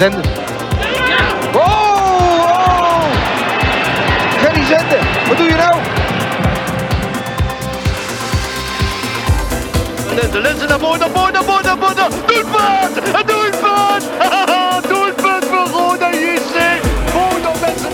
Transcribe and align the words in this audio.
Zenden. 0.00 0.22
Oh, 1.54 1.60
oh! 1.60 3.02
Gerry 4.38 4.64
wat 5.28 5.36
doe 5.36 5.46
je 5.46 5.54
nou? 5.54 5.74
De 10.32 10.40
lenzen 10.40 10.68
naar 10.68 10.78
voren, 10.78 10.98
naar 10.98 11.08
voren, 11.14 11.32
naar 11.32 11.42
voren, 11.44 11.64
naar 11.64 11.76
voren. 11.78 12.10
Doelpunt! 12.26 12.96
Een 12.96 13.26
doelpunt! 13.26 14.04
doelpunt 14.88 15.44
voor 15.44 15.80
Roda 15.80 16.10
JC. 16.10 16.80
Mensen. 17.60 17.90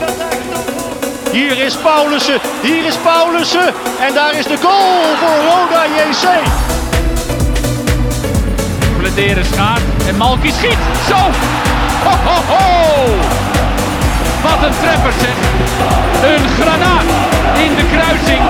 Hier 1.33 1.59
is 1.59 1.77
Paulussen, 1.77 2.41
hier 2.63 2.85
is 2.85 2.97
Paulussen. 2.97 3.75
En 4.01 4.15
daar 4.15 4.35
is 4.35 4.47
de 4.47 4.57
goal 4.57 5.03
voor 5.21 5.37
Roda 5.51 5.85
JC. 5.87 6.25
Bladeren 9.07 9.45
schaart 9.45 9.83
en 10.09 10.17
Malky 10.17 10.51
schiet. 10.51 10.79
Zo! 11.09 11.15
Ho, 12.05 12.15
ho, 12.27 12.41
ho! 12.53 13.07
Wat 14.43 14.67
een 14.67 14.75
treffer 14.81 15.13
zeg. 15.13 15.37
Een 16.25 16.49
granaat 16.49 17.03
in 17.59 17.75
de 17.75 17.87
kruising. 17.93 18.43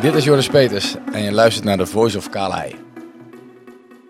Dit 0.00 0.14
is 0.14 0.24
Joris 0.24 0.48
Peters 0.48 0.94
en 1.12 1.22
je 1.22 1.32
luistert 1.32 1.64
naar 1.64 1.76
de 1.76 1.86
Voice 1.86 2.18
of. 2.18 2.28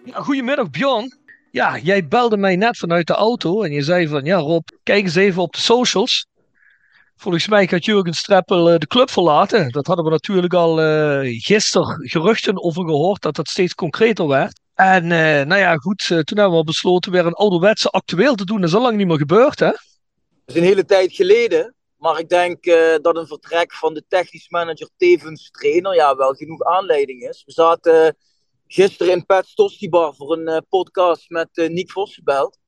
Ja, 0.05 0.21
goedemiddag 0.21 0.71
Bjorn. 0.71 1.24
Ja, 1.55 1.79
jij 1.79 2.07
belde 2.07 2.37
mij 2.37 2.57
net 2.57 2.77
vanuit 2.77 3.07
de 3.07 3.13
auto 3.13 3.63
en 3.63 3.73
je 3.73 3.83
zei 3.83 4.09
van 4.09 4.25
ja 4.25 4.37
Rob, 4.37 4.69
kijk 4.83 5.05
eens 5.05 5.15
even 5.15 5.43
op 5.43 5.53
de 5.53 5.61
socials. 5.61 6.27
Volgens 7.17 7.49
mij 7.49 7.67
gaat 7.67 7.85
Jurgen 7.85 8.15
Streppel 8.15 8.71
eh, 8.71 8.79
de 8.79 8.87
club 8.87 9.11
verlaten. 9.11 9.71
Dat 9.71 9.87
hadden 9.87 10.05
we 10.05 10.11
natuurlijk 10.11 10.55
al 10.55 10.83
uh, 10.83 11.43
gisteren 11.43 12.09
geruchten 12.09 12.63
over 12.63 12.85
gehoord 12.85 13.23
dat 13.23 13.37
dat 13.37 13.49
steeds 13.49 13.75
concreter 13.75 14.29
werd. 14.29 14.61
En 14.75 15.05
uh, 15.05 15.11
nou 15.43 15.57
ja, 15.57 15.77
goed, 15.77 16.07
toen 16.07 16.39
hebben 16.39 16.59
we 16.59 16.65
besloten 16.65 17.13
weer 17.13 17.27
een 17.27 17.33
ouderwetse 17.33 17.89
actueel 17.89 18.35
te 18.35 18.45
doen. 18.45 18.61
Dat 18.61 18.69
is 18.69 18.75
al 18.75 18.83
lang 18.83 18.97
niet 18.97 19.07
meer 19.07 19.19
gebeurd, 19.19 19.59
hè? 19.59 19.71
Dat 19.71 19.79
is 20.45 20.55
een 20.55 20.63
hele 20.63 20.85
tijd 20.85 21.13
geleden. 21.13 21.75
Maar 21.97 22.19
ik 22.19 22.29
denk 22.29 22.65
dat 23.03 23.17
een 23.17 23.27
vertrek 23.27 23.75
van 23.75 23.95
de 23.95 24.05
technisch 24.09 24.49
manager 24.49 24.89
tevens 24.97 25.51
trainer 25.51 25.95
ja, 25.95 26.17
wel 26.17 26.33
genoeg 26.33 26.65
aanleiding 26.65 27.29
is. 27.29 27.43
We 27.47 27.53
zaten 27.53 28.17
gisteren 28.75 29.13
in 29.13 29.27
Pet 29.27 29.53
Tostibar 29.55 30.15
voor 30.15 30.33
een 30.33 30.49
uh, 30.49 30.59
podcast 30.69 31.29
met 31.29 31.49
uh, 31.53 31.69
Nick 31.69 31.91
Vossenbelt. 31.91 32.59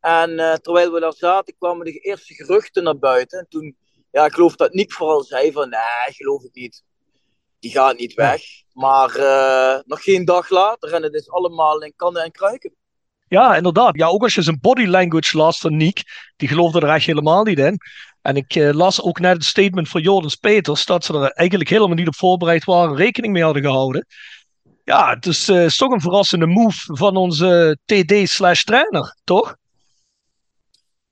En 0.00 0.60
terwijl 0.62 0.92
we 0.92 1.00
daar 1.00 1.12
zaten 1.12 1.54
kwamen 1.58 1.84
de 1.84 1.92
eerste 1.92 2.34
geruchten 2.34 2.82
naar 2.82 2.98
buiten. 2.98 3.38
En 3.38 3.46
toen, 3.48 3.76
ja, 4.10 4.24
ik 4.24 4.32
geloof 4.32 4.56
dat 4.56 4.72
Nick 4.72 4.92
vooral 4.92 5.22
zei 5.22 5.52
van, 5.52 5.68
nee, 5.68 6.14
geloof 6.14 6.42
ik 6.42 6.54
niet. 6.54 6.82
Die 7.58 7.70
gaat 7.70 7.98
niet 7.98 8.14
weg. 8.14 8.42
Maar 8.72 9.08
nog 9.86 10.02
geen 10.02 10.24
dag 10.24 10.50
later 10.50 10.92
en 10.92 11.02
het 11.02 11.14
is 11.14 11.30
allemaal 11.30 11.82
in 11.82 11.92
kannen 11.96 12.22
en 12.22 12.30
kruiken. 12.30 12.74
Ja, 13.28 13.56
inderdaad. 13.56 13.96
Ja, 13.96 14.06
ook 14.06 14.22
als 14.22 14.34
je 14.34 14.42
zijn 14.42 14.60
body 14.60 14.84
language 14.84 15.36
las 15.36 15.58
van 15.58 15.76
Nick, 15.76 16.02
die 16.36 16.48
geloofde 16.48 16.80
er 16.80 16.94
echt 16.94 17.06
helemaal 17.06 17.44
niet 17.44 17.58
in. 17.58 17.78
En 18.22 18.36
ik 18.36 18.54
las 18.54 19.02
ook 19.02 19.18
net 19.18 19.32
het 19.32 19.44
statement 19.44 19.88
van 19.88 20.02
Jordans 20.02 20.36
Peters 20.36 20.84
dat 20.84 21.04
ze 21.04 21.14
er 21.14 21.30
eigenlijk 21.30 21.70
helemaal 21.70 21.96
niet 21.96 22.08
op 22.08 22.16
voorbereid 22.16 22.64
waren, 22.64 22.96
rekening 22.96 23.32
mee 23.32 23.42
hadden 23.42 23.62
gehouden. 23.62 24.06
Ja, 24.84 25.14
het 25.14 25.26
is, 25.26 25.48
uh, 25.48 25.64
is 25.64 25.76
toch 25.76 25.92
een 25.92 26.00
verrassende 26.00 26.46
move 26.46 26.96
van 26.96 27.16
onze 27.16 27.78
TD-slash 27.84 28.62
trainer, 28.62 29.16
toch? 29.24 29.56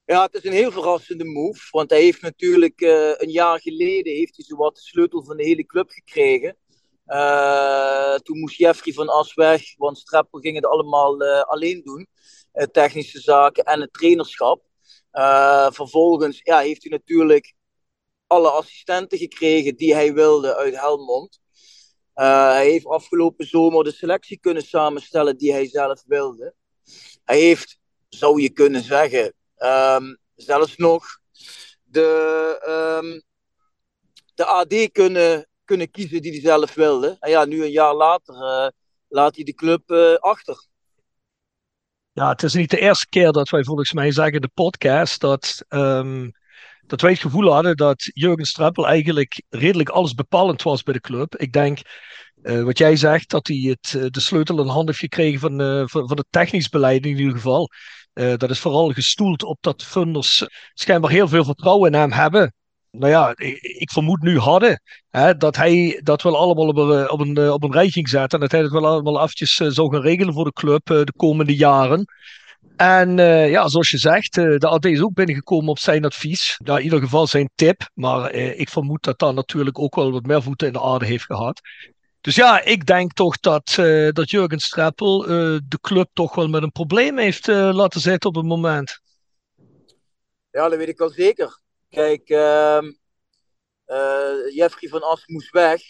Ja, 0.05 0.23
het 0.23 0.35
is 0.35 0.45
een 0.45 0.53
heel 0.53 0.73
verrassende 0.73 1.25
move. 1.25 1.69
Want 1.71 1.91
hij 1.91 2.01
heeft 2.01 2.23
natuurlijk 2.23 2.81
uh, 2.81 3.13
een 3.17 3.31
jaar 3.31 3.61
geleden 3.61 4.13
heeft 4.13 4.37
hij 4.37 4.45
zowat 4.45 4.75
de 4.75 4.81
sleutel 4.81 5.25
van 5.25 5.37
de 5.37 5.45
hele 5.45 5.67
club 5.67 5.91
gekregen. 5.91 6.57
toen 8.23 8.39
moest 8.39 8.57
Jeffrey 8.57 8.93
van 8.95 9.09
As 9.09 9.35
weg, 9.35 9.63
want 9.77 9.99
Streppel 9.99 10.41
ging 10.41 10.55
het 10.55 10.67
allemaal 10.67 11.23
alleen 11.43 11.83
doen. 11.85 12.07
technische 12.73 13.21
zaken 13.21 13.65
en 13.65 13.81
het 13.81 13.93
trainerschap. 13.93 14.63
Vervolgens 15.73 16.41
ja, 16.43 16.59
heeft 16.59 16.83
hij 16.83 16.93
natuurlijk 16.93 17.55
alle 18.27 18.51
assistenten 18.51 19.19
gekregen 19.19 19.77
die 19.77 19.95
hij 19.95 20.15
wilde 20.15 20.57
uit 20.57 20.81
Helmond. 20.81 21.40
Uh, 22.15 22.51
hij 22.51 22.71
heeft 22.71 22.87
afgelopen 22.87 23.47
zomer 23.47 23.85
de 23.85 23.93
selectie 23.93 24.39
kunnen 24.39 24.63
samenstellen 24.63 25.37
die 25.37 25.53
hij 25.53 25.69
zelf 25.69 26.03
wilde. 26.07 26.55
Hij 27.25 27.41
heeft, 27.41 27.79
zou 28.09 28.43
je 28.43 28.51
kunnen 28.51 28.83
zeggen, 28.83 29.35
um, 29.59 30.19
zelfs 30.35 30.77
nog 30.77 31.05
de, 31.85 32.99
um, 33.03 33.23
de 34.35 34.45
AD 34.45 34.93
kunnen, 34.93 35.49
kunnen 35.65 35.91
kiezen 35.91 36.23
die 36.23 36.31
hij 36.31 36.41
zelf 36.41 36.75
wilde. 36.75 37.17
En 37.21 37.31
ja, 37.31 37.45
nu 37.45 37.65
een 37.65 37.71
jaar 37.71 37.95
later 37.95 38.35
uh, 38.35 38.69
laat 39.09 39.35
hij 39.35 39.45
de 39.45 39.55
club 39.55 39.91
achter. 40.21 40.69
Ja, 42.13 42.29
het 42.29 42.43
is 42.43 42.55
niet 42.55 42.71
de 42.71 42.81
eerste 42.81 43.09
keer 43.09 43.33
dat 43.33 43.49
wij 43.49 43.65
volgens 43.65 43.93
mij 43.93 44.13
zeggen 44.13 44.41
de 44.41 44.51
podcast 44.55 45.21
dat, 45.21 45.65
um, 45.69 46.33
dat 46.91 47.01
wij 47.01 47.11
het 47.11 47.21
gevoel 47.21 47.53
hadden 47.53 47.77
dat 47.77 48.11
Jurgen 48.13 48.45
Streppel 48.45 48.87
eigenlijk 48.87 49.43
redelijk 49.49 49.89
alles 49.89 50.15
bepalend 50.15 50.63
was 50.63 50.83
bij 50.83 50.95
de 50.95 51.01
club. 51.01 51.37
Ik 51.37 51.53
denk, 51.53 51.79
uh, 52.43 52.63
wat 52.63 52.79
jij 52.79 52.97
zegt, 52.97 53.31
dat 53.31 53.47
hij 53.47 53.57
het, 53.57 54.13
de 54.15 54.21
sleutel 54.21 54.61
in 54.61 54.67
handen 54.67 54.87
heeft 54.87 54.99
gekregen 54.99 55.41
van, 55.41 55.61
uh, 55.61 55.83
van, 55.87 56.09
van 56.09 56.17
het 56.17 56.27
technisch 56.31 56.69
beleid 56.69 57.05
in 57.05 57.17
ieder 57.17 57.35
geval. 57.35 57.71
Dat 58.13 58.51
is 58.51 58.59
vooral 58.59 58.93
gestoeld 58.93 59.43
op 59.43 59.59
dat 59.61 59.83
funders 59.83 60.47
schijnbaar 60.75 61.11
heel 61.11 61.29
veel 61.29 61.45
vertrouwen 61.45 61.93
in 61.93 61.99
hem 61.99 62.13
hebben 62.13 62.55
nou 62.91 63.13
ja, 63.13 63.33
ik, 63.79 63.91
vermoed 63.91 64.23
nu 64.23 64.39
hadden, 64.39 64.83
hè, 65.11 65.37
dat 65.37 65.57
hij 65.57 66.01
dat 66.03 66.23
wel 66.23 66.37
allemaal 66.37 66.69
op 66.69 66.77
een, 66.77 67.11
op, 67.11 67.21
een, 67.21 67.51
op 67.51 67.63
een 67.63 67.73
rij 67.73 67.89
ging 67.89 68.09
zetten. 68.09 68.39
En 68.39 68.41
dat 68.41 68.51
hij 68.51 68.61
het 68.61 68.73
wel 68.73 68.87
allemaal 68.87 69.23
uh, 69.23 69.47
zou 69.49 69.93
gaan 69.93 70.03
regelen 70.03 70.35
voor 70.35 70.45
de 70.45 70.53
club 70.53 70.87
de 70.87 71.13
komende 71.17 71.57
jaren. 71.57 72.05
En 72.77 73.19
uh, 73.19 73.51
ja, 73.51 73.69
zoals 73.69 73.91
je 73.91 73.99
zegt, 73.99 74.35
de 74.35 74.69
AD 74.69 74.85
is 74.85 75.03
ook 75.03 75.15
binnengekomen 75.15 75.69
op 75.69 75.79
zijn 75.79 76.05
advies. 76.05 76.61
In 76.65 76.81
ieder 76.81 77.01
geval 77.01 77.27
zijn 77.27 77.51
tip. 77.55 77.91
Maar 77.95 78.33
ik 78.33 78.69
vermoed 78.69 79.03
dat 79.03 79.19
dat 79.19 79.35
natuurlijk 79.35 79.79
ook 79.79 79.95
wel 79.95 80.13
wat 80.13 80.27
meer 80.27 80.43
voeten 80.43 80.67
in 80.67 80.73
de 80.73 80.81
aarde 80.81 81.07
heeft 81.07 81.25
gehad. 81.25 81.61
Dus 82.21 82.35
ja, 82.35 82.61
ik 82.65 82.87
denk 82.87 83.13
toch 83.13 83.39
dat, 83.39 83.75
dat 84.13 84.31
Jurgen 84.31 84.59
Streppel 84.59 85.19
de 85.69 85.79
club 85.81 86.09
toch 86.13 86.35
wel 86.35 86.49
met 86.49 86.63
een 86.63 86.73
probleem 86.73 87.19
heeft 87.19 87.47
laten 87.47 88.01
zitten 88.01 88.29
op 88.29 88.37
het 88.37 88.45
moment. 88.45 89.01
Ja, 90.51 90.69
dat 90.69 90.79
weet 90.79 90.89
ik 90.89 90.99
wel 90.99 91.11
zeker. 91.11 91.61
Kijk, 91.89 92.29
uh, 92.29 92.79
Jeffrey 94.55 94.89
van 94.89 95.03
As 95.03 95.27
moest 95.27 95.51
weg. 95.51 95.83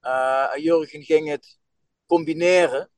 En 0.00 0.62
Jurgen 0.62 1.02
ging 1.02 1.28
het 1.28 1.58
combineren. 2.06 2.90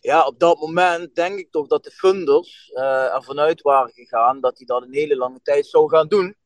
Ja, 0.00 0.26
op 0.26 0.38
dat 0.38 0.60
moment 0.60 1.14
denk 1.14 1.38
ik 1.38 1.50
toch 1.50 1.66
dat 1.66 1.84
de 1.84 1.90
funders 1.90 2.70
uh, 2.74 3.14
ervan 3.14 3.38
uit 3.40 3.62
waren 3.62 3.92
gegaan 3.92 4.40
dat 4.40 4.56
hij 4.56 4.66
dat 4.66 4.82
een 4.82 4.94
hele 4.94 5.16
lange 5.16 5.40
tijd 5.42 5.66
zou 5.66 5.88
gaan 5.88 6.08
doen. 6.08 6.36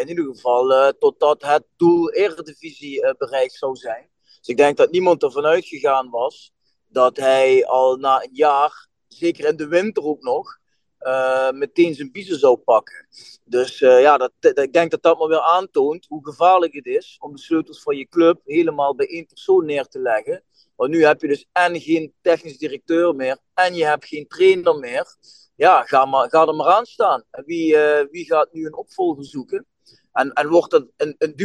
in 0.00 0.08
ieder 0.08 0.24
geval 0.24 0.92
totdat 0.98 1.42
het 1.42 1.64
doel 1.76 2.12
Eredivisie 2.12 3.14
bereikt 3.18 3.54
zou 3.54 3.76
zijn. 3.76 4.10
Dus 4.38 4.48
ik 4.48 4.56
denk 4.56 4.76
dat 4.76 4.90
niemand 4.90 5.22
ervan 5.22 5.44
uitgegaan 5.44 6.10
was 6.10 6.52
dat 6.88 7.16
hij 7.16 7.66
al 7.66 7.96
na 7.96 8.22
een 8.22 8.34
jaar, 8.34 8.88
zeker 9.08 9.44
in 9.44 9.56
de 9.56 9.68
winter 9.68 10.02
ook 10.02 10.22
nog, 10.22 10.58
uh, 11.04 11.50
meteen 11.50 11.94
zijn 11.94 12.12
biezen 12.12 12.38
zou 12.38 12.56
pakken. 12.56 13.06
Dus 13.44 13.80
uh, 13.80 14.00
ja, 14.00 14.16
dat, 14.16 14.32
ik 14.40 14.72
denk 14.72 14.90
dat 14.90 15.02
dat 15.02 15.18
maar 15.18 15.28
weer 15.28 15.40
aantoont 15.40 16.06
hoe 16.06 16.24
gevaarlijk 16.24 16.74
het 16.74 16.86
is 16.86 17.16
om 17.20 17.32
de 17.32 17.40
sleutels 17.40 17.82
van 17.82 17.96
je 17.96 18.08
club 18.08 18.40
helemaal 18.44 18.94
bij 18.94 19.06
één 19.06 19.26
persoon 19.26 19.64
neer 19.64 19.86
te 19.86 19.98
leggen. 19.98 20.42
Want 20.76 20.90
nu 20.90 21.04
heb 21.04 21.20
je 21.20 21.28
dus 21.28 21.46
en 21.52 21.80
geen 21.80 22.14
technisch 22.22 22.58
directeur 22.58 23.14
meer 23.14 23.38
en 23.54 23.74
je 23.74 23.84
hebt 23.84 24.06
geen 24.06 24.26
trainer 24.26 24.78
meer. 24.78 25.16
Ja, 25.56 25.82
ga, 25.82 26.04
maar, 26.04 26.28
ga 26.28 26.46
er 26.46 26.54
maar 26.54 26.72
aan 26.72 26.86
staan. 26.86 27.24
Wie, 27.30 27.74
uh, 27.74 28.00
wie 28.10 28.24
gaat 28.24 28.52
nu 28.52 28.66
een 28.66 28.76
opvolger 28.76 29.24
zoeken? 29.24 29.66
En, 30.12 30.32
en 30.32 30.48
wordt 30.48 30.70
dat 30.70 30.86
een, 30.96 31.14
een 31.18 31.36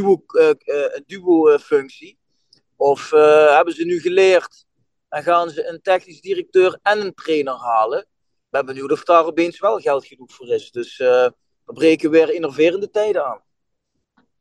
duo-functie? 1.06 2.08
Duo 2.08 2.18
of 2.76 3.10
hebben 3.50 3.74
ze 3.74 3.86
nu 3.86 4.00
geleerd 4.00 4.66
en 5.10 5.24
gaan 5.24 5.50
ze 5.50 5.68
een 5.68 5.82
technisch 5.82 6.22
directeur 6.22 6.80
en 6.82 7.02
een 7.02 7.14
trainer 7.14 7.54
halen? 7.54 8.08
Ben 8.50 8.66
benieuwd 8.66 8.92
of 8.92 9.04
daar 9.04 9.26
opeens 9.26 9.60
wel 9.60 9.80
geld 9.80 10.06
genoeg 10.06 10.34
voor 10.34 10.48
is. 10.48 10.72
Dus 10.72 11.00
uh, 11.00 11.08
we 11.66 11.74
breken 11.74 12.10
weer 12.10 12.34
innoverende 12.34 12.90
tijden 12.90 13.26
aan. 13.26 13.42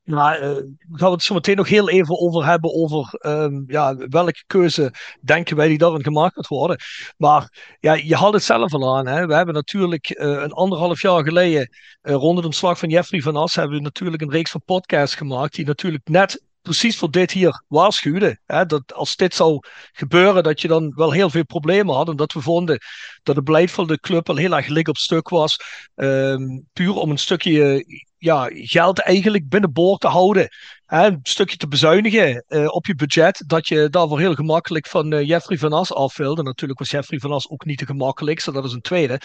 Nou, 0.08 0.36
uh, 0.36 0.46
gaan 0.92 1.08
we 1.08 1.14
het 1.14 1.22
zo 1.22 1.34
meteen 1.34 1.56
nog 1.56 1.68
heel 1.68 1.88
even 1.88 2.18
over 2.18 2.46
hebben. 2.46 2.74
Over 2.74 3.18
um, 3.26 3.64
ja, 3.66 3.96
welke 3.96 4.44
keuze 4.46 4.92
denken 5.20 5.56
wij 5.56 5.68
die 5.68 5.78
daarin 5.78 6.02
gemaakt 6.02 6.34
gaat 6.34 6.46
worden. 6.46 6.76
Maar 7.16 7.76
ja, 7.80 7.92
je 7.92 8.14
had 8.14 8.32
het 8.32 8.42
zelf 8.42 8.74
al 8.74 8.96
aan. 8.96 9.06
Hè? 9.06 9.26
We 9.26 9.34
hebben 9.34 9.54
natuurlijk 9.54 10.10
uh, 10.10 10.26
een 10.26 10.52
anderhalf 10.52 11.02
jaar 11.02 11.24
geleden, 11.24 11.68
uh, 12.02 12.14
rond 12.14 12.36
het 12.36 12.46
ontslag 12.46 12.78
van 12.78 12.88
Jeffrey 12.88 13.20
van 13.20 13.36
As, 13.36 13.54
hebben 13.54 13.76
we 13.76 13.82
natuurlijk 13.82 14.22
een 14.22 14.30
reeks 14.30 14.50
van 14.50 14.62
podcasts 14.64 15.16
gemaakt. 15.16 15.54
Die 15.54 15.66
natuurlijk 15.66 16.08
net 16.08 16.42
precies 16.68 16.96
voor 16.96 17.10
dit 17.10 17.30
hier 17.30 17.62
waarschuwde. 17.66 18.40
Hè? 18.46 18.66
Dat 18.66 18.94
als 18.94 19.16
dit 19.16 19.34
zou 19.34 19.58
gebeuren, 19.92 20.42
dat 20.42 20.60
je 20.60 20.68
dan 20.68 20.92
wel 20.94 21.12
heel 21.12 21.30
veel 21.30 21.44
problemen 21.44 21.94
had. 21.94 22.08
En 22.08 22.16
dat 22.16 22.32
we 22.32 22.40
vonden 22.40 22.78
dat 23.22 23.36
het 23.36 23.44
beleid 23.44 23.70
van 23.70 23.86
de 23.86 24.00
club 24.00 24.28
al 24.28 24.36
heel 24.36 24.56
erg 24.56 24.66
lik 24.66 24.88
op 24.88 24.96
stuk 24.96 25.28
was. 25.28 25.56
Um, 25.94 26.66
puur 26.72 26.94
om 26.94 27.10
een 27.10 27.18
stukje 27.18 27.84
ja, 28.18 28.48
geld 28.52 28.98
eigenlijk 28.98 29.48
binnenboord 29.48 30.00
te 30.00 30.06
houden. 30.06 30.48
Hè, 30.86 31.06
een 31.06 31.20
stukje 31.22 31.56
te 31.56 31.68
bezuinigen 31.68 32.44
uh, 32.48 32.66
op 32.66 32.86
je 32.86 32.94
budget. 32.94 33.44
Dat 33.46 33.68
je 33.68 33.88
daarvoor 33.88 34.18
heel 34.18 34.34
gemakkelijk 34.34 34.86
van 34.86 35.12
uh, 35.12 35.28
Jeffrey 35.28 35.58
van 35.58 35.72
As 35.72 35.92
af 35.92 36.16
wilde. 36.16 36.42
Natuurlijk 36.42 36.78
was 36.78 36.90
Jeffrey 36.90 37.18
van 37.18 37.32
As 37.32 37.48
ook 37.48 37.64
niet 37.64 37.78
de 37.78 37.86
gemakkelijkste, 37.86 38.52
dat 38.52 38.64
is 38.64 38.72
een 38.72 38.80
tweede. 38.80 39.20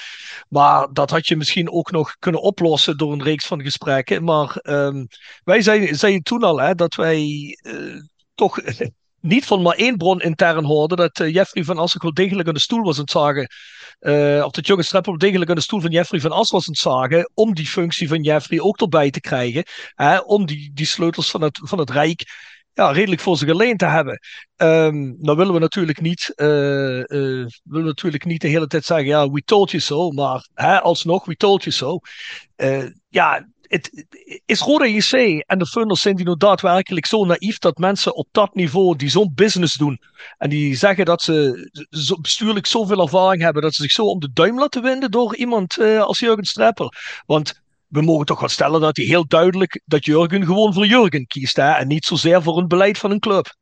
Maar 0.50 0.88
dat 0.94 1.10
had 1.10 1.28
je 1.28 1.36
misschien 1.36 1.72
ook 1.72 1.92
nog 1.92 2.16
kunnen 2.19 2.42
oplossen 2.42 2.98
door 2.98 3.12
een 3.13 3.24
reeks 3.24 3.45
van 3.45 3.62
gesprekken. 3.62 4.24
Maar 4.24 4.60
um, 4.62 5.07
wij 5.44 5.62
zeiden, 5.62 6.24
toen 6.24 6.44
al 6.44 6.62
hè, 6.62 6.75
dat 6.75 6.95
wij 6.95 7.57
uh, 7.62 8.01
toch 8.36 8.60
niet 9.23 9.45
van 9.45 9.61
maar 9.61 9.75
één 9.75 9.97
bron 9.97 10.21
intern 10.21 10.65
hoorden 10.65 10.97
dat 10.97 11.19
uh, 11.19 11.33
Jeffrey 11.33 11.63
van 11.63 11.77
As 11.77 11.95
ook 11.95 12.01
wel 12.01 12.13
degelijk 12.13 12.47
aan 12.47 12.53
de 12.53 12.59
stoel 12.59 12.83
was 12.83 12.95
aan 12.95 13.01
het 13.01 13.11
zagen. 13.11 13.47
Uh, 13.99 14.43
of 14.45 14.51
dat 14.51 14.67
Jurgen 14.67 14.85
Streppel 14.85 15.17
degelijk 15.17 15.49
aan 15.49 15.55
de 15.55 15.61
stoel 15.61 15.81
van 15.81 15.91
Jeffrey 15.91 16.19
van 16.19 16.31
As 16.31 16.51
was 16.51 16.67
aan 16.67 16.73
het 16.73 16.81
zagen. 16.81 17.31
Om 17.33 17.53
die 17.53 17.67
functie 17.67 18.07
van 18.07 18.21
Jeffrey 18.21 18.59
ook 18.59 18.81
erbij 18.81 19.09
te 19.09 19.21
krijgen. 19.21 19.63
Hè, 19.95 20.17
om 20.17 20.45
die, 20.45 20.71
die 20.73 20.85
sleutels 20.85 21.31
van 21.31 21.41
het, 21.41 21.59
van 21.63 21.79
het 21.79 21.89
Rijk 21.89 22.23
ja, 22.73 22.91
redelijk 22.91 23.21
voor 23.21 23.37
zich 23.37 23.49
alleen 23.49 23.77
te 23.77 23.85
hebben. 23.85 24.19
Um, 24.57 25.15
nou 25.19 25.37
willen 25.37 25.53
we 25.53 25.59
natuurlijk 25.59 26.01
niet, 26.01 26.31
uh, 26.35 26.45
willen 27.63 27.85
natuurlijk 27.85 28.25
niet 28.25 28.41
de 28.41 28.47
hele 28.47 28.67
tijd 28.67 28.85
zeggen, 28.85 29.07
ja, 29.07 29.29
we 29.29 29.41
told 29.41 29.71
you 29.71 29.83
so, 29.83 30.11
maar 30.11 30.47
hè, 30.53 30.81
alsnog, 30.81 31.25
we 31.25 31.35
told 31.35 31.63
you 31.63 31.75
so. 31.75 31.99
Ja, 33.09 33.47
het, 33.73 34.05
is 34.45 34.59
Roda 34.59 34.85
JC 34.85 35.43
en 35.45 35.59
de 35.59 35.65
funders 35.65 36.01
zijn 36.01 36.15
die 36.15 36.25
nou 36.25 36.37
daadwerkelijk 36.37 37.05
zo 37.05 37.25
naïef 37.25 37.57
dat 37.57 37.77
mensen 37.77 38.15
op 38.15 38.27
dat 38.31 38.55
niveau 38.55 38.95
die 38.95 39.09
zo'n 39.09 39.31
business 39.35 39.75
doen 39.75 39.99
en 40.37 40.49
die 40.49 40.75
zeggen 40.75 41.05
dat 41.05 41.21
ze 41.21 41.69
zo, 41.89 42.19
bestuurlijk 42.19 42.65
zoveel 42.65 43.01
ervaring 43.01 43.41
hebben 43.41 43.61
dat 43.61 43.73
ze 43.73 43.81
zich 43.81 43.91
zo 43.91 44.03
om 44.03 44.19
de 44.19 44.33
duim 44.33 44.59
laten 44.59 44.81
winden 44.81 45.11
door 45.11 45.35
iemand 45.35 45.77
uh, 45.77 46.01
als 46.01 46.19
Jurgen 46.19 46.45
Streppel. 46.45 46.91
Want 47.25 47.61
we 47.87 48.01
mogen 48.01 48.25
toch 48.25 48.39
wel 48.39 48.49
stellen 48.49 48.81
dat 48.81 48.97
hij 48.97 49.05
heel 49.05 49.27
duidelijk 49.27 49.81
dat 49.85 50.05
Jurgen 50.05 50.45
gewoon 50.45 50.73
voor 50.73 50.85
Jurgen 50.85 51.27
kiest 51.27 51.55
hè, 51.55 51.71
en 51.71 51.87
niet 51.87 52.05
zozeer 52.05 52.43
voor 52.43 52.57
een 52.57 52.67
beleid 52.67 52.97
van 52.97 53.11
een 53.11 53.19
club. 53.19 53.55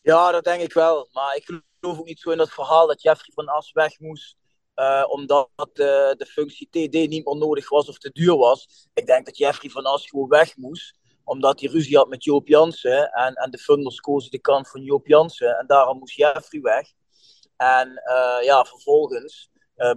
Ja, 0.00 0.30
dat 0.30 0.44
denk 0.44 0.62
ik 0.62 0.72
wel. 0.72 1.08
Maar 1.12 1.36
ik 1.36 1.44
geloof 1.44 1.98
ook 1.98 2.06
niet 2.06 2.20
zo 2.20 2.30
in 2.30 2.38
dat 2.38 2.52
verhaal 2.52 2.86
dat 2.86 3.02
Jeffrey 3.02 3.32
van 3.34 3.48
As 3.48 3.72
weg 3.72 3.98
moest 3.98 4.36
uh, 4.76 5.04
omdat 5.08 5.48
uh, 5.58 5.66
de 6.16 6.26
functie 6.28 6.68
TD 6.70 6.92
niet 6.92 7.24
meer 7.24 7.36
nodig 7.36 7.68
was 7.68 7.88
of 7.88 7.98
te 7.98 8.10
duur 8.12 8.36
was. 8.36 8.88
Ik 8.94 9.06
denk 9.06 9.26
dat 9.26 9.36
Jeffrey 9.36 9.70
van 9.70 9.84
As 9.84 10.08
gewoon 10.08 10.28
weg 10.28 10.56
moest. 10.56 10.98
Omdat 11.24 11.60
hij 11.60 11.68
ruzie 11.68 11.96
had 11.96 12.08
met 12.08 12.24
Joop 12.24 12.48
Jansen. 12.48 13.12
En, 13.12 13.34
en 13.34 13.50
de 13.50 13.58
funders 13.58 14.00
kozen 14.00 14.30
de 14.30 14.38
kant 14.38 14.70
van 14.70 14.82
Joop 14.82 15.06
Jansen. 15.06 15.58
En 15.58 15.66
daarom 15.66 15.98
moest 15.98 16.16
Jeffrey 16.16 16.60
weg. 16.60 16.88
En 17.56 17.88
uh, 17.88 18.44
ja, 18.44 18.64
vervolgens 18.64 19.50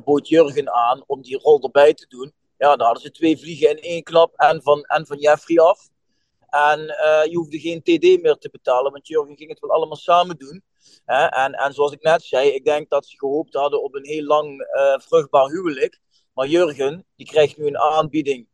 bood 0.04 0.28
Jurgen 0.28 0.74
aan 0.74 1.04
om 1.08 1.22
die 1.22 1.38
rol 1.38 1.64
erbij 1.64 1.94
te 1.94 2.08
doen. 2.08 2.34
Ja, 2.58 2.76
dan 2.76 2.86
hadden 2.86 3.04
ze 3.04 3.12
twee 3.12 3.38
vliegen 3.38 3.70
in 3.70 3.80
één 3.80 4.04
klap. 4.04 4.34
En 4.36 4.62
van, 4.62 4.82
en 4.82 5.06
van 5.06 5.18
Jeffrey 5.18 5.58
af. 5.58 5.90
En 6.50 6.80
je 7.30 7.32
hoefde 7.34 7.60
geen 7.60 7.82
TD 7.82 8.22
meer 8.22 8.36
te 8.36 8.50
betalen. 8.50 8.92
Want 8.92 9.08
Jurgen 9.08 9.38
ging 9.38 9.50
het 9.50 9.60
wel 9.60 9.72
allemaal 9.72 9.98
samen 9.98 10.38
doen. 10.38 10.64
En, 11.08 11.54
en 11.54 11.74
zoals 11.74 11.92
ik 11.92 12.02
net 12.02 12.24
zei, 12.24 12.50
ik 12.50 12.66
denk 12.66 12.90
dat 12.90 13.06
ze 13.06 13.18
gehoopt 13.18 13.54
hadden 13.54 13.84
op 13.84 13.96
een 13.96 14.06
heel 14.06 14.24
lang 14.24 14.62
uh, 14.62 15.00
vruchtbaar 15.00 15.48
huwelijk. 15.50 16.00
Maar 16.34 16.48
Jurgen, 16.48 17.06
die 17.16 17.26
krijgt 17.26 17.58
nu 17.58 17.68
een 17.68 17.80
aanbieding. 17.80 18.48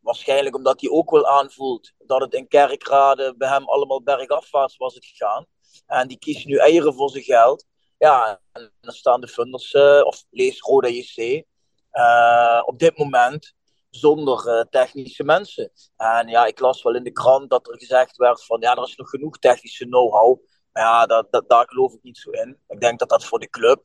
Waarschijnlijk 0.00 0.56
omdat 0.56 0.80
hij 0.80 0.90
ook 0.90 1.10
wel 1.10 1.26
aanvoelt 1.26 1.92
dat 1.98 2.20
het 2.20 2.34
in 2.34 2.48
kerkraden 2.48 3.38
bij 3.38 3.48
hem 3.48 3.68
allemaal 3.68 4.02
bergafwaarts 4.02 4.76
was 4.76 4.94
het 4.94 5.04
gegaan. 5.04 5.46
En 5.86 6.08
die 6.08 6.18
kiest 6.18 6.46
nu 6.46 6.56
eieren 6.56 6.94
voor 6.94 7.10
zijn 7.10 7.24
geld. 7.24 7.64
Ja, 7.98 8.40
en 8.52 8.72
dan 8.80 8.94
staan 8.94 9.20
de 9.20 9.28
funders, 9.28 9.72
uh, 9.72 10.00
of 10.04 10.24
lees 10.30 10.60
Roda 10.60 10.88
JC, 10.88 11.44
eh, 11.90 12.62
op 12.64 12.78
dit 12.78 12.98
moment 12.98 13.54
zonder 13.90 14.66
technische 14.70 15.24
mensen. 15.24 15.72
En 15.96 16.28
ja, 16.28 16.46
ik 16.46 16.60
las 16.60 16.82
wel 16.82 16.94
in 16.94 17.04
de 17.04 17.12
krant 17.12 17.50
dat 17.50 17.68
er 17.68 17.78
gezegd 17.78 18.16
werd 18.16 18.44
van 18.44 18.60
ja, 18.60 18.76
er 18.76 18.82
is 18.82 18.96
nog 18.96 19.10
genoeg 19.10 19.38
technische 19.38 19.84
know-how 19.84 20.40
ja, 20.78 21.06
dat, 21.06 21.44
daar 21.46 21.68
geloof 21.68 21.92
ik 21.92 22.02
niet 22.02 22.18
zo 22.18 22.30
in. 22.30 22.58
Ik 22.68 22.80
denk 22.80 22.98
dat 22.98 23.08
dat 23.08 23.24
voor 23.24 23.38
de 23.38 23.50
club, 23.50 23.84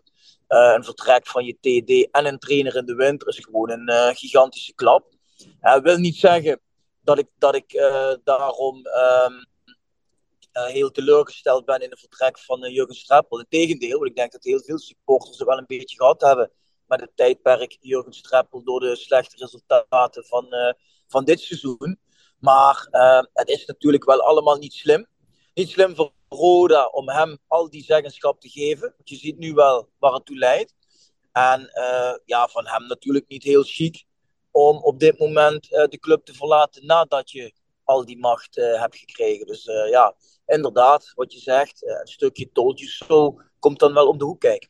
uh, 0.49 0.73
een 0.75 0.83
vertrek 0.83 1.27
van 1.27 1.45
je 1.45 1.53
TD 1.53 2.11
en 2.11 2.25
een 2.25 2.39
trainer 2.39 2.75
in 2.75 2.85
de 2.85 2.95
winter, 2.95 3.27
is 3.27 3.39
gewoon 3.39 3.69
een 3.69 3.89
uh, 3.89 4.07
gigantische 4.07 4.73
klap. 4.73 5.13
Dat 5.59 5.83
wil 5.83 5.97
niet 5.97 6.15
zeggen 6.15 6.59
dat 7.01 7.17
ik, 7.17 7.27
dat 7.37 7.55
ik 7.55 7.73
uh, 7.73 8.13
daarom 8.23 8.75
um, 8.77 9.45
heel 10.51 10.91
teleurgesteld 10.91 11.65
ben 11.65 11.79
in 11.79 11.89
het 11.89 11.99
vertrek 11.99 12.39
van 12.39 12.71
Jurgen 12.71 12.95
Streppel. 12.95 13.39
Integendeel, 13.39 13.97
want 13.97 14.09
ik 14.09 14.15
denk 14.15 14.31
dat 14.31 14.43
heel 14.43 14.61
veel 14.63 14.79
supporters 14.79 15.39
er 15.39 15.45
wel 15.45 15.57
een 15.57 15.65
beetje 15.67 15.97
gehad 15.97 16.21
hebben 16.21 16.51
met 16.87 17.01
het 17.01 17.11
tijdperk 17.15 17.77
Jurgen 17.79 18.13
Streppel 18.13 18.63
door 18.63 18.79
de 18.79 18.95
slechte 18.95 19.35
resultaten 19.37 20.25
van, 20.25 20.47
van 21.07 21.25
dit 21.25 21.39
seizoen. 21.39 21.99
Maar 22.39 22.87
het 23.33 23.49
is 23.49 23.65
natuurlijk 23.65 24.05
wel 24.05 24.21
allemaal 24.21 24.57
niet 24.57 24.73
slim. 24.73 25.07
Niet 25.53 25.69
slim 25.69 25.95
voor 25.95 26.11
Roda 26.33 26.85
om 26.85 27.09
hem 27.09 27.37
al 27.47 27.69
die 27.69 27.83
zeggenschap 27.83 28.39
te 28.39 28.49
geven. 28.49 28.95
Je 29.03 29.15
ziet 29.15 29.37
nu 29.37 29.53
wel 29.53 29.89
waar 29.99 30.13
het 30.13 30.25
toe 30.25 30.37
leidt. 30.37 30.75
En 31.31 31.71
uh, 31.73 32.13
ja, 32.25 32.47
van 32.47 32.67
hem 32.67 32.87
natuurlijk 32.87 33.27
niet 33.27 33.43
heel 33.43 33.63
chic 33.63 34.03
om 34.51 34.77
op 34.77 34.99
dit 34.99 35.19
moment 35.19 35.71
uh, 35.71 35.85
de 35.85 35.99
club 35.99 36.25
te 36.25 36.33
verlaten 36.33 36.85
nadat 36.85 37.31
je 37.31 37.53
al 37.83 38.05
die 38.05 38.17
macht 38.17 38.57
uh, 38.57 38.81
hebt 38.81 38.97
gekregen. 38.97 39.45
Dus 39.45 39.63
ja, 39.89 40.15
inderdaad, 40.45 41.11
wat 41.15 41.33
je 41.33 41.39
zegt, 41.39 41.85
een 41.85 42.07
stukje 42.07 42.49
you 42.53 42.75
so 42.75 43.41
komt 43.59 43.79
dan 43.79 43.93
wel 43.93 44.07
om 44.07 44.17
de 44.17 44.25
hoek 44.25 44.39
kijken. 44.39 44.69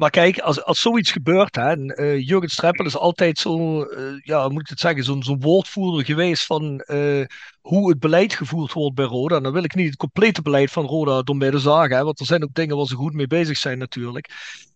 Maar 0.00 0.10
kijk, 0.10 0.38
als, 0.38 0.64
als 0.64 0.80
zoiets 0.80 1.10
gebeurt, 1.10 1.56
hè, 1.56 1.76
uh, 1.76 2.26
Jurgen 2.26 2.48
Streppel 2.48 2.84
is 2.84 2.96
altijd 2.96 3.38
zo, 3.38 3.82
uh, 3.84 4.18
ja, 4.22 4.48
moet 4.48 4.60
ik 4.60 4.68
het 4.68 4.80
zeggen, 4.80 5.04
zo'n 5.04 5.40
woordvoerder 5.40 6.04
geweest 6.04 6.46
van 6.46 6.84
uh, 6.86 7.24
hoe 7.60 7.88
het 7.88 7.98
beleid 7.98 8.34
gevoerd 8.34 8.72
wordt 8.72 8.94
bij 8.94 9.04
Roda. 9.04 9.36
En 9.36 9.42
dan 9.42 9.52
wil 9.52 9.64
ik 9.64 9.74
niet 9.74 9.86
het 9.86 9.96
complete 9.96 10.42
beleid 10.42 10.70
van 10.70 10.86
Roda 10.86 11.22
door 11.22 11.36
midden 11.36 11.60
zagen, 11.60 11.96
hè, 11.96 12.04
want 12.04 12.20
er 12.20 12.26
zijn 12.26 12.42
ook 12.42 12.54
dingen 12.54 12.76
waar 12.76 12.86
ze 12.86 12.94
goed 12.94 13.12
mee 13.12 13.26
bezig 13.26 13.56
zijn 13.56 13.78
natuurlijk. 13.78 14.30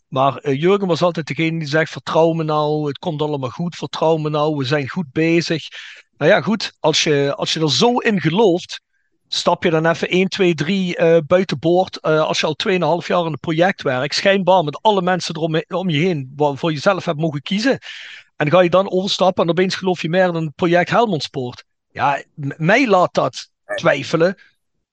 Maar 0.09 0.51
Jurgen 0.51 0.87
was 0.87 1.03
altijd 1.03 1.27
degene 1.27 1.59
die 1.59 1.69
zegt, 1.69 1.93
vertrouw 1.93 2.33
me 2.33 2.45
nou, 2.45 2.87
het 2.87 2.99
komt 2.99 3.23
allemaal 3.23 3.51
goed, 3.51 3.77
vertrouw 3.77 4.17
me 4.17 4.31
nou, 4.31 4.57
we 4.57 4.65
zijn 4.65 4.89
goed 4.89 5.13
bezig. 5.13 5.69
Nou 6.17 6.31
ja, 6.31 6.41
goed, 6.41 6.77
als 6.81 7.03
je, 7.03 7.35
als 7.37 7.53
je 7.53 7.61
er 7.61 7.73
zo 7.73 7.99
in 7.99 8.21
gelooft, 8.21 8.81
stap 9.29 9.65
je 9.65 9.71
dan 9.71 9.87
even 9.87 10.09
1, 10.09 10.29
2, 10.29 10.55
3 10.55 10.99
uh, 10.99 11.17
buiten 11.27 11.59
boord. 11.59 11.99
Uh, 12.03 12.21
als 12.21 12.41
je 12.41 12.47
al 12.47 12.57
2,5 13.03 13.07
jaar 13.07 13.27
in 13.27 13.33
een 13.33 13.39
project 13.39 13.83
werkt, 13.83 14.15
schijnbaar 14.15 14.65
met 14.65 14.83
alle 14.83 15.03
mensen 15.03 15.37
erom 15.37 15.63
om 15.69 15.91
je 15.91 15.99
heen, 15.99 16.33
waarvoor 16.37 16.73
je 16.73 16.79
zelf 16.79 17.05
hebt 17.05 17.21
mogen 17.21 17.43
kiezen. 17.43 17.79
En 18.37 18.51
ga 18.51 18.61
je 18.61 18.71
dan 18.71 18.91
overstappen 18.91 19.45
en 19.45 19.51
opeens 19.51 19.75
geloof 19.75 20.03
je 20.03 20.09
meer 20.09 20.29
in 20.29 20.35
een 20.35 20.53
project 20.55 20.91
Helmond 20.91 21.29
Ja, 21.91 22.23
mij 22.57 22.89
laat 22.89 23.15
dat 23.15 23.51
twijfelen 23.75 24.39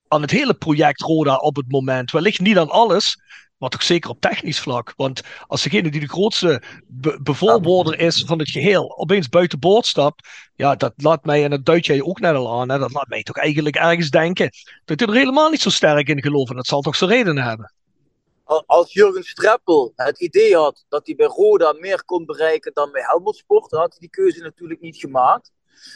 aan 0.07 0.21
het 0.21 0.31
hele 0.31 0.53
project 0.53 1.01
Roda 1.01 1.35
op 1.35 1.55
het 1.55 1.71
moment. 1.71 2.11
Wellicht 2.11 2.39
niet 2.39 2.57
aan 2.57 2.69
alles, 2.69 3.21
maar 3.61 3.69
toch 3.69 3.83
zeker 3.83 4.09
op 4.09 4.21
technisch 4.21 4.59
vlak. 4.59 4.93
Want 4.95 5.21
als 5.47 5.63
degene 5.63 5.91
die 5.91 5.99
de 5.99 6.07
grootste 6.07 6.61
be 6.87 7.95
is 7.97 8.23
van 8.25 8.39
het 8.39 8.49
geheel 8.49 8.97
opeens 8.97 9.29
buiten 9.29 9.59
boord 9.59 9.85
stapt. 9.85 10.27
Ja, 10.55 10.75
dat 10.75 10.93
laat 10.95 11.25
mij, 11.25 11.43
en 11.43 11.49
dat 11.49 11.65
duid 11.65 11.85
jij 11.85 12.01
ook 12.01 12.19
net 12.19 12.35
al 12.35 12.59
aan, 12.59 12.69
hè, 12.69 12.79
dat 12.79 12.93
laat 12.93 13.07
mij 13.07 13.23
toch 13.23 13.37
eigenlijk 13.37 13.75
ergens 13.75 14.09
denken 14.09 14.49
dat 14.85 14.99
hij 14.99 15.07
er 15.07 15.13
helemaal 15.13 15.49
niet 15.49 15.61
zo 15.61 15.69
sterk 15.69 16.07
in 16.07 16.21
gelooft. 16.21 16.49
En 16.49 16.55
dat 16.55 16.67
zal 16.67 16.81
toch 16.81 16.95
zijn 16.95 17.09
redenen 17.09 17.43
hebben. 17.43 17.73
als 18.65 18.93
Jurgen 18.93 19.23
Streppel 19.23 19.93
het 19.95 20.19
idee 20.19 20.55
had 20.55 20.85
dat 20.89 21.05
hij 21.05 21.15
bij 21.15 21.27
Roda 21.27 21.73
meer 21.73 22.03
kon 22.05 22.25
bereiken 22.25 22.73
dan 22.73 22.91
bij 22.91 23.01
Helmond 23.01 23.35
Sport, 23.35 23.69
dan 23.69 23.79
had 23.79 23.89
hij 23.89 23.99
die 23.99 24.09
keuze 24.09 24.41
natuurlijk 24.41 24.81
niet 24.81 24.97
gemaakt. 24.97 25.51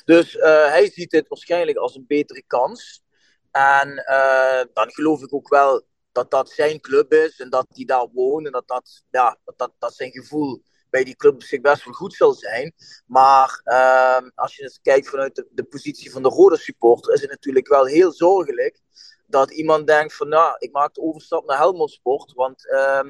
Dus 0.06 0.36
uh, 0.36 0.44
hij 0.44 0.92
ziet 0.94 1.10
dit 1.10 1.28
waarschijnlijk 1.28 1.78
als 1.78 1.96
een 1.96 2.06
betere 2.08 2.44
kans. 2.48 3.04
En 3.52 4.06
uh, 4.10 4.74
dan 4.74 4.92
geloof 4.92 5.22
ik 5.22 5.34
ook 5.34 5.50
wel 5.50 5.84
dat 6.16 6.32
dat 6.32 6.50
zijn 6.50 6.80
club 6.80 7.14
is 7.14 7.40
en 7.40 7.50
dat 7.50 7.66
hij 7.70 7.86
daar 7.86 8.08
woont 8.14 8.46
en 8.46 8.52
dat 8.52 8.68
dat, 8.68 9.04
ja, 9.10 9.38
dat, 9.44 9.58
dat, 9.58 9.72
dat 9.80 9.96
zijn 9.96 10.12
gevoel 10.12 10.62
bij 10.90 11.04
die 11.04 11.16
club 11.16 11.44
zich 11.44 11.62
best 11.62 11.86
wel 11.86 11.94
goed 11.94 12.14
zal 12.14 12.34
zijn. 12.34 12.74
Maar 13.06 13.62
uh, 13.66 14.30
als 14.36 14.56
je 14.56 14.64
eens 14.64 14.80
kijkt 14.82 15.10
vanuit 15.10 15.46
de, 15.50 15.64
positie 15.64 16.12
van 16.12 16.24
de 16.24 16.30
rode 16.30 16.58
supporter, 16.58 17.14
is 17.14 17.22
het 17.22 17.30
natuurlijk 17.30 17.68
wel 17.68 17.86
heel 17.86 18.12
zorgelijk 18.12 18.82
dat 19.28 19.52
iemand 19.52 19.88
denkt 19.88 20.16
van 20.16 20.30
nou, 20.30 20.56
ik 20.58 20.72
maak 20.72 20.94
de 20.94 21.02
overstap 21.02 21.46
naar 21.46 21.58
Helmond 21.58 21.92
Sport, 21.92 22.34
want 22.34 22.66
uh, 22.66 23.10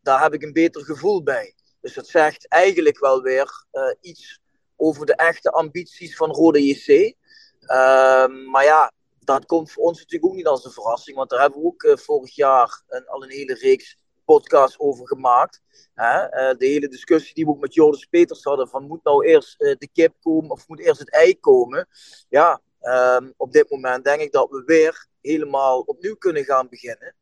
daar 0.00 0.22
heb 0.22 0.34
ik 0.34 0.42
een 0.42 0.52
beter 0.52 0.84
gevoel 0.84 1.22
bij. 1.22 1.54
Dus 1.80 1.94
dat 1.94 2.06
zegt 2.08 2.48
eigenlijk 2.48 2.98
wel 2.98 3.22
weer 3.22 3.66
uh, 3.72 3.82
iets 4.00 4.40
over 4.76 5.06
de 5.06 5.14
echte 5.14 5.50
ambities 5.50 6.16
van 6.16 6.30
Rode 6.30 6.66
JC. 6.66 6.86
Uh, 6.86 8.26
maar 8.50 8.64
ja, 8.64 8.92
dat 9.24 9.46
komt 9.46 9.72
voor 9.72 9.84
ons 9.84 9.98
natuurlijk 9.98 10.30
ook 10.30 10.36
niet 10.36 10.46
als 10.46 10.64
een 10.64 10.70
verrassing, 10.70 11.16
want 11.16 11.30
daar 11.30 11.40
hebben 11.40 11.60
we 11.60 11.66
ook 11.66 11.82
uh, 11.82 11.96
vorig 11.96 12.34
jaar 12.34 12.82
een, 12.88 13.06
al 13.06 13.22
een 13.22 13.30
hele 13.30 13.54
reeks 13.54 13.96
podcasts 14.24 14.78
over 14.78 15.06
gemaakt. 15.06 15.60
Hè? 15.94 16.22
Uh, 16.24 16.58
de 16.58 16.66
hele 16.66 16.88
discussie 16.88 17.34
die 17.34 17.44
we 17.44 17.50
ook 17.50 17.60
met 17.60 17.74
Joris 17.74 18.04
Peters 18.04 18.44
hadden: 18.44 18.68
van 18.68 18.86
moet 18.86 19.04
nou 19.04 19.26
eerst 19.26 19.60
uh, 19.60 19.74
de 19.78 19.88
kip 19.92 20.14
komen 20.20 20.50
of 20.50 20.68
moet 20.68 20.80
eerst 20.80 21.00
het 21.00 21.10
ei 21.10 21.40
komen? 21.40 21.88
Ja, 22.28 22.60
um, 22.82 23.34
op 23.36 23.52
dit 23.52 23.70
moment 23.70 24.04
denk 24.04 24.20
ik 24.20 24.32
dat 24.32 24.50
we 24.50 24.62
weer 24.66 25.06
helemaal 25.20 25.80
opnieuw 25.80 26.16
kunnen 26.16 26.44
gaan 26.44 26.68
beginnen. 26.68 27.14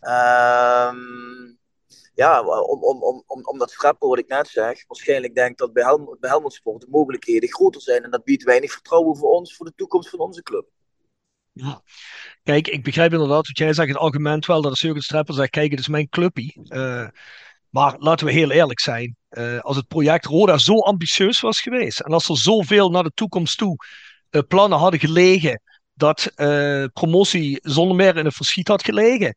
Um, 0.00 1.60
ja, 2.14 2.42
om, 2.44 2.82
om, 2.82 3.02
om, 3.02 3.22
om, 3.26 3.44
om 3.44 3.58
dat 3.58 3.70
schrappen 3.70 4.08
wat 4.08 4.18
ik 4.18 4.28
net 4.28 4.48
zeg, 4.48 4.84
waarschijnlijk 4.86 5.34
denk 5.34 5.58
dat 5.58 5.72
bij, 5.72 5.82
Helm, 5.82 6.16
bij 6.20 6.30
Helmond 6.30 6.52
Sport 6.52 6.80
de 6.80 6.86
mogelijkheden 6.90 7.48
groter 7.48 7.80
zijn. 7.80 8.02
En 8.02 8.10
dat 8.10 8.24
biedt 8.24 8.42
weinig 8.42 8.72
vertrouwen 8.72 9.16
voor 9.16 9.30
ons, 9.30 9.56
voor 9.56 9.66
de 9.66 9.74
toekomst 9.76 10.08
van 10.08 10.18
onze 10.18 10.42
club. 10.42 10.71
Ja. 11.52 11.82
Kijk, 12.42 12.68
ik 12.68 12.82
begrijp 12.82 13.12
inderdaad 13.12 13.46
wat 13.46 13.58
jij 13.58 13.72
zegt, 13.72 13.88
het 13.88 13.98
argument 13.98 14.46
wel 14.46 14.62
dat 14.62 14.70
als 14.70 14.80
Jurgen 14.80 15.02
Streppel 15.02 15.34
zegt, 15.34 15.50
kijk, 15.50 15.70
het 15.70 15.80
is 15.80 15.88
mijn 15.88 16.08
clubpie. 16.08 16.60
Uh, 16.68 17.08
maar 17.68 17.94
laten 17.98 18.26
we 18.26 18.32
heel 18.32 18.50
eerlijk 18.50 18.80
zijn, 18.80 19.16
uh, 19.30 19.60
als 19.60 19.76
het 19.76 19.88
project 19.88 20.24
Roda 20.24 20.58
zo 20.58 20.78
ambitieus 20.78 21.40
was 21.40 21.60
geweest 21.60 22.00
en 22.00 22.12
als 22.12 22.28
er 22.28 22.38
zoveel 22.38 22.90
naar 22.90 23.02
de 23.02 23.12
toekomst 23.14 23.58
toe 23.58 23.76
uh, 24.30 24.42
plannen 24.48 24.78
hadden 24.78 25.00
gelegen, 25.00 25.62
dat 25.94 26.32
promotie 26.92 27.58
zonder 27.62 27.96
meer 27.96 28.16
in 28.16 28.24
het 28.24 28.34
verschiet 28.34 28.68
had 28.68 28.84
gelegen, 28.84 29.34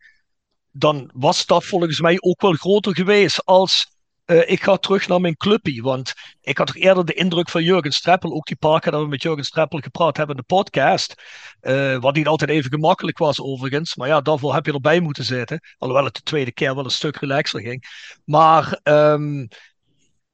dan 0.72 1.10
was 1.14 1.46
dat 1.46 1.66
volgens 1.66 2.02
mij 2.02 2.18
ook 2.20 2.42
wel 2.42 2.54
groter 2.54 2.96
geweest 2.96 3.46
als 3.46 3.95
uh, 4.25 4.50
ik 4.50 4.63
ga 4.63 4.77
terug 4.77 5.08
naar 5.08 5.22
mijn 5.22 5.38
clubpie. 5.38 5.82
Want 5.82 6.13
ik 6.41 6.58
had 6.58 6.67
toch 6.67 6.75
eerder 6.75 7.05
de 7.05 7.13
indruk 7.13 7.50
van 7.50 7.63
Jurgen 7.63 7.91
Streppel, 7.91 8.34
ook 8.34 8.46
die 8.46 8.55
paar 8.55 8.79
keer 8.79 8.91
dat 8.91 9.01
we 9.01 9.08
met 9.08 9.22
Jurgen 9.22 9.46
Streppel 9.46 9.79
gepraat 9.79 10.17
hebben 10.17 10.36
in 10.36 10.41
de 10.48 10.55
podcast. 10.55 11.15
Uh, 11.62 11.98
wat 11.98 12.15
niet 12.15 12.27
altijd 12.27 12.50
even 12.50 12.72
gemakkelijk 12.72 13.17
was 13.17 13.41
overigens. 13.41 13.96
Maar 13.96 14.08
ja, 14.08 14.22
daarvoor 14.22 14.53
heb 14.53 14.65
je 14.65 14.74
erbij 14.74 15.00
moeten 15.00 15.24
zitten. 15.24 15.60
Alhoewel 15.77 16.05
het 16.05 16.15
de 16.15 16.22
tweede 16.22 16.51
keer 16.51 16.75
wel 16.75 16.84
een 16.84 16.89
stuk 16.89 17.17
relaxer 17.17 17.62
ging. 17.62 17.84
Maar 18.25 18.79
um, 18.84 19.48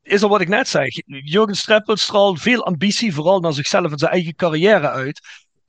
is 0.01 0.21
er 0.21 0.29
wat 0.29 0.41
ik 0.41 0.47
net 0.47 0.67
zeg. 0.67 0.87
Jurgen 1.05 1.55
Streppel 1.55 1.97
straalt 1.97 2.41
veel 2.41 2.65
ambitie, 2.65 3.13
vooral 3.13 3.39
naar 3.39 3.53
zichzelf 3.53 3.91
en 3.91 3.97
zijn 3.97 4.11
eigen 4.11 4.35
carrière 4.35 4.89
uit. 4.89 5.21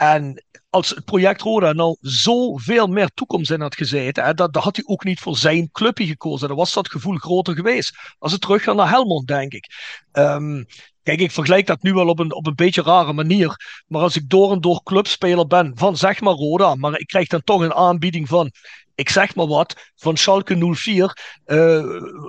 En 0.02 0.44
als 0.70 0.90
het 0.90 1.04
project 1.04 1.40
Roda 1.40 1.72
nou 1.72 1.96
zoveel 2.00 2.86
meer 2.86 3.10
toekomst 3.14 3.50
in 3.50 3.60
had 3.60 3.76
gezeten, 3.76 4.24
hè, 4.24 4.34
dat, 4.34 4.52
dat 4.52 4.62
had 4.62 4.76
hij 4.76 4.84
ook 4.86 5.04
niet 5.04 5.20
voor 5.20 5.36
zijn 5.36 5.70
clubje 5.70 6.06
gekozen. 6.06 6.48
Dan 6.48 6.56
was 6.56 6.72
dat 6.72 6.90
gevoel 6.90 7.16
groter 7.16 7.54
geweest. 7.54 7.96
Als 8.18 8.32
het 8.32 8.40
teruggaat 8.40 8.76
naar 8.76 8.88
Helmond, 8.88 9.26
denk 9.26 9.52
ik. 9.52 9.66
Um, 10.12 10.66
kijk, 11.02 11.20
ik 11.20 11.30
vergelijk 11.30 11.66
dat 11.66 11.82
nu 11.82 11.92
wel 11.92 12.08
op 12.08 12.18
een, 12.18 12.34
op 12.34 12.46
een 12.46 12.54
beetje 12.54 12.82
rare 12.82 13.12
manier. 13.12 13.82
Maar 13.86 14.02
als 14.02 14.16
ik 14.16 14.28
door 14.28 14.52
en 14.52 14.60
door 14.60 14.82
clubspeler 14.82 15.46
ben 15.46 15.72
van 15.74 15.96
zeg 15.96 16.20
maar 16.20 16.34
Roda, 16.34 16.74
maar 16.74 16.98
ik 16.98 17.06
krijg 17.06 17.26
dan 17.26 17.42
toch 17.44 17.60
een 17.60 17.74
aanbieding 17.74 18.28
van 18.28 18.50
ik 18.94 19.08
zeg 19.08 19.34
maar 19.34 19.46
wat, 19.46 19.90
van 19.96 20.16
Schalke 20.16 20.74
04, 20.74 21.40
uh, 21.46 21.84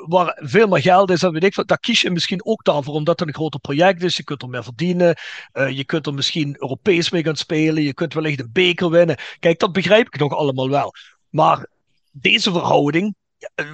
waar 0.08 0.40
veel 0.42 0.68
meer 0.68 0.82
geld 0.82 1.10
is 1.10 1.24
en 1.24 1.32
weet 1.32 1.44
ik 1.44 1.56
wat, 1.56 1.68
daar 1.68 1.80
kies 1.80 2.02
je 2.02 2.12
misschien 2.12 2.46
ook 2.46 2.64
daarvoor, 2.64 2.94
omdat 2.94 3.20
het 3.20 3.28
een 3.28 3.34
groter 3.34 3.60
project 3.60 4.04
is. 4.04 4.18
Je 4.18 4.24
kunt 4.24 4.42
er 4.42 4.50
meer 4.50 4.64
verdienen, 4.64 5.18
uh, 5.54 5.70
je 5.70 5.86
kunt 5.86 6.08
er 6.08 6.14
misschien 6.14 6.56
Europees 6.60 7.10
mee 7.10 7.24
gaan 7.24 7.36
spelen, 7.36 7.84
je 7.84 7.94
kunt 7.94 8.14
wellicht 8.14 8.40
een 8.40 8.50
beker 8.52 8.90
winnen. 8.90 9.18
Kijk, 9.40 9.60
dat 9.60 9.72
begrijp 9.72 10.08
ik 10.08 10.20
nog 10.20 10.34
allemaal 10.34 10.70
wel. 10.70 10.94
Maar 11.30 11.68
deze 12.12 12.52
verhouding, 12.52 13.16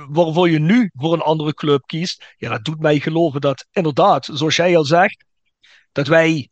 waarvoor 0.10 0.50
je 0.50 0.60
nu 0.60 0.90
voor 0.94 1.14
een 1.14 1.22
andere 1.22 1.54
club 1.54 1.86
kiest, 1.86 2.34
ja, 2.38 2.50
dat 2.50 2.64
doet 2.64 2.80
mij 2.80 3.00
geloven 3.00 3.42
dat 3.42 3.66
inderdaad, 3.72 4.30
zoals 4.32 4.56
jij 4.56 4.78
al 4.78 4.86
zegt, 4.86 5.26
dat 5.92 6.08
wij 6.08 6.50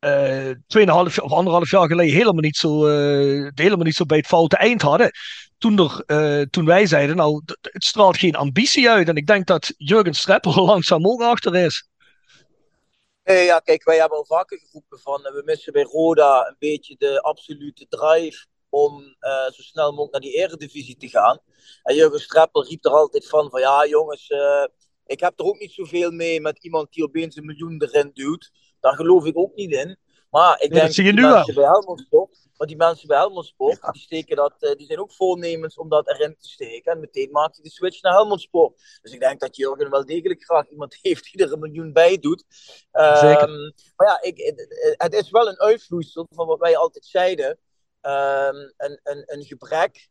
uh, 0.00 0.50
tweeënhalf 0.66 1.18
of 1.18 1.32
anderhalf 1.32 1.70
jaar 1.70 1.88
geleden 1.88 2.14
helemaal 2.14 2.42
niet, 2.42 2.56
zo, 2.56 2.86
uh, 2.86 3.50
helemaal 3.54 3.84
niet 3.84 3.94
zo 3.94 4.04
bij 4.04 4.16
het 4.16 4.26
foute 4.26 4.56
eind 4.56 4.82
hadden 4.82 5.10
toen, 5.58 6.04
er, 6.06 6.50
toen 6.50 6.64
wij 6.64 6.86
zeiden, 6.86 7.16
nou, 7.16 7.42
het 7.60 7.84
straalt 7.84 8.18
geen 8.18 8.34
ambitie 8.34 8.90
uit. 8.90 9.08
En 9.08 9.16
ik 9.16 9.26
denk 9.26 9.46
dat 9.46 9.74
Jurgen 9.76 10.14
Streppel 10.14 10.64
langzaam 10.72 11.06
ook 11.06 11.22
achter 11.22 11.56
is. 11.56 11.88
Nee, 13.24 13.44
ja, 13.44 13.58
kijk, 13.58 13.84
wij 13.84 13.98
hebben 13.98 14.18
al 14.18 14.24
vaker 14.24 14.58
geroepen 14.58 14.98
van, 14.98 15.22
we 15.22 15.42
missen 15.44 15.72
bij 15.72 15.82
Roda 15.82 16.46
een 16.46 16.56
beetje 16.58 16.94
de 16.98 17.20
absolute 17.20 17.86
drive 17.88 18.46
om 18.70 19.16
uh, 19.20 19.44
zo 19.44 19.62
snel 19.62 19.90
mogelijk 19.90 20.12
naar 20.12 20.20
die 20.20 20.34
eredivisie 20.34 20.96
te 20.96 21.08
gaan. 21.08 21.40
En 21.82 21.94
Jurgen 21.94 22.20
Streppel 22.20 22.64
riep 22.64 22.84
er 22.84 22.90
altijd 22.90 23.28
van, 23.28 23.50
van 23.50 23.60
ja 23.60 23.86
jongens, 23.86 24.30
uh, 24.30 24.66
ik 25.06 25.20
heb 25.20 25.38
er 25.40 25.44
ook 25.44 25.58
niet 25.58 25.72
zoveel 25.72 26.10
mee 26.10 26.40
met 26.40 26.64
iemand 26.64 26.92
die 26.92 27.04
opeens 27.04 27.36
een 27.36 27.44
miljoen 27.44 27.82
erin 27.82 28.10
duwt. 28.14 28.50
Daar 28.80 28.94
geloof 28.94 29.24
ik 29.24 29.38
ook 29.38 29.54
niet 29.54 29.70
in. 29.70 29.98
Maar 30.30 30.54
ik 30.54 30.60
nee, 30.60 30.68
denk 30.68 30.82
dat 30.82 30.94
zie 30.94 31.04
je 31.04 31.12
die 31.12 31.20
nu 31.20 31.30
mensen 31.30 31.54
wel. 31.54 31.64
bij 31.64 31.72
Helmond 31.72 32.00
Sport, 32.00 32.48
maar 32.56 32.66
die 32.66 32.76
mensen 32.76 33.08
bij 33.08 33.16
Helmond 33.16 33.46
Sport, 33.46 33.78
ja. 33.82 33.90
die, 33.90 34.02
steken 34.02 34.36
dat, 34.36 34.54
uh, 34.60 34.74
die 34.74 34.86
zijn 34.86 35.00
ook 35.00 35.12
voornemens 35.12 35.76
om 35.76 35.88
dat 35.88 36.08
erin 36.08 36.36
te 36.38 36.48
steken. 36.48 36.92
En 36.92 37.00
meteen 37.00 37.30
maakt 37.30 37.54
hij 37.54 37.64
de 37.64 37.70
switch 37.70 38.02
naar 38.02 38.12
Helmond 38.12 38.40
Sport. 38.40 38.98
Dus 39.02 39.12
ik 39.12 39.20
denk 39.20 39.40
dat 39.40 39.56
Jurgen 39.56 39.90
wel 39.90 40.04
degelijk 40.04 40.44
graag 40.44 40.68
iemand 40.68 40.98
heeft 41.02 41.32
die 41.32 41.44
er 41.44 41.52
een 41.52 41.58
miljoen 41.58 41.92
bij 41.92 42.18
doet. 42.18 42.44
Um, 42.92 43.72
maar 43.96 44.06
ja, 44.06 44.22
ik, 44.22 44.54
het 44.96 45.14
is 45.14 45.30
wel 45.30 45.48
een 45.48 45.60
uitvloeisel 45.60 46.26
van 46.34 46.46
wat 46.46 46.58
wij 46.58 46.76
altijd 46.76 47.04
zeiden. 47.04 47.58
Um, 48.02 48.72
een, 48.76 49.00
een, 49.02 49.22
een 49.26 49.44
gebrek 49.44 50.08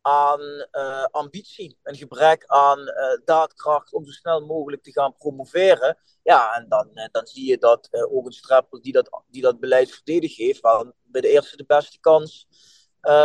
aan 0.00 0.40
uh, 0.72 1.04
ambitie, 1.04 1.78
een 1.82 1.96
gebrek 1.96 2.44
aan 2.46 2.78
uh, 2.78 3.24
daadkracht 3.24 3.92
om 3.92 4.04
zo 4.04 4.10
snel 4.10 4.46
mogelijk 4.46 4.82
te 4.82 4.92
gaan 4.92 5.16
promoveren. 5.16 5.98
Ja, 6.22 6.54
en 6.54 6.68
dan, 6.68 6.88
uh, 6.92 7.06
dan 7.10 7.26
zie 7.26 7.48
je 7.48 7.58
dat 7.58 7.88
ook 7.92 8.26
een 8.26 8.32
Streppel 8.32 8.82
die 8.82 8.92
dat, 8.92 9.22
die 9.28 9.42
dat 9.42 9.60
beleid 9.60 9.90
verdedigd 9.90 10.36
heeft, 10.36 10.60
bij 11.02 11.20
de 11.20 11.28
eerste 11.28 11.56
de 11.56 11.64
beste 11.66 12.00
kans 12.00 12.46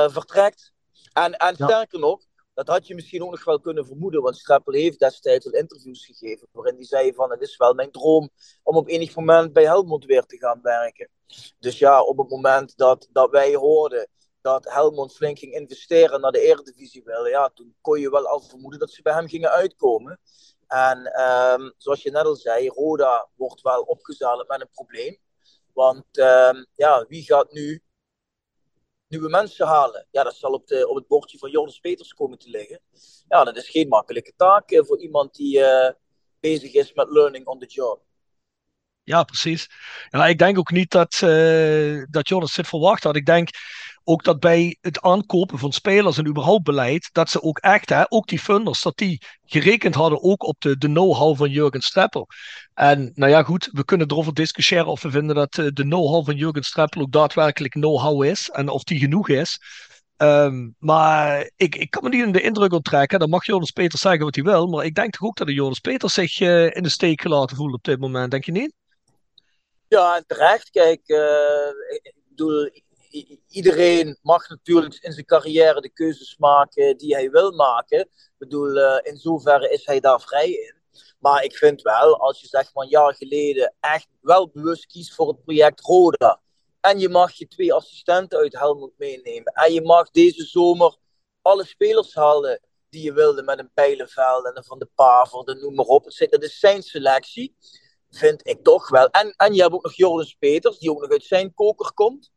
vertrekt. 0.08 0.74
En, 1.14 1.38
en 1.38 1.56
ja. 1.58 1.66
sterker 1.66 2.00
nog, 2.00 2.27
dat 2.58 2.68
had 2.68 2.88
je 2.88 2.96
misschien 2.96 3.24
ook 3.24 3.32
nog 3.32 3.44
wel 3.44 3.60
kunnen 3.60 3.86
vermoeden, 3.86 4.22
want 4.22 4.38
Streppel 4.38 4.74
heeft 4.74 5.00
destijds 5.00 5.46
al 5.46 5.52
interviews 5.52 6.06
gegeven 6.06 6.48
waarin 6.52 6.76
hij 6.76 6.86
zei 6.86 7.14
van 7.14 7.32
het 7.32 7.42
is 7.42 7.58
wel 7.58 7.74
mijn 7.74 7.92
droom 7.92 8.30
om 8.64 8.76
op 8.76 8.88
enig 8.88 9.16
moment 9.16 9.54
bij 9.54 9.64
Helmond 9.64 10.06
weer 10.06 10.24
te 10.24 10.38
gaan 10.38 10.60
werken. 10.62 11.10
Dus 11.60 11.80
ja, 11.80 12.02
op 12.02 12.18
het 12.18 12.30
moment 12.30 12.78
dat, 12.78 13.08
dat 13.12 13.32
wij 13.32 13.56
hoorden 13.56 14.10
dat 14.42 14.72
Helmond 14.72 15.14
flink 15.14 15.40
ging 15.40 15.54
investeren 15.54 16.22
naar 16.22 16.32
de 16.32 16.40
Eredivisie 16.40 17.04
willen, 17.04 17.30
ja, 17.30 17.50
toen 17.50 17.76
kon 17.82 18.00
je 18.00 18.10
wel 18.10 18.28
al 18.28 18.40
vermoeden 18.40 18.80
dat 18.80 18.92
ze 18.92 19.02
bij 19.02 19.14
hem 19.14 19.28
gingen 19.28 19.52
uitkomen. 19.52 20.20
En 20.68 21.22
um, 21.22 21.74
zoals 21.78 22.04
je 22.04 22.12
net 22.12 22.26
al 22.26 22.36
zei, 22.36 22.68
Roda 22.68 23.30
wordt 23.36 23.62
wel 23.62 23.82
opgezadeld 23.82 24.48
met 24.48 24.62
een 24.62 24.70
probleem. 24.72 25.18
Want 25.74 26.18
um, 26.18 26.66
ja, 26.76 27.06
wie 27.08 27.24
gaat 27.24 27.52
nu 27.52 27.84
nieuwe 29.08 29.30
mensen 29.30 29.68
halen? 29.68 30.08
Ja, 30.12 30.24
dat 30.24 30.36
zal 30.36 30.52
op, 30.52 30.68
de, 30.68 30.88
op 30.88 30.96
het 30.96 31.08
bordje 31.08 31.38
van 31.38 31.50
Jonas 31.50 31.80
Peters 31.80 32.14
komen 32.14 32.38
te 32.38 32.50
liggen. 32.50 32.82
Ja, 33.28 33.44
dat 33.44 33.58
is 33.58 33.70
geen 33.70 33.88
makkelijke 33.88 34.34
taak 34.36 34.72
uh, 34.72 34.84
voor 34.84 35.02
iemand 35.02 35.36
die 35.36 35.60
uh, 35.60 35.90
bezig 36.40 36.74
is 36.74 36.94
met 36.94 37.10
learning 37.10 37.46
on 37.46 37.60
the 37.60 37.66
job. 37.66 38.06
Ja, 39.04 39.24
precies. 39.24 39.70
Ja, 40.10 40.28
ik 40.28 40.38
denk 40.38 40.58
ook 40.58 40.72
niet 40.72 40.92
dat, 40.92 41.22
uh, 41.24 42.04
dat 42.10 42.28
Jonas 42.28 42.56
dit 42.56 42.68
verwacht 42.68 43.04
had. 43.04 43.16
Ik 43.16 43.26
denk 43.26 43.50
ook 44.08 44.24
dat 44.24 44.40
bij 44.40 44.78
het 44.82 45.02
aankopen 45.02 45.60
van 45.60 45.72
spelers 45.72 46.18
en 46.18 46.28
überhaupt 46.28 46.64
beleid, 46.64 47.10
dat 47.12 47.30
ze 47.30 47.42
ook 47.42 47.58
echt, 47.58 47.90
hè, 47.90 48.04
ook 48.08 48.28
die 48.28 48.40
funders, 48.40 48.82
dat 48.82 48.98
die 48.98 49.22
gerekend 49.46 49.96
hadden 49.96 50.24
ook 50.24 50.44
op 50.44 50.56
de, 50.60 50.78
de 50.78 50.88
know-how 50.88 51.38
van 51.38 51.50
Jurgen 51.50 51.82
Streppel. 51.82 52.28
En 52.74 53.12
nou 53.14 53.32
ja, 53.32 53.44
goed, 53.44 53.70
we 53.72 53.86
kunnen 53.86 54.12
erover 54.12 54.34
discussiëren 54.34 54.88
of 54.88 55.02
we 55.02 55.12
vinden 55.12 55.36
dat 55.36 55.54
de 55.54 55.72
know-how 55.74 56.26
van 56.26 56.36
Jurgen 56.36 56.64
Streppel 56.64 57.02
ook 57.02 57.12
daadwerkelijk 57.12 57.74
know-how 57.74 58.24
is 58.24 58.50
en 58.50 58.70
of 58.70 58.84
die 58.84 59.00
genoeg 59.00 59.30
is. 59.30 59.60
Um, 60.18 60.76
maar 60.80 61.50
ik, 61.56 61.76
ik 61.76 61.90
kan 61.90 62.04
me 62.04 62.10
niet 62.10 62.26
in 62.26 62.32
de 62.32 62.42
indruk 62.42 62.74
onttrekken. 62.74 63.20
Dan 63.20 63.30
mag 63.30 63.46
Jonas 63.46 63.72
Peters 63.72 64.02
zeggen 64.02 64.24
wat 64.24 64.36
hij 64.36 64.44
wil. 64.44 64.68
Maar 64.68 64.86
ik 64.86 64.96
denk 64.96 65.14
toch 65.14 65.28
ook 65.28 65.38
dat 65.38 65.48
de 65.48 65.54
Jonas 65.54 65.80
Peters 65.80 66.14
zich 66.14 66.40
uh, 66.40 66.76
in 66.76 66.84
de 66.84 66.90
steek 66.90 67.22
gelaten 67.22 67.56
voelt 67.56 67.74
op 67.74 67.84
dit 67.84 68.00
moment. 68.00 68.32
Denk 68.32 68.46
je 68.46 68.52
niet? 68.52 68.74
Ja, 69.88 70.24
terecht. 70.28 70.70
Kijk, 70.70 71.02
uh, 71.06 71.20
ik 72.02 72.14
bedoel, 72.30 72.70
iedereen 73.48 74.18
mag 74.22 74.50
natuurlijk 74.50 74.96
in 74.96 75.12
zijn 75.12 75.26
carrière 75.26 75.82
de 75.82 75.90
keuzes 75.90 76.38
maken 76.38 76.98
die 76.98 77.16
hij 77.16 77.30
wil 77.30 77.52
maken. 77.52 78.00
Ik 78.00 78.34
bedoel, 78.38 78.78
uh, 78.78 78.98
in 79.02 79.18
zoverre 79.18 79.70
is 79.70 79.86
hij 79.86 80.00
daar 80.00 80.22
vrij 80.22 80.50
in. 80.50 80.76
Maar 81.20 81.44
ik 81.44 81.56
vind 81.56 81.82
wel, 81.82 82.20
als 82.20 82.42
je 82.42 82.48
zeg 82.48 82.74
maar 82.74 82.84
een 82.84 82.90
jaar 82.90 83.16
geleden 83.16 83.74
echt 83.80 84.08
wel 84.22 84.50
bewust 84.50 84.86
kiest 84.86 85.14
voor 85.14 85.28
het 85.28 85.44
project 85.44 85.82
Roda. 85.82 86.42
En 86.80 87.00
je 87.00 87.10
mag 87.10 87.34
je 87.34 87.48
twee 87.48 87.74
assistenten 87.74 88.40
uit 88.40 88.58
Helmond 88.58 88.94
meenemen. 88.98 89.54
En 89.54 89.74
je 89.74 89.82
mag 89.82 90.12
deze 90.12 90.46
zomer 90.46 90.98
alle 91.42 91.66
spelers 91.66 92.14
halen 92.14 92.62
die 92.90 93.04
je 93.04 93.14
wilde 93.14 93.44
met 93.44 93.60
een 93.60 93.72
Pijlenveld 93.74 94.46
en 94.46 94.58
een 94.58 94.64
Van 94.64 94.80
de 94.80 94.90
Paver, 94.96 95.58
noem 95.62 95.76
maar 95.76 95.86
op. 95.86 96.04
Dat 96.04 96.44
is 96.44 96.60
zijn 96.60 96.84
selectie, 96.84 97.56
vind 98.10 98.48
ik 98.48 98.64
toch 98.64 98.90
wel. 98.90 99.08
En, 99.08 99.34
en 99.38 99.54
je 99.54 99.62
hebt 99.62 99.74
ook 99.74 99.84
nog 99.84 99.96
Joris 99.96 100.34
Peters, 100.34 100.78
die 100.78 100.92
ook 100.92 101.02
nog 101.02 101.12
uit 101.12 101.24
zijn 101.24 101.54
koker 101.54 101.94
komt. 101.94 102.32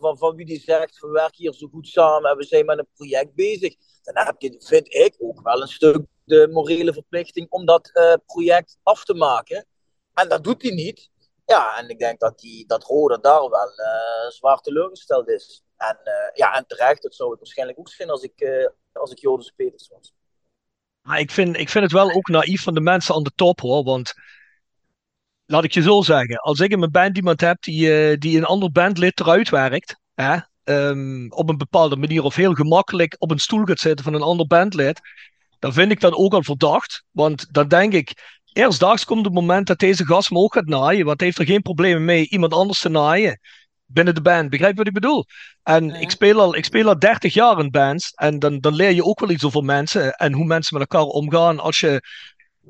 Van, 0.00 0.18
van 0.18 0.36
wie 0.36 0.46
die 0.46 0.60
zegt, 0.60 1.00
we 1.00 1.08
werken 1.08 1.42
hier 1.42 1.52
zo 1.52 1.68
goed 1.68 1.88
samen 1.88 2.30
en 2.30 2.36
we 2.36 2.44
zijn 2.44 2.64
met 2.64 2.78
een 2.78 2.88
project 2.94 3.34
bezig. 3.34 3.74
Dan 4.02 4.24
heb 4.26 4.34
je, 4.38 4.64
vind 4.66 4.94
ik, 4.94 5.14
ook 5.18 5.42
wel 5.42 5.62
een 5.62 5.68
stuk 5.68 6.06
de 6.24 6.48
morele 6.50 6.92
verplichting 6.92 7.50
om 7.50 7.66
dat 7.66 7.90
uh, 7.94 8.14
project 8.26 8.78
af 8.82 9.04
te 9.04 9.14
maken. 9.14 9.66
En 10.14 10.28
dat 10.28 10.44
doet 10.44 10.62
hij 10.62 10.70
niet. 10.70 11.10
Ja, 11.46 11.78
en 11.78 11.88
ik 11.88 11.98
denk 11.98 12.20
dat, 12.20 12.38
die, 12.38 12.66
dat 12.66 12.84
Roda 12.84 13.16
daar 13.16 13.50
wel 13.50 13.72
uh, 13.78 14.30
zwaar 14.30 14.60
teleurgesteld 14.60 15.28
is. 15.28 15.64
En, 15.76 15.98
uh, 16.04 16.12
ja, 16.32 16.54
en 16.56 16.66
terecht, 16.66 17.02
dat 17.02 17.14
zou 17.14 17.32
ik 17.32 17.38
waarschijnlijk 17.38 17.78
ook 17.78 17.88
zijn 17.88 18.10
als 18.10 18.22
ik, 18.22 18.68
als 18.92 19.10
ik 19.10 19.18
Joris 19.18 19.50
Peters 19.50 19.88
was. 19.88 20.14
Maar 21.00 21.18
ik 21.18 21.30
vind, 21.30 21.56
ik 21.56 21.68
vind 21.68 21.84
het 21.84 21.92
wel 21.92 22.12
ook 22.12 22.28
naïef 22.28 22.62
van 22.62 22.74
de 22.74 22.80
mensen 22.80 23.14
aan 23.14 23.22
de 23.22 23.32
top 23.34 23.60
hoor. 23.60 23.84
Want 23.84 24.12
laat 25.46 25.64
ik 25.64 25.72
je 25.72 25.82
zo 25.82 26.02
zeggen, 26.02 26.36
als 26.36 26.60
ik 26.60 26.70
in 26.70 26.78
mijn 26.78 26.90
band 26.90 27.16
iemand 27.16 27.40
heb 27.40 27.62
die, 27.62 28.18
die 28.18 28.36
een 28.36 28.44
ander 28.44 28.70
bandlid 28.70 29.20
eruit 29.20 29.50
werkt, 29.50 30.00
hè, 30.14 30.36
um, 30.64 31.32
op 31.32 31.48
een 31.48 31.56
bepaalde 31.56 31.96
manier 31.96 32.22
of 32.22 32.34
heel 32.34 32.54
gemakkelijk 32.54 33.16
op 33.18 33.30
een 33.30 33.38
stoel 33.38 33.64
gaat 33.64 33.78
zitten 33.78 34.04
van 34.04 34.14
een 34.14 34.22
ander 34.22 34.46
bandlid, 34.46 35.00
dan 35.58 35.72
vind 35.72 35.90
ik 35.90 36.00
dat 36.00 36.12
ook 36.12 36.34
al 36.34 36.42
verdacht. 36.42 37.04
Want 37.10 37.46
dan 37.50 37.68
denk 37.68 37.92
ik, 37.92 38.38
eerstdaags 38.52 39.04
komt 39.04 39.24
het 39.24 39.34
moment 39.34 39.66
dat 39.66 39.78
deze 39.78 40.06
gast 40.06 40.30
me 40.30 40.38
ook 40.38 40.54
gaat 40.54 40.66
naaien. 40.66 41.04
Want 41.04 41.18
hij 41.18 41.28
heeft 41.28 41.40
er 41.40 41.46
geen 41.46 41.62
problemen 41.62 42.04
mee 42.04 42.28
iemand 42.28 42.52
anders 42.52 42.80
te 42.80 42.88
naaien 42.88 43.40
binnen 43.86 44.14
de 44.14 44.20
band. 44.20 44.50
Begrijp 44.50 44.72
je 44.72 44.78
wat 44.78 44.86
ik 44.86 44.92
bedoel? 44.92 45.24
En 45.62 45.90
ik, 45.90 46.10
speel 46.10 46.40
al, 46.40 46.56
ik 46.56 46.64
speel 46.64 46.88
al 46.88 46.98
30 46.98 47.34
jaar 47.34 47.58
in 47.58 47.70
bands. 47.70 48.12
En 48.14 48.38
dan, 48.38 48.60
dan 48.60 48.74
leer 48.74 48.90
je 48.90 49.04
ook 49.04 49.20
wel 49.20 49.30
iets 49.30 49.44
over 49.44 49.64
mensen 49.64 50.12
en 50.12 50.32
hoe 50.32 50.44
mensen 50.44 50.78
met 50.78 50.88
elkaar 50.88 51.06
omgaan. 51.06 51.60
Als 51.60 51.80
je 51.80 52.02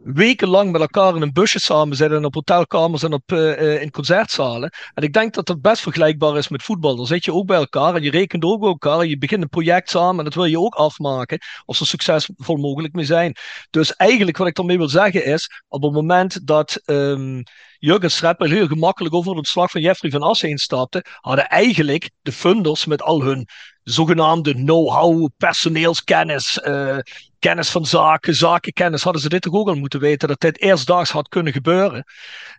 wekenlang 0.03 0.73
met 0.73 0.81
elkaar 0.81 1.17
in 1.17 1.23
een 1.23 1.33
busje 1.33 1.59
samen 1.59 1.97
zitten 1.97 2.19
en 2.19 2.25
op 2.25 2.35
hotelkamers 2.35 3.03
en 3.03 3.13
op, 3.13 3.33
uh, 3.33 3.83
in 3.83 3.91
concertzalen. 3.91 4.73
En 4.95 5.03
ik 5.03 5.13
denk 5.13 5.35
dat 5.35 5.47
dat 5.47 5.61
best 5.61 5.83
vergelijkbaar 5.83 6.37
is 6.37 6.49
met 6.49 6.63
voetbal. 6.63 6.97
Dan 6.97 7.07
zit 7.07 7.25
je 7.25 7.33
ook 7.33 7.47
bij 7.47 7.57
elkaar 7.57 7.95
en 7.95 8.03
je 8.03 8.11
rekent 8.11 8.45
ook 8.45 8.61
bij 8.61 8.69
elkaar 8.69 9.01
en 9.01 9.09
je 9.09 9.19
begint 9.19 9.43
een 9.43 9.49
project 9.49 9.91
samen 9.91 10.19
en 10.19 10.25
dat 10.25 10.35
wil 10.35 10.45
je 10.45 10.61
ook 10.61 10.75
afmaken 10.75 11.39
of 11.65 11.77
zo 11.77 11.85
succesvol 11.85 12.57
mogelijk 12.57 12.95
mee 12.95 13.05
zijn. 13.05 13.37
Dus 13.71 13.97
eigenlijk 13.97 14.37
wat 14.37 14.47
ik 14.47 14.55
daarmee 14.55 14.79
wil 14.79 14.89
zeggen 14.89 15.25
is, 15.25 15.63
op 15.69 15.83
het 15.83 15.93
moment 15.93 16.47
dat 16.47 16.83
um, 16.87 17.43
Jurgen 17.79 18.11
Streppel 18.11 18.49
heel 18.49 18.67
gemakkelijk 18.67 19.15
over 19.15 19.37
het 19.37 19.47
slag 19.47 19.71
van 19.71 19.81
Jeffrey 19.81 20.11
van 20.11 20.23
Assen 20.23 20.49
heen 20.49 20.59
stapte, 20.59 21.05
hadden 21.21 21.49
eigenlijk 21.49 22.11
de 22.23 22.33
funders 22.33 22.87
met 22.87 23.03
al 23.03 23.23
hun 23.23 23.49
zogenaamde 23.85 24.55
know-how, 24.55 25.29
personeelskennis, 25.37 26.61
uh, 26.65 26.99
kennis 27.39 27.71
van 27.71 27.87
zaken, 27.87 28.35
zakenkennis, 28.35 29.03
hadden 29.03 29.23
ze 29.23 29.29
dit 29.29 29.43
toch 29.43 29.55
ook 29.55 29.69
al 29.69 29.75
moeten 29.75 30.01
weten 30.01 30.29
dat 30.29 30.41
dit 30.41 30.61
eerstdaags 30.61 31.11
had 31.11 31.29
kunnen 31.29 31.53
gebeuren. 31.53 32.05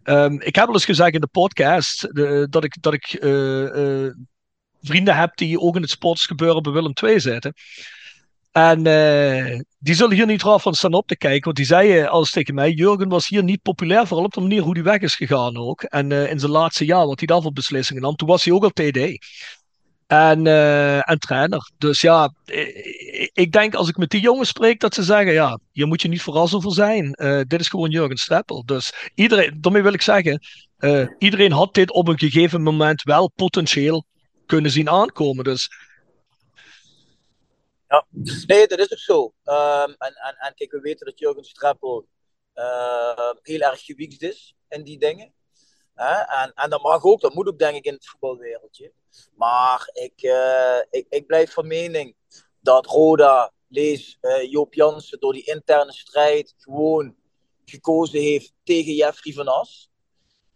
Um, 0.04 0.42
ik 0.42 0.56
heb 0.56 0.68
al 0.68 0.74
eens 0.74 0.86
gezegd 0.86 1.14
in 1.14 1.22
de 1.22 1.28
podcast 1.28 2.02
de, 2.02 2.48
dat 2.50 2.64
ik, 2.64 2.82
dat 2.82 2.94
ik 2.94 3.14
uh, 3.14 4.10
vrienden 4.82 5.16
heb 5.16 5.38
die 5.38 5.60
ook 5.60 5.76
in 5.76 5.82
het 5.82 5.92
sportsgebeuren 5.92 6.62
bij 6.62 6.72
Willem 6.72 6.94
II 7.04 7.20
zitten. 7.20 7.54
En 8.52 8.84
die 9.80 9.96
zullen 9.96 10.16
hier 10.16 10.26
niet 10.26 10.44
raar 10.44 10.60
van 10.60 10.74
staan 10.74 10.94
op 10.94 11.08
te 11.08 11.18
kijken, 11.18 11.44
want 11.44 11.56
die 11.56 11.66
zeiden 11.66 12.10
alles 12.10 12.32
tegen 12.32 12.54
mij: 12.54 12.72
Jurgen 12.72 13.10
was 13.10 13.28
hier 13.28 13.44
niet 13.44 13.62
populair, 13.62 14.08
vooral 14.08 14.26
op 14.26 14.34
de 14.34 14.42
manier 14.42 14.62
hoe 14.62 14.74
hij 14.74 14.84
weg 14.84 15.00
is 15.00 15.16
gegaan 15.16 15.58
ook. 15.58 15.84
En 15.84 16.12
in 16.12 16.40
zijn 16.40 16.52
laatste 16.52 16.86
jaar, 16.86 17.06
wat 17.06 17.20
hij 17.20 17.28
daarvoor 17.28 17.52
beslissingen 17.52 18.02
nam, 18.02 18.16
toen 18.16 18.28
was 18.28 18.44
hij 18.44 18.54
ook 18.54 18.64
al 18.64 18.70
TD 18.70 19.18
en, 20.08 20.46
uh, 20.46 21.00
trainer. 21.00 21.72
Dus 21.78 22.02
ja, 22.02 22.34
ik 23.34 23.52
denk 23.52 23.76
als 23.76 23.90
ik 23.90 23.98
met 23.98 24.10
die 24.10 24.22
jongens 24.22 24.50
spreek 24.50 24.80
dat 24.80 24.94
ze 24.94 25.04
zeggen, 25.04 25.34
ja, 25.34 25.60
hier 25.72 25.88
moet 25.88 26.02
je 26.02 26.08
niet 26.08 26.22
zo 26.22 26.60
voor 26.60 26.74
zijn. 26.74 27.16
Uh, 27.22 27.42
dit 27.48 27.60
is 27.60 27.68
gewoon 27.68 27.90
Jurgen 27.90 28.18
Streppel. 28.18 28.66
Dus 28.66 29.12
iedereen, 29.16 29.62
daarmee 29.62 29.82
wil 29.82 29.94
ik 29.94 30.02
zeggen, 30.02 30.40
uh, 30.80 31.08
iedereen 31.18 31.52
had 31.52 31.74
dit 31.74 31.92
op 31.92 32.08
een 32.08 32.20
gegeven 32.20 32.62
moment 32.62 33.04
wel 33.04 33.32
potentieel 33.32 34.06
kunnen 34.46 34.72
zien 34.72 34.90
aankomen. 34.90 35.44
Dus 35.44 35.70
ja, 37.88 38.06
nee, 38.46 38.68
dat 38.68 38.80
is 38.80 38.92
ook 38.92 38.98
zo. 38.98 39.34
Um, 39.44 39.96
en, 39.98 40.14
en, 40.16 40.36
en 40.40 40.54
kijk, 40.56 40.72
we 40.72 40.80
weten 40.80 41.06
dat 41.06 41.20
Jurgen 41.20 41.44
Streppel 41.44 42.08
uh, 42.56 43.30
heel 43.42 43.60
erg 43.60 43.86
gewiekst 43.86 44.22
is 44.22 44.56
in 44.70 44.84
die 44.84 45.00
dingen. 45.00 45.34
En, 45.96 46.52
en 46.56 46.70
dat 46.70 46.82
mag 46.82 47.04
ook, 47.04 47.22
dat 47.22 47.34
moet 47.34 47.48
ook 47.48 47.60
denk 47.60 47.76
ik 47.76 47.86
in 47.86 47.94
het 47.94 48.08
voetbalwereldje. 48.08 48.92
Maar 49.36 49.90
ik, 49.94 50.24
uh, 50.24 50.80
ik, 50.90 51.06
ik 51.10 51.26
blijf 51.26 51.54
van 51.54 51.68
mening 51.68 52.16
dat 52.60 52.86
Roda, 52.86 53.54
lees 53.68 54.18
uh, 54.22 54.52
Joop 54.52 54.74
Jansen, 54.74 55.20
door 55.20 55.34
die 55.34 55.46
interne 55.46 55.94
strijd 55.94 56.54
gewoon 56.58 57.16
gekozen 57.66 58.20
heeft 58.20 58.54
tegen 58.64 58.94
Jeffrey 58.94 59.34
van 59.34 59.48
As. 59.48 59.90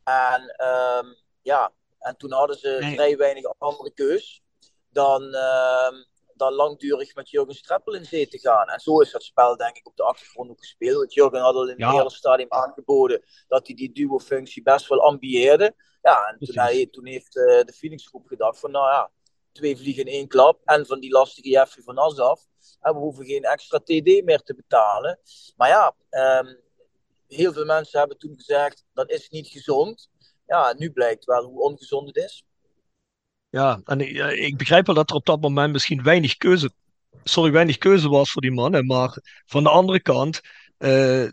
En, 0.03 0.41
um, 0.67 1.15
ja, 1.41 1.71
en 1.99 2.17
toen 2.17 2.31
hadden 2.31 2.57
ze 2.57 2.77
nee. 2.79 2.93
vrij 2.93 3.17
weinig 3.17 3.53
andere 3.57 3.93
keus 3.93 4.41
dan, 4.89 5.23
uh, 5.23 6.03
dan 6.35 6.53
langdurig 6.53 7.15
met 7.15 7.29
Jurgen 7.29 7.55
Streppel 7.55 7.93
in 7.93 8.05
zee 8.05 8.27
te 8.27 8.39
gaan. 8.39 8.67
En 8.67 8.79
zo 8.79 8.99
is 8.99 9.11
dat 9.11 9.23
spel 9.23 9.57
denk 9.57 9.77
ik 9.77 9.87
op 9.87 9.95
de 9.95 10.03
achtergrond 10.03 10.49
ook 10.49 10.59
gespeeld. 10.59 10.97
Want 10.97 11.13
Jurgen 11.13 11.39
had 11.39 11.55
al 11.55 11.69
in 11.69 11.81
het 11.81 11.91
hele 11.91 12.09
stadium 12.09 12.51
aangeboden 12.51 13.23
dat 13.47 13.67
hij 13.67 13.75
die 13.75 13.91
duo-functie 13.91 14.61
best 14.61 14.87
wel 14.87 15.01
ambieerde. 15.01 15.75
Ja, 16.09 16.27
en 16.27 16.37
toen, 16.39 16.63
hij, 16.63 16.87
toen 16.91 17.05
heeft 17.05 17.35
uh, 17.35 17.43
de 17.45 17.73
Phoenix-groep 17.75 18.27
gedacht 18.27 18.59
van, 18.59 18.71
nou 18.71 18.85
ja, 18.85 19.11
twee 19.51 19.77
vliegen 19.77 20.05
in 20.05 20.11
één 20.11 20.27
klap. 20.27 20.61
En 20.63 20.85
van 20.85 20.99
die 20.99 21.11
lastige 21.11 21.49
Jeffrey 21.49 21.83
van 21.83 21.97
As 21.97 22.19
af. 22.19 22.41
En 22.81 22.93
we 22.93 22.99
hoeven 22.99 23.25
geen 23.25 23.43
extra 23.43 23.77
TD 23.77 24.23
meer 24.23 24.41
te 24.41 24.55
betalen. 24.55 25.19
Maar 25.57 25.69
ja, 25.69 25.95
um, 26.39 26.59
heel 27.27 27.53
veel 27.53 27.65
mensen 27.65 27.99
hebben 27.99 28.17
toen 28.17 28.35
gezegd, 28.35 28.85
dat 28.93 29.09
is 29.09 29.29
niet 29.29 29.47
gezond. 29.47 30.09
Ja, 30.45 30.73
nu 30.77 30.91
blijkt 30.91 31.25
wel 31.25 31.43
hoe 31.43 31.61
ongezond 31.61 32.07
het 32.07 32.15
is. 32.15 32.43
Ja, 33.49 33.81
en 33.83 34.01
ik, 34.01 34.17
ik 34.37 34.57
begrijp 34.57 34.85
wel 34.85 34.95
dat 34.95 35.09
er 35.09 35.15
op 35.15 35.25
dat 35.25 35.41
moment 35.41 35.71
misschien 35.71 36.03
weinig 36.03 36.37
keuze, 36.37 36.71
sorry, 37.23 37.51
weinig 37.51 37.77
keuze 37.77 38.09
was 38.09 38.31
voor 38.31 38.41
die 38.41 38.51
mannen. 38.51 38.85
Maar 38.85 39.17
van 39.45 39.63
de 39.63 39.69
andere 39.69 40.01
kant, 40.01 40.41
uh, 40.77 41.29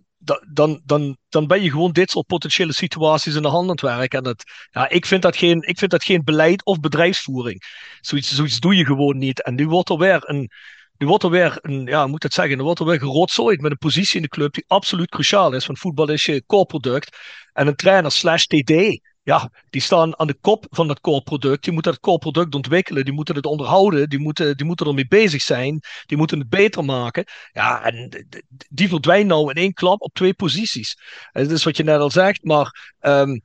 dan, 0.53 0.81
dan, 0.85 1.17
dan 1.29 1.47
ben 1.47 1.63
je 1.63 1.71
gewoon 1.71 1.93
dit 1.93 2.11
soort 2.11 2.27
potentiële 2.27 2.73
situaties 2.73 3.35
in 3.35 3.43
de 3.43 3.49
hand 3.49 3.65
aan 3.65 3.71
het 3.71 3.81
werken. 3.81 4.19
En 4.19 4.25
dat, 4.25 4.45
ja, 4.71 4.89
ik, 4.89 5.07
vind 5.07 5.23
dat 5.23 5.37
geen, 5.37 5.63
ik 5.63 5.79
vind 5.79 5.91
dat 5.91 6.05
geen 6.05 6.25
beleid 6.25 6.65
of 6.65 6.81
bedrijfsvoering. 6.81 7.63
Zoiets, 8.01 8.35
zoiets 8.35 8.61
doe 8.61 8.77
je 8.77 8.85
gewoon 8.85 9.19
niet. 9.19 9.43
En 9.43 9.55
nu 9.55 9.69
wordt 9.69 9.89
er 9.89 9.99
weer 9.99 10.21
een. 10.23 10.51
Nu 10.99 11.07
wordt 11.07 11.25
er 11.25 11.31
weer, 11.31 11.59
een, 11.61 11.87
ja, 11.87 12.07
moet 12.07 12.23
het 12.23 12.35
zeggen, 12.35 12.59
er 12.59 12.65
wordt 12.65 12.81
er 12.81 12.87
weer 12.87 12.99
gerotzooid 12.99 13.61
met 13.61 13.71
een 13.71 13.79
positie 13.79 14.17
in 14.17 14.23
de 14.23 14.29
club 14.29 14.53
die 14.53 14.65
absoluut 14.67 15.09
cruciaal 15.09 15.53
is. 15.53 15.67
Want 15.67 15.79
voetbal 15.79 16.09
is 16.09 16.25
je 16.25 16.45
core 16.47 16.67
product. 16.67 17.17
En 17.53 17.67
een 17.67 17.77
trainer 17.77 18.11
slash 18.11 18.45
TD, 18.45 19.01
ja, 19.27 19.51
die 19.71 19.81
staan 19.81 20.19
aan 20.19 20.27
de 20.27 20.39
kop 20.41 20.67
van 20.71 20.89
dat 20.89 21.01
core 21.01 21.23
product. 21.23 21.65
Die 21.65 21.73
moeten 21.73 21.93
dat 21.93 22.01
core 22.01 22.19
product 22.19 22.55
ontwikkelen, 22.55 23.05
die 23.05 23.15
moeten 23.15 23.35
het 23.35 23.47
onderhouden, 23.47 24.09
die 24.09 24.19
moeten, 24.19 24.57
die 24.57 24.67
moeten 24.67 24.87
ermee 24.87 25.09
bezig 25.09 25.43
zijn, 25.43 25.81
die 26.07 26.17
moeten 26.17 26.39
het 26.39 26.49
beter 26.49 26.85
maken. 26.85 27.25
Ja, 27.53 27.85
en 27.85 28.27
die 28.69 28.89
verdwijnen 28.89 29.27
nou 29.27 29.51
in 29.51 29.57
één 29.57 29.73
klap 29.73 30.01
op 30.01 30.15
twee 30.15 30.35
posities. 30.35 30.99
En 31.33 31.43
dat 31.43 31.53
is 31.53 31.65
wat 31.65 31.77
je 31.77 31.83
net 31.83 32.01
al 32.01 32.11
zegt, 32.11 32.45
maar 32.45 32.95
um, 33.01 33.41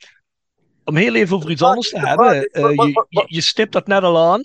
om 0.83 0.95
heel 0.95 1.15
even 1.15 1.35
over 1.35 1.51
iets 1.51 1.61
anders 1.61 1.89
te 1.89 1.99
hebben, 1.99 2.35
uh, 2.35 2.69
je, 2.69 3.05
je, 3.09 3.23
je, 3.27 3.41
stipt 3.41 3.71
dat 3.71 3.87
net 3.87 4.03
al 4.03 4.19
aan. 4.31 4.43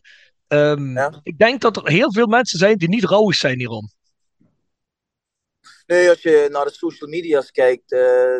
Um, 0.48 0.92
ja. 0.92 1.20
Ik 1.22 1.38
denk 1.38 1.60
dat 1.60 1.76
er 1.76 1.88
heel 1.88 2.12
veel 2.12 2.26
mensen 2.26 2.58
zijn 2.58 2.76
die 2.76 2.88
niet 2.88 3.04
rouwig 3.04 3.34
zijn 3.34 3.58
hierom. 3.58 3.90
Nee, 5.86 6.08
als 6.08 6.22
je 6.22 6.48
naar 6.50 6.64
de 6.64 6.72
social 6.72 7.10
media's 7.10 7.50
kijkt 7.50 7.92
uh, 7.92 7.98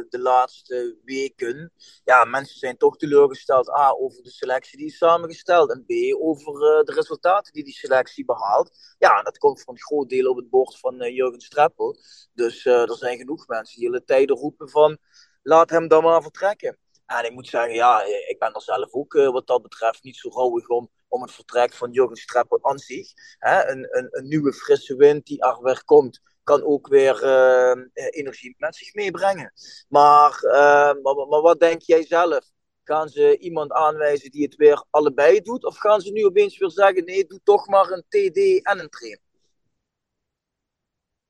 de 0.09 0.19
laatste 0.19 0.99
weken, 1.05 1.73
ja, 2.05 2.25
mensen 2.25 2.59
zijn 2.59 2.77
toch 2.77 2.97
teleurgesteld. 2.97 3.71
A, 3.71 3.91
over 3.91 4.23
de 4.23 4.31
selectie 4.31 4.79
die 4.79 4.87
is 4.87 4.97
samengesteld. 4.97 5.71
En 5.71 5.85
B, 5.87 5.91
over 6.21 6.53
uh, 6.53 6.85
de 6.85 6.93
resultaten 6.95 7.53
die 7.53 7.65
die 7.65 7.73
selectie 7.73 8.25
behaalt. 8.25 8.97
Ja, 8.99 9.23
dat 9.23 9.39
komt 9.39 9.63
voor 9.63 9.73
een 9.73 9.81
groot 9.81 10.09
deel 10.09 10.31
op 10.31 10.37
het 10.37 10.51
bord 10.51 10.79
van 10.79 11.03
uh, 11.03 11.15
Jurgen 11.15 11.41
Streppel. 11.41 11.97
Dus 12.35 12.65
er 12.65 12.97
zijn 12.97 13.19
genoeg 13.19 13.47
mensen 13.47 13.79
die 13.81 13.89
hele 13.89 14.05
tijden 14.05 14.37
roepen 14.37 14.69
van, 14.69 14.99
laat 15.43 15.71
hem 15.71 15.89
dan 15.89 16.03
maar 16.03 16.23
vertrekken. 16.23 16.79
En 17.07 17.25
ik 17.25 17.33
moet 17.33 17.49
zeggen, 17.49 17.75
ja, 17.75 18.03
ik 18.05 18.37
ben 18.39 18.53
er 18.53 18.63
zelf 18.63 18.93
ook 18.93 19.13
wat 19.13 19.47
dat 19.47 19.63
betreft 19.63 20.03
niet 20.03 20.17
zo 20.17 20.29
rouwig 20.29 20.69
om, 20.69 20.91
om 21.09 21.23
het 21.23 21.33
vertrek 21.33 21.75
van 21.75 21.91
Jurgen 21.91 22.17
Streppel 22.17 22.59
aan 22.63 22.79
zich. 22.79 23.13
Hè? 23.39 23.69
Een, 23.71 23.97
een, 23.97 24.09
een 24.11 24.29
nieuwe 24.29 24.53
frisse 24.53 24.97
wind 24.97 25.27
die 25.27 25.43
er 25.43 25.63
weer 25.63 25.85
komt 25.85 26.21
kan 26.47 26.65
ook 26.65 26.89
weer 26.89 27.23
uh, 27.25 27.85
energie 28.11 28.55
met 28.59 28.77
zich 28.77 28.95
meebrengen. 28.95 29.53
Maar, 29.89 30.41
uh, 30.43 31.03
maar, 31.03 31.27
maar, 31.29 31.41
wat 31.41 31.61
denk 31.61 31.83
jij 31.83 32.07
zelf? 32.07 32.45
Gaan 32.85 33.09
ze 33.09 33.39
iemand 33.39 33.73
aanwijzen 33.73 34.31
die 34.31 34.43
het 34.43 34.57
weer 34.57 34.85
allebei 34.91 35.41
doet? 35.41 35.65
Of 35.65 35.79
gaan 35.79 36.01
ze 36.01 36.13
nu 36.13 36.25
opeens 36.25 36.59
weer 36.59 36.71
zeggen: 36.71 37.05
nee, 37.05 37.27
doe 37.27 37.41
toch 37.45 37.67
maar 37.67 37.91
een 37.91 38.05
TD 38.09 38.67
en 38.67 38.79
een 38.79 38.89
trainer? 38.89 39.21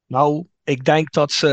Nou, 0.06 0.46
ik 0.64 0.84
denk 0.84 1.12
dat 1.12 1.32
ze, 1.32 1.48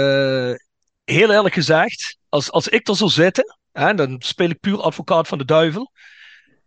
heel 1.04 1.32
eerlijk 1.32 1.54
gezegd, 1.54 2.18
als, 2.30 2.52
als 2.52 2.68
ik 2.68 2.88
er 2.88 2.96
zou 2.96 3.10
zitten, 3.10 3.58
hè, 3.72 3.94
dan 3.94 4.16
speel 4.20 4.50
ik 4.50 4.60
puur 4.60 4.82
advocaat 4.82 5.28
van 5.28 5.38
de 5.38 5.46
duivel. 5.46 5.92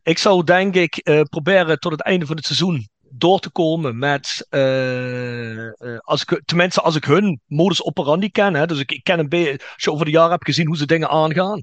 Ik 0.02 0.18
zou 0.18 0.44
denk 0.44 0.74
ik 0.74 1.00
uh, 1.08 1.22
proberen 1.22 1.78
tot 1.78 1.92
het 1.92 2.02
einde 2.02 2.26
van 2.26 2.36
het 2.36 2.44
seizoen 2.44 2.88
door 3.10 3.38
te 3.40 3.50
komen 3.50 3.98
met, 3.98 4.46
uh, 4.50 5.70
als 5.98 6.22
ik, 6.22 6.42
tenminste 6.44 6.80
als 6.80 6.96
ik 6.96 7.04
hun 7.04 7.40
modus 7.46 7.84
operandi 7.84 8.30
ken, 8.30 8.54
hè, 8.54 8.66
dus 8.66 8.78
ik, 8.78 8.92
ik 8.92 9.04
ken 9.04 9.18
een 9.18 9.28
beetje, 9.28 9.52
als 9.52 9.84
je 9.84 9.92
over 9.92 10.04
de 10.04 10.10
jaren 10.10 10.30
hebt 10.30 10.44
gezien 10.44 10.66
hoe 10.66 10.76
ze 10.76 10.86
dingen 10.86 11.08
aangaan, 11.08 11.60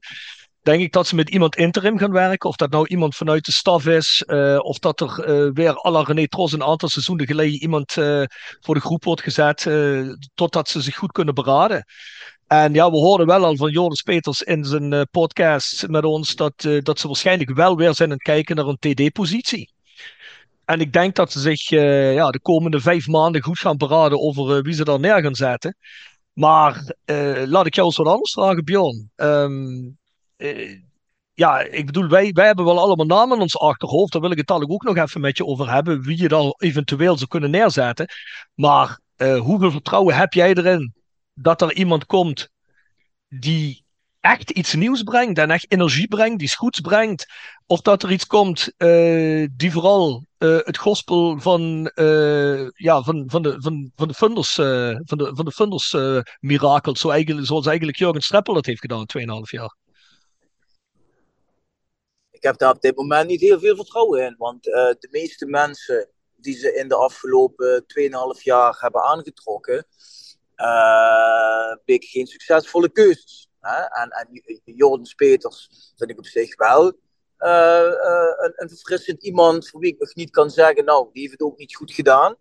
denk 0.61 0.81
ik 0.81 0.91
dat 0.91 1.07
ze 1.07 1.15
met 1.15 1.29
iemand 1.29 1.55
interim 1.55 1.97
gaan 1.97 2.11
werken. 2.11 2.49
Of 2.49 2.55
dat 2.55 2.71
nou 2.71 2.87
iemand 2.87 3.15
vanuit 3.15 3.45
de 3.45 3.51
staf 3.51 3.85
is, 3.85 4.23
uh, 4.27 4.59
of 4.59 4.79
dat 4.79 5.01
er 5.01 5.53
weer 5.53 5.85
à 5.85 5.89
la 5.89 6.03
René 6.03 6.27
Tros 6.27 6.51
een 6.51 6.63
aantal 6.63 6.89
seizoenen 6.89 7.25
geleden 7.25 7.61
iemand 7.61 7.93
voor 8.59 8.75
de 8.75 8.81
groep 8.81 9.03
wordt 9.03 9.21
gezet, 9.21 9.67
totdat 10.33 10.69
ze 10.69 10.81
zich 10.81 10.95
goed 10.95 11.11
kunnen 11.11 11.33
beraden. 11.33 11.85
En 12.47 12.73
ja, 12.73 12.91
we 12.91 12.97
hoorden 12.97 13.27
wel 13.27 13.45
al 13.45 13.55
van 13.55 13.71
Joris 13.71 14.01
Peters 14.01 14.41
in 14.41 14.63
zijn 14.63 15.07
podcast 15.11 15.87
met 15.87 16.03
ons 16.03 16.35
dat, 16.35 16.67
dat 16.79 16.99
ze 16.99 17.07
waarschijnlijk 17.07 17.53
wel 17.53 17.75
weer 17.75 17.93
zijn 17.93 18.09
aan 18.09 18.15
het 18.15 18.23
kijken 18.23 18.55
naar 18.55 18.67
een 18.67 18.77
TD-positie. 18.79 19.72
En 20.65 20.79
ik 20.79 20.93
denk 20.93 21.15
dat 21.15 21.31
ze 21.31 21.39
zich 21.39 21.69
ja, 22.13 22.31
de 22.31 22.39
komende 22.39 22.79
vijf 22.79 23.07
maanden 23.07 23.43
goed 23.43 23.59
gaan 23.59 23.77
beraden 23.77 24.19
over 24.21 24.61
wie 24.61 24.73
ze 24.73 24.83
daar 24.83 24.99
neer 24.99 25.21
gaan 25.21 25.35
zetten. 25.35 25.77
Maar 26.33 26.95
laat 27.45 27.65
ik 27.65 27.75
jou 27.75 27.87
eens 27.87 27.97
wat 27.97 28.07
anders 28.07 28.31
vragen, 28.31 28.63
Bjorn. 28.63 29.11
Uh, 30.37 30.81
ja, 31.33 31.59
ik 31.59 31.85
bedoel, 31.85 32.07
wij, 32.07 32.31
wij 32.31 32.45
hebben 32.45 32.65
wel 32.65 32.79
allemaal 32.79 33.05
namen 33.05 33.35
in 33.35 33.41
ons 33.41 33.59
achterhoofd. 33.59 34.11
Daar 34.11 34.21
wil 34.21 34.31
ik 34.31 34.37
het 34.37 34.47
dadelijk 34.47 34.73
ook 34.73 34.83
nog 34.83 34.97
even 34.97 35.21
met 35.21 35.37
je 35.37 35.45
over 35.45 35.71
hebben. 35.71 36.01
Wie 36.01 36.21
je 36.21 36.27
dan 36.27 36.53
eventueel 36.57 37.17
zou 37.17 37.29
kunnen 37.29 37.51
neerzetten. 37.51 38.07
Maar 38.53 38.99
hoeveel 39.17 39.71
vertrouwen 39.71 40.15
heb 40.15 40.33
jij 40.33 40.53
erin 40.53 40.93
dat 41.33 41.61
er 41.61 41.73
iemand 41.73 42.05
komt 42.05 42.49
die 43.27 43.82
echt 44.23 44.49
iets 44.49 44.73
nieuws 44.73 45.03
brengt 45.03 45.37
en 45.37 45.51
echt 45.51 45.71
energie 45.71 46.07
brengt, 46.07 46.39
die 46.39 46.55
goeds 46.55 46.79
brengt? 46.79 47.25
Of 47.67 47.81
dat 47.81 48.03
er 48.03 48.11
iets 48.11 48.27
komt 48.27 48.73
uh, 48.77 49.47
die 49.55 49.71
vooral 49.71 50.25
het 50.37 50.77
gospel 50.77 51.39
van, 51.39 51.91
ja, 52.75 53.01
van, 53.01 53.23
van, 53.27 53.41
de, 53.41 53.55
van, 53.61 53.91
van 53.95 54.07
de 54.07 54.13
funders, 54.13 54.53
van 55.03 55.17
de, 55.17 55.31
van 55.35 55.45
de 55.45 55.51
funders 55.51 55.95
mirakel, 56.39 56.95
zo 56.95 57.09
eigenlijk, 57.09 57.47
zoals 57.47 57.65
eigenlijk 57.65 57.97
Jurgen 57.97 58.21
Streppel 58.21 58.53
dat 58.53 58.65
heeft 58.65 58.81
gedaan 58.81 59.05
2,5 59.17 59.23
jaar? 59.49 59.75
ik 62.31 62.43
heb 62.43 62.57
daar 62.57 62.73
op 62.73 62.81
dit 62.81 62.95
moment 62.95 63.27
niet 63.27 63.41
heel 63.41 63.59
veel 63.59 63.75
vertrouwen 63.75 64.25
in. 64.25 64.35
Want 64.37 64.63
de 64.63 65.07
meeste 65.11 65.45
mensen 65.45 66.09
die 66.35 66.57
ze 66.57 66.73
in 66.73 66.87
de 66.87 66.95
afgelopen 66.95 67.85
2,5 68.35 68.41
jaar 68.43 68.77
hebben 68.79 69.01
aangetrokken, 69.01 69.85
uh, 70.57 71.75
geen 71.85 72.27
succesvolle 72.27 72.91
keuzes. 72.91 73.47
En, 73.63 74.09
en 74.09 74.41
Jordens 74.63 75.13
Peters 75.13 75.69
vind 75.95 76.09
ik 76.09 76.17
op 76.17 76.25
zich 76.25 76.55
wel 76.55 76.85
uh, 77.39 77.91
een, 78.37 78.53
een 78.55 78.69
verfrissend 78.69 79.23
iemand 79.23 79.69
voor 79.69 79.79
wie 79.79 79.93
ik 79.93 79.99
nog 79.99 80.15
niet 80.15 80.29
kan 80.29 80.49
zeggen, 80.49 80.85
nou, 80.85 81.09
die 81.11 81.21
heeft 81.21 81.33
het 81.33 81.41
ook 81.41 81.57
niet 81.57 81.75
goed 81.75 81.93
gedaan. 81.93 82.35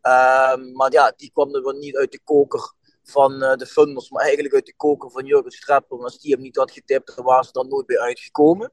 Ehm, 0.00 0.72
maar 0.72 0.92
ja, 0.92 1.12
die 1.16 1.30
kwam 1.32 1.54
er 1.54 1.62
wel 1.62 1.72
niet 1.72 1.96
uit 1.96 2.12
de 2.12 2.20
koker 2.24 2.72
van 3.02 3.38
de 3.38 3.66
funders, 3.66 4.10
maar 4.10 4.22
eigenlijk 4.22 4.54
uit 4.54 4.66
de 4.66 4.76
koker 4.76 5.10
van 5.10 5.24
Jurgen 5.24 5.50
Streppel. 5.50 6.02
Als 6.02 6.18
die 6.18 6.32
hem 6.32 6.42
niet 6.42 6.56
had 6.56 6.70
getipt, 6.70 7.16
dan 7.16 7.24
waren 7.24 7.44
ze 7.44 7.52
dan 7.52 7.68
nooit 7.68 7.86
bij 7.86 7.98
uitgekomen. 7.98 8.72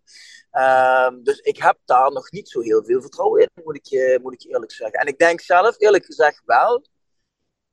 Um, 0.51 1.23
dus 1.23 1.39
ik 1.39 1.57
heb 1.57 1.77
daar 1.85 2.11
nog 2.11 2.31
niet 2.31 2.49
zo 2.49 2.61
heel 2.61 2.83
veel 2.83 3.01
vertrouwen 3.01 3.41
in, 3.41 3.63
moet 3.63 3.75
ik, 3.75 3.85
je, 3.85 4.19
moet 4.21 4.33
ik 4.33 4.41
je 4.41 4.49
eerlijk 4.49 4.71
zeggen. 4.71 4.99
En 4.99 5.07
ik 5.07 5.17
denk 5.17 5.41
zelf, 5.41 5.79
eerlijk 5.79 6.05
gezegd, 6.05 6.41
wel 6.45 6.85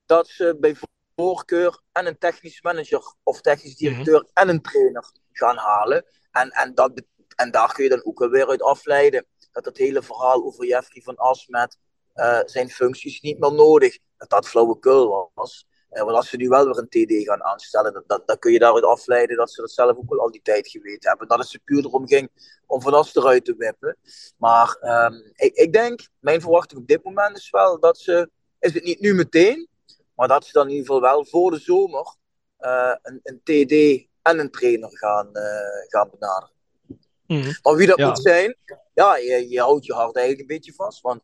dat 0.06 0.28
ze 0.28 0.56
bij 0.60 0.76
voorkeur 1.16 1.82
en 1.92 2.06
een 2.06 2.18
technisch 2.18 2.62
manager 2.62 3.14
of 3.22 3.40
technisch 3.40 3.80
mhm. 3.80 3.84
directeur 3.84 4.26
en 4.32 4.48
een 4.48 4.62
trainer 4.62 5.12
gaan 5.32 5.56
halen. 5.56 6.04
En, 6.30 6.50
en, 6.50 6.74
dat, 6.74 7.02
en 7.36 7.50
daar 7.50 7.72
kun 7.72 7.84
je 7.84 7.90
dan 7.90 8.04
ook 8.04 8.18
wel 8.18 8.30
weer 8.30 8.48
uit 8.48 8.62
afleiden 8.62 9.26
dat 9.52 9.64
het 9.64 9.76
hele 9.76 10.02
verhaal 10.02 10.44
over 10.44 10.66
Jeffrey 10.66 11.02
van 11.02 11.16
As 11.16 11.46
met 11.46 11.78
uh, 12.14 12.40
zijn 12.44 12.70
functies 12.70 13.20
niet 13.20 13.38
meer 13.38 13.52
nodig, 13.52 13.98
dat 14.16 14.30
dat 14.30 14.48
flauwekul 14.48 15.30
was. 15.34 15.66
Uh, 15.90 16.02
want 16.02 16.16
als 16.16 16.28
ze 16.28 16.36
nu 16.36 16.48
wel 16.48 16.64
weer 16.64 16.78
een 16.78 16.88
TD 16.88 17.26
gaan 17.26 17.42
aanstellen, 17.42 18.04
dan, 18.06 18.22
dan, 18.26 18.38
kun 18.38 18.52
je 18.52 18.58
daaruit 18.58 18.84
afleiden 18.84 19.36
dat 19.36 19.50
ze 19.50 19.60
dat 19.60 19.70
zelf 19.70 19.96
ook 19.96 20.10
al 20.10 20.20
al 20.20 20.30
die 20.30 20.42
tijd 20.42 20.68
geweten 20.68 21.08
hebben. 21.08 21.28
Dat 21.28 21.38
het 21.38 21.48
ze 21.48 21.60
puur 21.64 21.84
erom 21.84 22.06
ging 22.06 22.28
om 22.66 22.82
Van 22.82 22.94
As 22.94 23.14
eruit 23.14 23.44
te 23.44 23.54
wippen. 23.56 23.96
Maar 24.36 24.76
um, 24.80 25.32
ik, 25.34 25.54
ik, 25.54 25.72
denk, 25.72 26.08
mijn 26.18 26.40
verwachting 26.40 26.80
op 26.80 26.86
dit 26.86 27.04
moment 27.04 27.36
is 27.36 27.50
wel 27.50 27.80
dat 27.80 27.98
ze, 27.98 28.30
is 28.58 28.74
het 28.74 28.84
niet 28.84 29.00
nu 29.00 29.14
meteen, 29.14 29.68
maar 30.22 30.30
dat 30.30 30.46
ze 30.46 30.52
dan 30.52 30.66
in 30.66 30.70
ieder 30.70 30.86
geval 30.86 31.00
wel 31.00 31.24
voor 31.24 31.50
de 31.50 31.58
zomer 31.58 32.16
uh, 32.60 32.94
een, 33.02 33.20
een, 33.22 33.40
TD 33.42 34.06
en 34.22 34.38
een 34.38 34.50
trainer 34.50 34.98
gaan, 34.98 35.28
uh, 35.32 35.42
gaan 35.88 36.10
benaderen. 36.10 36.54
Mm. 37.26 37.56
Maar 37.62 37.76
wie 37.76 37.86
dat 37.86 37.98
ja. 37.98 38.06
moet 38.06 38.18
zijn, 38.18 38.56
ja, 38.94 39.16
je, 39.16 39.48
je 39.48 39.60
houdt 39.60 39.86
je 39.86 39.92
hart 39.92 40.16
eigenlijk 40.16 40.40
een 40.40 40.56
beetje 40.56 40.72
vast. 40.72 41.00
Want 41.00 41.22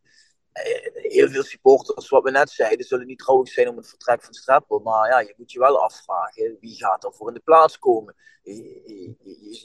eh, 0.52 0.92
heel 0.92 1.28
veel 1.28 1.42
supporters, 1.42 2.08
wat 2.08 2.22
we 2.22 2.30
net 2.30 2.50
zeiden, 2.50 2.86
zullen 2.86 3.06
niet 3.06 3.18
trouwens 3.18 3.52
zijn 3.52 3.68
om 3.68 3.76
het 3.76 3.88
vertrek 3.88 4.22
van 4.22 4.34
Streppel. 4.34 4.78
Maar 4.78 5.08
ja, 5.08 5.20
je 5.20 5.34
moet 5.36 5.52
je 5.52 5.58
wel 5.58 5.82
afvragen, 5.82 6.56
wie 6.60 6.76
gaat 6.76 7.04
er 7.04 7.12
voor 7.12 7.28
in 7.28 7.34
de 7.34 7.40
plaats 7.40 7.78
komen? 7.78 8.14
Je, 8.42 8.54
je, 8.84 9.14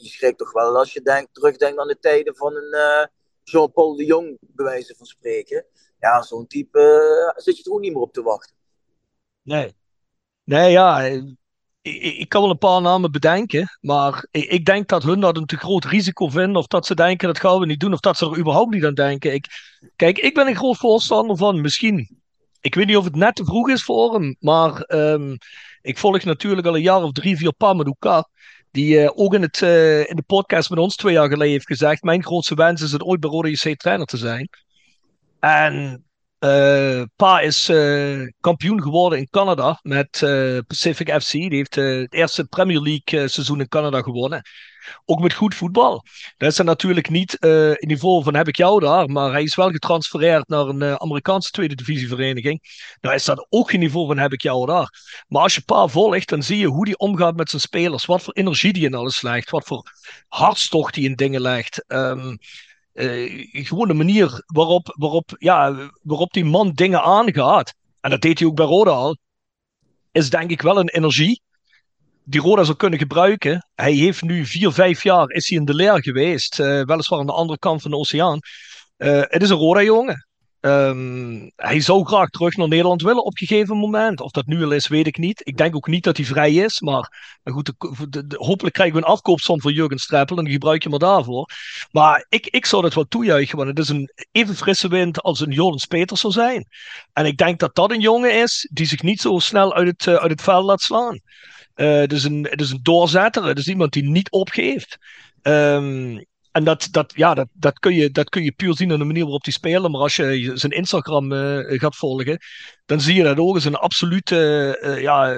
je, 0.02 0.10
schrikt 0.10 0.38
toch 0.38 0.52
wel 0.52 0.78
als 0.78 0.93
je 0.93 1.02
denkt, 1.02 1.34
terugdenkt 1.34 1.80
aan 1.80 1.88
de 1.88 2.00
tijden 2.00 2.36
van 2.36 2.56
een 2.56 2.76
uh, 2.76 3.06
Jean-Paul 3.43 3.96
de 3.96 4.06
Jong, 4.06 4.38
bij 4.39 4.65
wijze 4.65 4.96
van 4.96 5.06
spreken. 5.06 5.65
Ja, 6.00 6.22
zo'n 6.22 6.48
type 6.48 6.80
uh, 6.80 7.43
zit 7.43 7.58
je 7.58 7.63
er 7.63 7.72
ook 7.72 7.80
niet 7.80 7.93
meer 7.93 8.02
op 8.02 8.13
te 8.13 8.22
wachten. 8.22 8.56
Nee. 9.43 9.73
Nee, 10.43 10.71
ja, 10.71 11.01
ik, 11.01 12.01
ik, 12.17 12.29
kan 12.29 12.41
wel 12.41 12.49
een 12.49 12.58
paar 12.58 12.82
namen 12.82 13.12
bedenken, 13.12 13.77
maar 13.82 14.27
ik, 14.32 14.43
ik, 14.43 14.65
denk 14.65 14.88
dat 14.88 15.03
hun 15.03 15.19
dat 15.19 15.38
een 15.38 15.45
te 15.45 15.58
groot 15.58 15.86
risico 15.86 16.27
vinden, 16.27 16.56
of 16.56 16.67
dat 16.67 16.86
ze 16.86 16.95
denken 16.95 17.27
dat 17.27 17.39
gaan 17.39 17.60
we 17.60 17.65
niet 17.65 17.79
doen, 17.79 17.93
of 17.93 17.99
dat 17.99 18.17
ze 18.17 18.25
er 18.25 18.38
überhaupt 18.38 18.73
niet 18.73 18.86
aan 18.86 18.93
denken. 18.93 19.34
Ik, 19.34 19.47
kijk, 19.95 20.17
ik 20.17 20.34
ben 20.34 20.47
een 20.47 20.56
groot 20.56 20.77
voorstander 20.77 21.38
van 21.38 21.62
misschien, 21.62 22.21
ik 22.62 22.75
weet 22.75 22.88
niet 22.88 22.97
of 22.97 23.03
het 23.03 23.15
net 23.15 23.36
te 23.36 23.45
vroeg 23.45 23.69
is 23.69 23.84
voor 23.84 24.13
hem, 24.13 24.36
maar 24.39 24.84
um, 24.88 25.38
ik 25.82 25.97
volg 25.97 26.23
natuurlijk 26.23 26.67
al 26.67 26.75
een 26.75 26.82
jaar 26.82 27.03
of 27.03 27.12
drie, 27.12 27.38
vier 27.38 27.53
Pamadouka, 27.53 28.27
die 28.71 28.95
uh, 28.95 29.10
ook 29.15 29.34
in, 29.34 29.41
het, 29.41 29.62
uh, 29.62 30.10
in 30.10 30.15
de 30.15 30.23
podcast 30.25 30.69
met 30.69 30.79
ons 30.79 30.95
twee 30.95 31.13
jaar 31.13 31.29
geleden 31.29 31.51
heeft 31.51 31.67
gezegd, 31.67 32.03
mijn 32.03 32.23
grootste 32.23 32.56
wens 32.56 32.82
is 32.82 32.91
het 32.91 33.03
ooit 33.03 33.19
bij 33.19 33.29
Rode 33.29 33.49
JC 33.49 33.77
trainer 33.77 34.06
te 34.06 34.17
zijn. 34.17 34.49
En 35.39 36.03
uh, 36.43 37.03
pa 37.15 37.39
is 37.39 37.69
uh, 37.69 38.27
kampioen 38.39 38.82
geworden 38.82 39.19
in 39.19 39.27
Canada 39.29 39.79
met 39.82 40.21
uh, 40.23 40.60
Pacific 40.67 41.21
FC. 41.21 41.32
Die 41.32 41.56
heeft 41.56 41.75
het 41.75 42.13
eerste 42.13 42.45
Premier 42.45 42.79
League 42.79 43.27
seizoen 43.27 43.60
in 43.60 43.67
Canada 43.67 44.01
gewonnen. 44.01 44.41
Ook 45.06 45.19
met 45.19 45.34
goed 45.34 45.56
voetbal. 45.56 46.06
Dat 46.38 46.51
is 46.51 46.58
natuurlijk 46.58 47.10
niet 47.10 47.38
het 47.39 47.86
niveau 47.86 48.23
van 48.23 48.36
heb 48.36 48.47
ik 48.47 48.58
jou 48.58 48.79
daar, 48.79 49.10
maar 49.10 49.32
hij 49.32 49.43
is 49.43 49.56
wel 49.56 49.69
getransfereerd 49.69 50.47
naar 50.47 50.67
een 50.67 50.99
Amerikaanse 50.99 51.49
tweede 51.49 51.75
divisievereniging. 51.75 52.60
Nou 53.01 53.15
is 53.15 53.25
dat 53.25 53.47
ook 53.49 53.69
geen 53.69 53.79
niveau 53.79 54.08
van 54.08 54.17
heb 54.17 54.34
ik 54.34 54.41
jou 54.41 54.65
daar. 54.65 54.89
Maar 55.27 55.41
als 55.41 55.56
je 55.56 55.62
pa 55.62 55.88
volgt, 55.88 56.29
dan 56.29 56.43
zie 56.43 56.58
je 56.58 56.67
hoe 56.67 56.86
hij 56.86 56.97
omgaat 56.97 57.36
met 57.36 57.49
zijn 57.49 57.62
spelers. 57.62 58.06
Wat 58.06 58.21
voor 58.21 58.34
energie 58.34 58.73
die 58.73 58.86
in 58.86 58.93
alles 58.93 59.21
legt. 59.21 59.49
Wat 59.49 59.65
voor 59.65 59.91
hartstocht 60.27 60.93
die 60.93 61.10
in 61.10 61.15
dingen 61.15 61.41
legt. 61.41 61.86
Um, 61.88 62.38
uh, 62.93 63.47
gewoon 63.51 63.88
de 63.88 63.93
manier 63.93 64.43
waarop, 64.45 64.95
waarop, 64.97 65.36
ja, 65.38 65.89
waarop 66.01 66.34
die 66.34 66.45
man 66.45 66.71
dingen 66.71 67.01
aangaat. 67.01 67.73
En 68.01 68.10
dat 68.10 68.21
deed 68.21 68.39
hij 68.39 68.47
ook 68.47 68.56
bij 68.56 68.65
Roda 68.65 68.91
al. 68.91 69.17
Is 70.12 70.29
denk 70.29 70.51
ik 70.51 70.62
wel 70.62 70.79
een 70.79 70.89
energie 70.89 71.41
die 72.23 72.41
Roda 72.41 72.63
zou 72.63 72.77
kunnen 72.77 72.99
gebruiken. 72.99 73.67
Hij 73.75 73.93
heeft 73.93 74.21
nu 74.21 74.45
vier, 74.45 74.71
vijf 74.71 75.03
jaar 75.03 75.29
is 75.29 75.49
hij 75.49 75.58
in 75.58 75.65
de 75.65 75.73
leer 75.73 76.03
geweest. 76.03 76.60
Uh, 76.60 76.84
weliswaar 76.84 77.19
aan 77.19 77.25
de 77.25 77.32
andere 77.32 77.60
kant 77.60 77.82
van 77.82 77.91
de 77.91 77.97
oceaan. 77.97 78.39
Uh, 78.97 79.21
het 79.21 79.41
is 79.41 79.49
een 79.49 79.58
Roda-jongen. 79.58 80.27
Um, 80.65 81.52
hij 81.56 81.80
zou 81.80 82.06
graag 82.06 82.30
terug 82.30 82.56
naar 82.56 82.67
Nederland 82.67 83.02
willen 83.02 83.23
op 83.23 83.39
een 83.39 83.47
gegeven 83.47 83.78
moment. 83.78 84.21
Of 84.21 84.32
dat 84.32 84.45
nu 84.45 84.63
al 84.63 84.71
is, 84.71 84.88
weet 84.88 85.08
ik 85.08 85.17
niet. 85.17 85.41
Ik 85.43 85.58
denk 85.58 85.76
ook 85.76 85.88
niet 85.88 86.04
dat 86.04 86.17
hij 86.17 86.26
vrij 86.26 86.54
is. 86.54 86.82
Maar 86.82 87.12
goed, 87.43 87.73
de, 88.10 88.26
hopelijk 88.38 88.76
krijgen 88.76 88.95
we 88.95 89.02
een 89.02 89.12
afkoopsom 89.12 89.62
voor 89.62 89.71
Jurgen 89.71 89.99
Streppel. 89.99 90.38
En 90.38 90.49
gebruik 90.49 90.84
je 90.84 90.89
maar 90.89 90.99
daarvoor. 90.99 91.49
Maar 91.91 92.26
ik, 92.30 92.47
ik 92.47 92.65
zou 92.65 92.82
dat 92.82 92.93
wel 92.93 93.08
toejuichen. 93.08 93.58
Want 93.58 93.69
het 93.69 93.80
is 93.80 93.89
een 93.89 94.12
even 94.32 94.56
frisse 94.56 94.88
wind 94.88 95.21
als 95.21 95.39
een 95.39 95.52
Jordens 95.52 95.86
Peters 95.86 96.21
zou 96.21 96.34
zijn. 96.34 96.67
En 97.13 97.26
ik 97.26 97.38
denk 97.38 97.60
dat 97.60 97.76
dat 97.76 97.91
een 97.91 98.02
jongen 98.02 98.41
is 98.41 98.69
die 98.71 98.86
zich 98.86 99.02
niet 99.02 99.21
zo 99.21 99.39
snel 99.39 99.73
uit 99.73 99.88
het, 99.88 100.06
uh, 100.06 100.15
uit 100.15 100.32
het 100.32 100.41
veld 100.41 100.65
laat 100.65 100.82
slaan. 100.82 101.19
Uh, 101.76 101.95
het, 101.95 102.13
is 102.13 102.23
een, 102.23 102.47
het 102.49 102.69
een 102.69 102.80
doorzetter. 102.82 103.45
Het 103.45 103.58
is 103.58 103.67
iemand 103.67 103.93
die 103.93 104.04
niet 104.04 104.32
opgeeft. 104.32 104.97
Um, 105.41 106.26
en 106.54 106.63
dat, 106.63 106.88
dat, 106.92 107.13
ja, 107.16 107.34
dat, 107.34 107.48
dat, 107.54 107.80
kun 107.80 107.94
je, 107.94 108.12
dat 108.12 108.30
kun 108.30 108.44
je 108.44 108.52
puur 108.52 108.76
zien 108.76 108.92
aan 108.92 109.00
de 109.00 109.06
manier 109.06 109.24
waarop 109.24 109.44
hij 109.44 109.54
speelt. 109.54 109.92
Maar 109.92 110.02
als 110.02 110.16
je 110.16 110.52
zijn 110.54 110.72
Instagram 110.72 111.32
uh, 111.32 111.80
gaat 111.80 111.96
volgen, 111.96 112.39
dan 112.86 113.02
zie 113.02 113.16
je 113.16 113.24
dat 113.24 113.38
ook 113.38 113.56
als 113.56 113.66
een 113.66 113.76
absolute, 113.76 114.80
uh, 114.84 115.02
ja, 115.02 115.36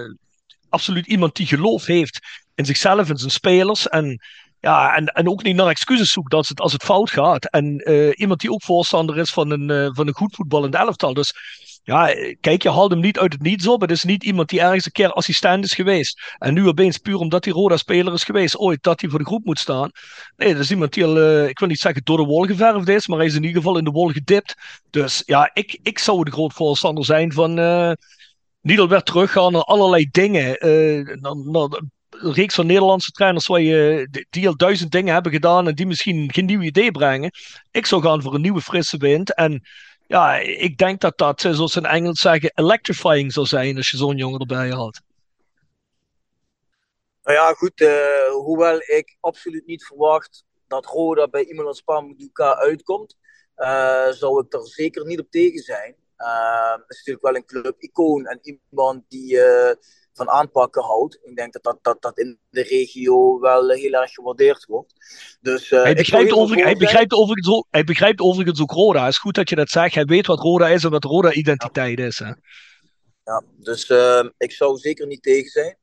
absoluut 0.70 1.08
iemand 1.08 1.36
die 1.36 1.48
geloof 1.48 1.86
heeft 1.86 2.20
in 2.56 2.66
zichzelf 2.66 3.10
en 3.10 3.18
zijn 3.18 3.32
spelers. 3.32 3.88
En 3.88 4.20
ja, 4.60 4.96
en, 4.96 5.06
en 5.06 5.30
ook 5.30 5.44
niet 5.44 5.56
naar 5.56 5.68
excuses 5.68 6.12
zoekt 6.12 6.34
als 6.34 6.50
het, 6.50 6.60
als 6.60 6.74
het 6.74 6.84
fout 6.84 7.12
gaat. 7.12 7.46
En 7.50 7.90
uh, 7.90 8.12
iemand 8.16 8.40
die 8.40 8.52
ook 8.52 8.64
voorstander 8.64 9.18
is 9.18 9.32
van 9.32 9.52
een, 9.52 9.96
van 9.96 10.08
een 10.08 10.14
goed 10.14 10.36
voetballend 10.36 10.76
elftal. 10.76 11.14
Dus 11.14 11.34
ja, 11.86 12.14
kijk, 12.40 12.64
je 12.64 12.70
haalt 12.70 12.92
hem 12.92 13.00
niet 13.00 13.20
uit 13.20 13.34
het 13.34 13.42
niets 13.42 13.68
op. 13.68 13.82
Het 13.82 13.92
is 13.92 14.04
niet 14.04 14.24
iemand 14.24 14.50
die 14.50 14.60
ergens 14.60 14.86
een 14.86 14.92
keer 14.92 15.12
assistent 15.12 15.64
is 15.64 15.74
geweest. 15.74 16.36
En 16.38 16.54
nu 16.54 16.68
opeens 16.68 16.98
puur 16.98 17.18
omdat 17.18 17.46
hij 17.46 17.54
Roda-speler 17.54 18.14
is 18.14 18.24
geweest, 18.24 18.58
ooit 18.58 18.84
dat 18.84 19.02
hij 19.02 19.10
voor 19.10 19.20
de 19.20 19.26
groep 19.26 19.46
moet 19.46 19.60
staan. 19.60 19.90
Nee, 20.36 20.54
dat 20.54 20.64
is 20.64 20.72
iemand 20.72 20.94
die 20.94 21.06
al, 21.06 21.18
uh, 21.18 21.48
ik 21.48 21.60
wil 21.60 21.68
niet 21.68 21.80
zeggen 21.80 22.04
door 22.04 22.18
de 22.18 22.24
wol 22.24 22.46
geverfd 22.46 22.88
is, 22.88 23.08
maar 23.08 23.18
hij 23.18 23.28
is 23.28 23.36
in 23.36 23.44
ieder 23.44 23.58
geval 23.58 23.78
in 23.78 23.84
de 23.84 23.92
wol 23.92 24.08
gedipt. 24.08 24.54
Dus 24.90 25.24
ja, 25.26 25.50
ik, 25.54 25.80
ik 25.84 26.00
zou 26.00 26.24
de 26.24 26.32
groot 26.32 26.54
voorstander 26.54 27.06
zijn 27.06 27.34
van 27.34 27.60
uh, 27.60 27.92
niet 28.62 28.80
alweer 28.80 29.04
teruggaan 29.04 29.52
naar 29.52 29.64
allerlei 29.64 30.08
dingen. 30.12 30.68
Uh, 30.68 31.16
naar 31.16 31.32
een 31.32 31.92
reeks 32.10 32.56
van 32.56 32.66
Nederlandse 32.66 33.12
trainers 33.12 33.48
waar 33.48 33.62
je, 33.62 34.08
die 34.30 34.48
al 34.48 34.56
duizend 34.56 34.92
dingen 34.92 35.14
hebben 35.14 35.32
gedaan 35.32 35.68
en 35.68 35.76
die 35.76 35.86
misschien 35.86 36.34
geen 36.34 36.46
nieuw 36.46 36.62
idee 36.62 36.92
brengen. 36.92 37.32
Ik 37.72 37.86
zou 37.86 38.02
gaan 38.02 38.22
voor 38.22 38.34
een 38.34 38.42
nieuwe 38.42 38.62
frisse 38.62 38.98
wind. 38.98 39.34
En 39.34 39.62
ja, 40.16 40.36
ik 40.38 40.78
denk 40.78 41.02
dat 41.02 41.18
dat, 41.18 41.42
zoals 41.42 41.74
ze 41.74 41.80
in 41.80 41.86
Engels 41.86 42.20
zeggen, 42.20 42.52
electrifying 42.54 43.34
zou 43.34 43.46
zijn 43.46 43.78
als 43.78 43.90
je 43.90 43.98
zo'n 43.98 44.18
jongen 44.18 44.40
erbij 44.40 44.70
had. 44.70 45.02
Nou 47.24 47.38
ja, 47.38 47.54
goed. 47.54 47.82
Uh, 47.82 48.28
hoewel 48.32 48.78
ik 48.82 49.18
absoluut 49.20 49.66
niet 49.66 49.86
verwacht 49.86 50.46
dat 50.68 50.86
Roda 50.86 51.28
bij 51.28 51.46
iemand 51.46 51.68
als 51.68 51.82
Pamuduka 51.82 52.56
uitkomt, 52.56 53.18
uh, 53.58 54.10
zou 54.10 54.46
ik 54.46 54.54
er 54.54 54.68
zeker 54.68 55.06
niet 55.06 55.20
op 55.20 55.30
tegen 55.30 55.60
zijn. 55.60 55.96
Het 56.16 56.86
is 56.88 56.98
natuurlijk 56.98 57.26
wel 57.26 57.36
een 57.36 57.46
club-icoon 57.46 58.26
en 58.26 58.40
iemand 58.42 59.04
die 59.10 59.40
van 60.16 60.30
aanpakken 60.30 60.84
houdt. 60.84 61.20
Ik 61.24 61.36
denk 61.36 61.54
dat 61.54 61.64
dat, 61.64 61.78
dat, 61.82 62.02
dat 62.02 62.18
in 62.20 62.40
de 62.50 62.62
regio 62.62 63.40
wel 63.40 63.70
heel 63.70 63.92
erg 63.92 64.12
gewaardeerd 64.12 64.66
wordt. 64.66 64.94
Dus, 65.42 65.72
uh, 65.72 65.84
hij, 65.84 65.96
begrijpt 65.96 66.34
over, 66.34 66.58
hij, 66.58 66.76
begrijpt 66.76 67.14
overigens 67.14 67.56
ook, 67.56 67.68
hij 67.70 67.84
begrijpt 67.84 68.20
overigens 68.20 68.62
ook 68.62 68.72
Roda. 68.72 69.04
Het 69.04 69.12
is 69.12 69.20
goed 69.20 69.36
dat 69.36 69.50
je 69.50 69.56
dat 69.56 69.70
zegt. 69.70 69.96
Hij 69.96 70.06
weet 70.06 70.28
wat 70.28 70.40
Roda 70.40 70.70
is 70.70 70.84
en 70.84 70.90
wat 70.90 71.04
Roda-identiteit 71.04 72.00
is. 72.00 72.20
Hè? 72.20 72.32
Ja, 73.24 73.44
dus 73.58 73.90
uh, 73.90 74.24
ik 74.38 74.52
zou 74.52 74.78
zeker 74.78 75.08
niet 75.08 75.24
tegen 75.24 75.50
zijn. 75.50 75.78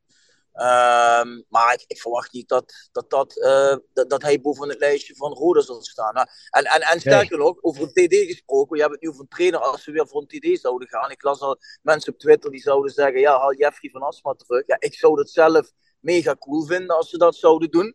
Um, 0.55 1.45
maar 1.49 1.73
ik, 1.75 1.85
ik, 1.87 2.01
verwacht 2.01 2.33
niet 2.33 2.49
dat, 2.49 2.89
dat, 2.93 3.11
dat, 3.11 3.37
uh, 3.37 3.77
dat, 3.93 4.11
dat, 4.11 4.23
hij 4.23 4.41
boven 4.41 4.69
het 4.69 4.79
lijstje 4.79 5.17
van 5.17 5.33
Roda 5.33 5.61
zal 5.61 5.83
staan. 5.83 6.15
Nou, 6.15 6.27
en, 6.51 6.65
en, 6.65 6.81
en 6.81 7.01
sterker 7.01 7.39
nog, 7.39 7.63
over 7.63 7.83
een 7.83 7.93
TD 7.93 8.15
gesproken. 8.15 8.77
Je 8.77 8.83
hebt 8.83 8.95
het 8.95 9.03
nu 9.03 9.09
over 9.09 9.21
een 9.21 9.29
trainer 9.29 9.61
als 9.61 9.83
ze 9.83 9.91
weer 9.91 10.09
voor 10.09 10.21
een 10.21 10.41
TD 10.41 10.61
zouden 10.61 10.89
gaan. 10.89 11.11
Ik 11.11 11.23
las 11.23 11.41
al 11.41 11.59
mensen 11.83 12.13
op 12.13 12.19
Twitter 12.19 12.51
die 12.51 12.61
zouden 12.61 12.93
zeggen: 12.93 13.21
ja, 13.21 13.39
haal 13.39 13.55
Jeffrey 13.55 13.91
van 13.91 14.03
Asma 14.03 14.33
terug. 14.33 14.67
Ja, 14.67 14.77
ik 14.79 14.95
zou 14.95 15.17
dat 15.17 15.31
zelf 15.31 15.73
mega 16.01 16.37
cool 16.37 16.67
vinden 16.67 16.97
als 16.97 17.11
ze 17.11 17.19
dat 17.19 17.37
zouden 17.37 17.71
doen. 17.71 17.95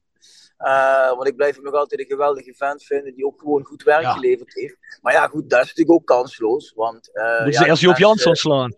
Uh, 0.60 1.10
want 1.10 1.28
ik 1.28 1.36
blijf 1.36 1.56
hem 1.56 1.64
nog 1.64 1.74
altijd 1.74 2.00
een 2.00 2.06
geweldige 2.06 2.54
fan 2.54 2.80
vinden 2.80 3.16
die 3.16 3.26
ook 3.26 3.40
gewoon 3.40 3.66
goed 3.66 3.84
werk 3.84 4.06
geleverd 4.06 4.54
heeft. 4.54 4.78
Maar 5.02 5.14
ja, 5.14 5.28
goed, 5.28 5.50
dat 5.50 5.62
is 5.62 5.68
natuurlijk 5.68 6.00
ook 6.00 6.06
kansloos. 6.06 6.74
Want, 6.76 7.10
uh, 7.14 7.44
moet 7.44 7.54
ja, 7.54 7.62
je 7.62 7.70
eerst 7.70 7.82
Joop 7.82 7.98
Jansson 7.98 8.36
slaan. 8.36 8.76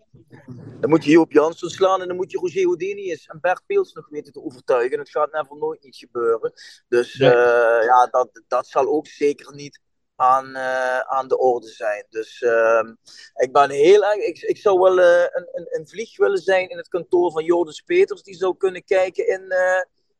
Dan 0.80 0.90
moet 0.90 1.04
je 1.04 1.10
Joop 1.10 1.32
Jansson 1.32 1.68
slaan 1.68 2.00
en 2.00 2.08
dan 2.08 2.16
moet 2.16 2.30
je 2.30 2.38
Roger 2.38 2.64
Houdinius 2.64 3.26
en 3.26 3.38
Bert 3.40 3.62
Peels 3.66 3.92
nog 3.92 4.08
weten 4.08 4.32
te 4.32 4.42
overtuigen. 4.42 4.92
En 4.92 4.98
het 4.98 5.10
gaat 5.10 5.32
never 5.32 5.56
nooit 5.56 5.82
niet 5.82 5.96
gebeuren. 5.96 6.52
Dus 6.88 7.14
nee. 7.14 7.30
uh, 7.30 7.84
ja, 7.84 8.08
dat, 8.10 8.42
dat 8.48 8.66
zal 8.66 8.86
ook 8.86 9.06
zeker 9.06 9.54
niet 9.54 9.80
aan, 10.16 10.56
aan 11.06 11.28
de 11.28 11.38
orde 11.38 11.68
zijn. 11.68 12.06
Dus 12.08 12.42
ehm, 12.42 12.94
ik 13.34 13.52
ben 13.52 13.70
heel 13.70 14.04
erg. 14.04 14.24
Ik, 14.24 14.38
ik 14.38 14.56
zou 14.56 14.78
wel 14.78 14.98
een, 14.98 15.48
een, 15.52 15.66
een, 15.70 15.88
vlieg 15.88 16.16
willen 16.16 16.38
zijn 16.38 16.68
in 16.68 16.76
het 16.76 16.88
kantoor 16.88 17.32
van 17.32 17.44
Joris 17.44 17.80
Peters. 17.80 18.22
Die 18.22 18.34
zou 18.34 18.56
kunnen 18.56 18.84
kijken 18.84 19.28
in 19.28 19.52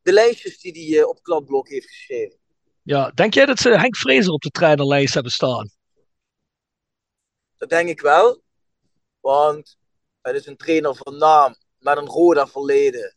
de 0.02 0.12
lijstjes 0.12 0.58
die 0.60 0.72
hij 0.72 1.00
uh, 1.00 1.08
op 1.08 1.22
kladblok 1.22 1.68
heeft 1.68 1.86
geschreven. 1.86 2.38
Ja, 2.82 3.10
denk 3.10 3.34
jij 3.34 3.46
dat 3.46 3.58
ze 3.58 3.78
Henk 3.78 3.96
Vrezer 3.96 4.32
op 4.32 4.42
de 4.42 4.50
trainerlijst 4.50 5.14
hebben 5.14 5.32
staan? 5.32 5.70
Dat 7.56 7.68
denk 7.68 7.88
ik 7.88 8.00
wel. 8.00 8.42
Want 9.20 9.78
het 10.20 10.34
is 10.34 10.46
een 10.46 10.56
trainer 10.56 10.94
van 10.94 11.16
naam 11.16 11.54
met 11.78 11.96
een 11.96 12.06
Roda 12.06 12.46
verleden. 12.46 13.16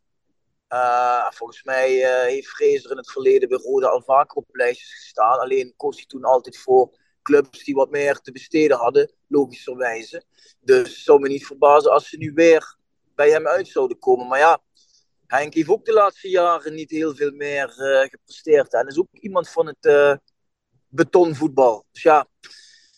Uh, 0.69 1.31
volgens 1.31 1.63
mij 1.63 1.97
uh, 1.97 2.21
heeft 2.21 2.47
Vrezer 2.47 2.91
in 2.91 2.97
het 2.97 3.11
verleden 3.11 3.49
bij 3.49 3.57
Roda 3.57 3.87
al 3.87 4.01
vaker 4.01 4.37
op 4.37 4.55
lijstjes 4.55 4.93
gestaan. 4.93 5.39
Alleen 5.39 5.73
koos 5.75 5.95
hij 5.95 6.05
toen 6.05 6.23
altijd 6.23 6.57
voor 6.57 6.97
clubs 7.21 7.63
die 7.63 7.75
wat 7.75 7.89
meer 7.89 8.19
te 8.19 8.31
besteden 8.31 8.77
hadden, 8.77 9.13
logischerwijze. 9.27 10.23
Dus 10.59 10.89
het 10.89 11.03
zou 11.03 11.19
me 11.19 11.27
niet 11.27 11.45
verbazen 11.45 11.91
als 11.91 12.09
ze 12.09 12.17
nu 12.17 12.31
weer 12.33 12.77
bij 13.15 13.29
hem 13.29 13.47
uit 13.47 13.67
zouden 13.67 13.99
komen. 13.99 14.27
Maar 14.27 14.39
ja, 14.39 14.61
Henk 15.33 15.53
heeft 15.53 15.69
ook 15.69 15.85
de 15.85 15.93
laatste 15.93 16.29
jaren 16.29 16.73
niet 16.73 16.91
heel 16.91 17.15
veel 17.15 17.31
meer 17.31 17.73
uh, 17.77 18.01
gepresteerd. 18.09 18.73
En 18.73 18.87
is 18.87 18.99
ook 18.99 19.07
iemand 19.11 19.49
van 19.49 19.67
het 19.67 19.85
uh, 19.85 20.15
betonvoetbal. 20.87 21.85
Dus 21.91 22.01
ja, 22.01 22.27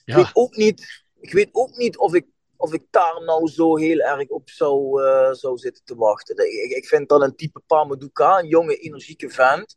ik. 0.06 0.16
Weet 0.16 0.30
ook 0.34 0.56
niet, 0.56 1.04
ik 1.20 1.32
weet 1.32 1.50
ook 1.52 1.76
niet 1.76 1.98
of 1.98 2.14
ik, 2.14 2.26
of 2.58 2.74
ik 2.74 2.84
daar 2.90 3.24
nou 3.24 3.48
zo 3.48 3.78
heel 3.78 4.00
erg 4.00 4.30
op 4.30 4.50
zou, 4.50 5.04
uh, 5.04 5.32
zou 5.32 5.58
zitten 5.58 5.84
te 5.84 5.96
wachten. 5.96 6.36
Ik, 6.36 6.72
ik 6.72 6.86
vind 6.86 7.10
dat 7.10 7.22
een 7.22 7.36
type 7.36 7.62
Pamadouka, 7.68 8.40
een 8.40 8.48
jonge, 8.48 8.76
energieke 8.76 9.30
vent. 9.30 9.76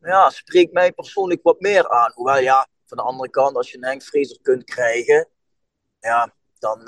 Ja, 0.00 0.30
spreekt 0.30 0.72
mij 0.72 0.92
persoonlijk 0.92 1.42
wat 1.42 1.60
meer 1.60 1.88
aan. 1.88 2.12
Hoewel 2.14 2.38
ja, 2.38 2.68
van 2.84 2.96
de 2.96 3.02
andere 3.02 3.30
kant, 3.30 3.56
als 3.56 3.70
je 3.70 3.76
een 3.76 3.84
Henk 3.84 4.38
kunt 4.42 4.64
krijgen, 4.64 5.28
ja, 6.00 6.34
dan 6.58 6.80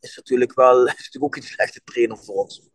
is 0.00 0.08
het 0.08 0.16
natuurlijk 0.16 0.54
wel 0.54 0.86
is 0.86 0.94
natuurlijk 0.94 1.24
ook 1.24 1.36
een 1.36 1.42
slechte 1.42 1.80
trainer 1.84 2.18
voor 2.18 2.34
ons. 2.34 2.68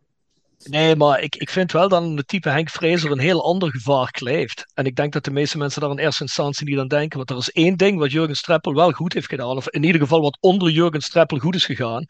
Nee, 0.68 0.96
maar 0.96 1.20
ik, 1.20 1.36
ik 1.36 1.50
vind 1.50 1.72
wel 1.72 1.88
dat 1.88 2.16
de 2.16 2.24
type 2.24 2.48
Henk 2.48 2.70
Fraser 2.70 3.10
een 3.10 3.18
heel 3.18 3.44
ander 3.44 3.70
gevaar 3.70 4.10
kleeft. 4.10 4.64
En 4.74 4.84
ik 4.84 4.96
denk 4.96 5.12
dat 5.12 5.24
de 5.24 5.30
meeste 5.30 5.58
mensen 5.58 5.80
daar 5.80 5.90
in 5.90 5.98
eerste 5.98 6.22
instantie 6.22 6.66
niet 6.66 6.78
aan 6.78 6.88
denken. 6.88 7.16
Want 7.16 7.30
er 7.30 7.36
is 7.36 7.50
één 7.50 7.76
ding 7.76 7.98
wat 7.98 8.12
Jurgen 8.12 8.36
Streppel 8.36 8.74
wel 8.74 8.92
goed 8.92 9.12
heeft 9.12 9.28
gedaan. 9.28 9.56
Of 9.56 9.68
in 9.68 9.82
ieder 9.82 10.00
geval 10.00 10.20
wat 10.20 10.38
onder 10.40 10.70
Jurgen 10.70 11.00
Streppel 11.00 11.38
goed 11.38 11.54
is 11.54 11.64
gegaan. 11.64 12.04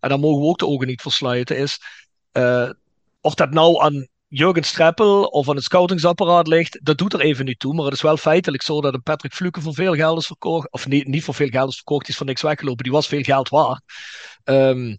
En 0.00 0.08
daar 0.08 0.18
mogen 0.18 0.40
we 0.40 0.48
ook 0.48 0.58
de 0.58 0.66
ogen 0.66 0.86
niet 0.86 1.02
voor 1.02 1.12
sluiten. 1.12 1.56
Is 1.56 1.78
uh, 2.32 2.70
of 3.20 3.34
dat 3.34 3.50
nou 3.50 3.82
aan 3.82 4.08
Jurgen 4.28 4.64
Streppel 4.64 5.24
of 5.24 5.48
aan 5.48 5.56
het 5.56 5.64
scoutingsapparaat 5.64 6.46
ligt, 6.46 6.78
dat 6.82 6.98
doet 6.98 7.12
er 7.12 7.20
even 7.20 7.44
niet 7.44 7.58
toe. 7.58 7.74
Maar 7.74 7.84
het 7.84 7.94
is 7.94 8.02
wel 8.02 8.16
feitelijk 8.16 8.62
zo 8.62 8.80
dat 8.80 8.94
een 8.94 9.02
Patrick 9.02 9.34
Fluke 9.34 9.60
voor 9.60 9.74
veel 9.74 9.94
geld 9.94 10.18
is 10.18 10.26
verkocht. 10.26 10.72
Of 10.72 10.86
niet, 10.86 11.06
niet 11.06 11.24
voor 11.24 11.34
veel 11.34 11.48
geld 11.48 11.68
is 11.68 11.74
verkocht, 11.74 12.00
die 12.00 12.10
is 12.10 12.16
voor 12.16 12.26
niks 12.26 12.42
weggelopen. 12.42 12.82
Die 12.82 12.92
was 12.92 13.06
veel 13.06 13.22
geld 13.22 13.48
waard. 13.48 13.82
Um, 14.44 14.98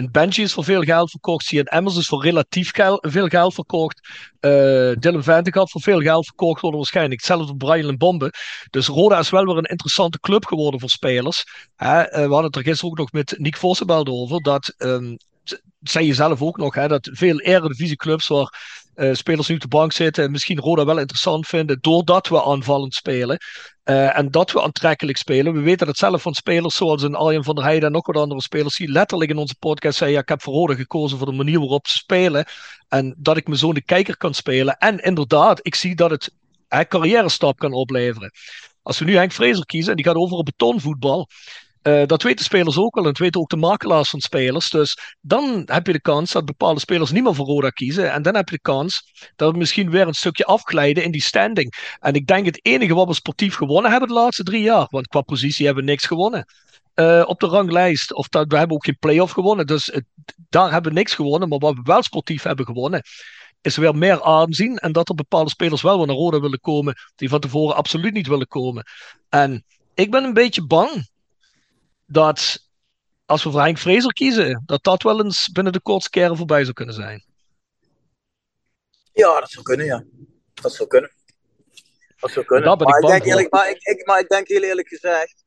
een 0.00 0.10
Benji 0.10 0.42
is 0.42 0.52
voor 0.52 0.64
veel 0.64 0.82
geld 0.82 1.10
verkocht. 1.10 1.44
Cian 1.44 1.64
Emmers 1.64 1.96
is 1.96 2.06
voor 2.06 2.22
relatief 2.22 2.70
veel 3.00 3.28
geld 3.28 3.54
verkocht. 3.54 4.08
Uh, 4.40 4.50
Dylan 4.98 5.22
gaat 5.24 5.70
voor 5.70 5.80
veel 5.80 6.00
geld 6.00 6.26
verkocht 6.26 6.60
worden 6.60 6.80
waarschijnlijk. 6.80 7.20
Hetzelfde 7.20 7.56
Brian 7.56 7.88
en 7.88 7.98
Bombe. 7.98 8.32
Dus 8.70 8.86
Roda 8.86 9.18
is 9.18 9.30
wel 9.30 9.44
weer 9.44 9.56
een 9.56 9.64
interessante 9.64 10.20
club 10.20 10.44
geworden 10.44 10.80
voor 10.80 10.88
spelers. 10.88 11.44
Uh, 11.78 12.02
we 12.02 12.18
hadden 12.18 12.44
het 12.44 12.56
er 12.56 12.62
gisteren 12.62 12.90
ook 12.90 12.98
nog 12.98 13.12
met 13.12 13.34
Nick 13.38 13.56
Vossenbeld 13.56 14.08
over. 14.08 14.42
Dat 14.42 14.74
um, 14.78 15.16
zei 15.80 16.06
je 16.06 16.14
zelf 16.14 16.42
ook 16.42 16.56
nog, 16.56 16.74
hè, 16.74 16.88
dat 16.88 17.08
veel 17.12 17.40
eredivisieclubs 17.40 18.28
waar 18.28 18.54
uh, 18.96 19.14
spelers 19.14 19.48
nu 19.48 19.54
op 19.54 19.60
de 19.60 19.68
bank 19.68 19.92
zitten 19.92 20.24
en 20.24 20.30
misschien 20.30 20.58
Roda 20.58 20.84
wel 20.84 20.98
interessant 20.98 21.46
vinden, 21.46 21.78
doordat 21.80 22.28
we 22.28 22.44
aanvallend 22.44 22.94
spelen. 22.94 23.38
Uh, 23.84 24.18
en 24.18 24.30
dat 24.30 24.52
we 24.52 24.62
aantrekkelijk 24.62 25.18
spelen. 25.18 25.52
We 25.52 25.60
weten 25.60 25.86
dat 25.86 25.96
zelf 25.96 26.22
van 26.22 26.34
spelers 26.34 26.74
zoals 26.76 27.02
een 27.02 27.14
Arjen 27.14 27.44
van 27.44 27.54
der 27.54 27.64
Heijden 27.64 27.86
en 27.86 27.92
nog 27.92 28.06
wat 28.06 28.16
andere 28.16 28.42
spelers 28.42 28.76
die 28.76 28.88
letterlijk 28.88 29.30
in 29.30 29.36
onze 29.36 29.54
podcast 29.58 29.98
zei, 29.98 30.12
ja, 30.12 30.20
ik 30.20 30.28
heb 30.28 30.42
voor 30.42 30.54
Roda 30.54 30.74
gekozen 30.74 31.18
voor 31.18 31.26
de 31.26 31.36
manier 31.36 31.58
waarop 31.58 31.86
ze 31.86 31.96
spelen 31.96 32.44
en 32.88 33.14
dat 33.18 33.36
ik 33.36 33.48
me 33.48 33.56
zo 33.56 33.72
de 33.72 33.82
kijker 33.82 34.16
kan 34.16 34.34
spelen. 34.34 34.76
En 34.76 34.98
inderdaad, 34.98 35.58
ik 35.62 35.74
zie 35.74 35.94
dat 35.94 36.10
het 36.10 36.32
een 36.68 36.88
carrière 36.88 37.28
stap 37.28 37.58
kan 37.58 37.72
opleveren. 37.72 38.32
Als 38.82 38.98
we 38.98 39.04
nu 39.04 39.16
Henk 39.16 39.32
Vrezer 39.32 39.66
kiezen 39.66 39.90
en 39.90 39.96
die 39.96 40.04
gaat 40.04 40.14
over 40.14 40.36
op 40.36 40.44
betonvoetbal, 40.44 41.28
uh, 41.82 42.06
dat 42.06 42.22
weten 42.22 42.44
spelers 42.44 42.78
ook 42.78 42.94
wel 42.94 43.04
en 43.04 43.10
dat 43.10 43.18
weten 43.18 43.40
ook 43.40 43.48
de 43.48 43.56
makelaars 43.56 44.10
van 44.10 44.20
spelers. 44.20 44.70
Dus 44.70 44.98
dan 45.20 45.62
heb 45.66 45.86
je 45.86 45.92
de 45.92 46.00
kans 46.00 46.32
dat 46.32 46.44
bepaalde 46.44 46.80
spelers 46.80 47.10
niet 47.10 47.22
meer 47.22 47.34
voor 47.34 47.46
Roda 47.46 47.70
kiezen. 47.70 48.12
En 48.12 48.22
dan 48.22 48.34
heb 48.34 48.48
je 48.48 48.54
de 48.54 48.62
kans 48.62 49.02
dat 49.36 49.52
we 49.52 49.58
misschien 49.58 49.90
weer 49.90 50.06
een 50.06 50.14
stukje 50.14 50.44
afglijden 50.44 51.04
in 51.04 51.10
die 51.10 51.22
standing. 51.22 51.96
En 51.98 52.14
ik 52.14 52.26
denk 52.26 52.46
het 52.46 52.64
enige 52.66 52.94
wat 52.94 53.06
we 53.06 53.14
sportief 53.14 53.54
gewonnen 53.54 53.90
hebben 53.90 54.08
de 54.08 54.14
laatste 54.14 54.42
drie 54.42 54.62
jaar, 54.62 54.86
want 54.90 55.06
qua 55.06 55.20
positie 55.20 55.66
hebben 55.66 55.84
we 55.84 55.90
niks 55.90 56.06
gewonnen. 56.06 56.44
Uh, 56.94 57.22
op 57.26 57.40
de 57.40 57.46
ranglijst. 57.46 58.14
Of 58.14 58.28
dat, 58.28 58.48
we 58.48 58.56
hebben 58.56 58.76
ook 58.76 58.84
geen 58.84 58.98
play-off 58.98 59.32
gewonnen. 59.32 59.66
Dus 59.66 60.00
daar 60.48 60.70
hebben 60.70 60.92
we 60.92 60.98
niks 60.98 61.14
gewonnen. 61.14 61.48
Maar 61.48 61.58
wat 61.58 61.74
we 61.74 61.80
wel 61.82 62.02
sportief 62.02 62.42
hebben 62.42 62.66
gewonnen, 62.66 63.02
is 63.60 63.76
weer 63.76 63.96
meer 63.96 64.22
aanzien. 64.22 64.76
En 64.76 64.92
dat 64.92 65.08
er 65.08 65.14
bepaalde 65.14 65.50
spelers 65.50 65.82
wel 65.82 65.98
weer 65.98 66.06
naar 66.06 66.16
Roda 66.16 66.40
willen 66.40 66.60
komen, 66.60 66.94
die 67.16 67.28
van 67.28 67.40
tevoren 67.40 67.76
absoluut 67.76 68.12
niet 68.12 68.26
willen 68.26 68.46
komen. 68.46 68.84
En 69.28 69.64
ik 69.94 70.10
ben 70.10 70.24
een 70.24 70.34
beetje 70.34 70.66
bang 70.66 71.08
dat 72.10 72.68
als 73.24 73.44
we 73.44 73.50
voor 73.50 73.60
Henk 73.60 73.78
Vrezer 73.78 74.12
kiezen, 74.12 74.62
dat 74.66 74.84
dat 74.84 75.02
wel 75.02 75.24
eens 75.24 75.48
binnen 75.48 75.72
de 75.72 75.80
kortste 75.80 76.10
keren 76.10 76.36
voorbij 76.36 76.62
zou 76.62 76.72
kunnen 76.72 76.94
zijn. 76.94 77.24
Ja, 79.12 79.40
dat 79.40 79.50
zou 79.50 79.64
kunnen, 79.64 79.86
ja. 79.86 80.04
Dat 80.54 80.72
zou 80.72 80.88
kunnen. 80.88 81.10
Dat 82.16 82.30
zou 82.30 82.44
kunnen. 82.44 82.78
maar, 82.78 82.98
ik, 83.02 83.06
denk 83.06 83.24
eerlijk, 83.24 83.52
maar, 83.52 83.70
ik, 83.70 83.82
ik, 83.82 84.06
maar 84.06 84.20
ik 84.20 84.28
denk 84.28 84.48
heel 84.48 84.62
eerlijk 84.62 84.88
gezegd 84.88 85.44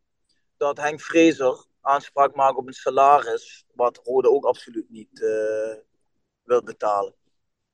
dat 0.57 0.77
Henk 0.77 1.01
Vrezer 1.01 1.65
aanspraak 1.81 2.35
maakt 2.35 2.57
op 2.57 2.67
een 2.67 2.73
salaris 2.73 3.65
wat 3.73 3.99
Rode 4.03 4.29
ook 4.29 4.45
absoluut 4.45 4.89
niet 4.89 5.19
uh, 5.19 5.75
wil 6.43 6.63
betalen. 6.63 7.15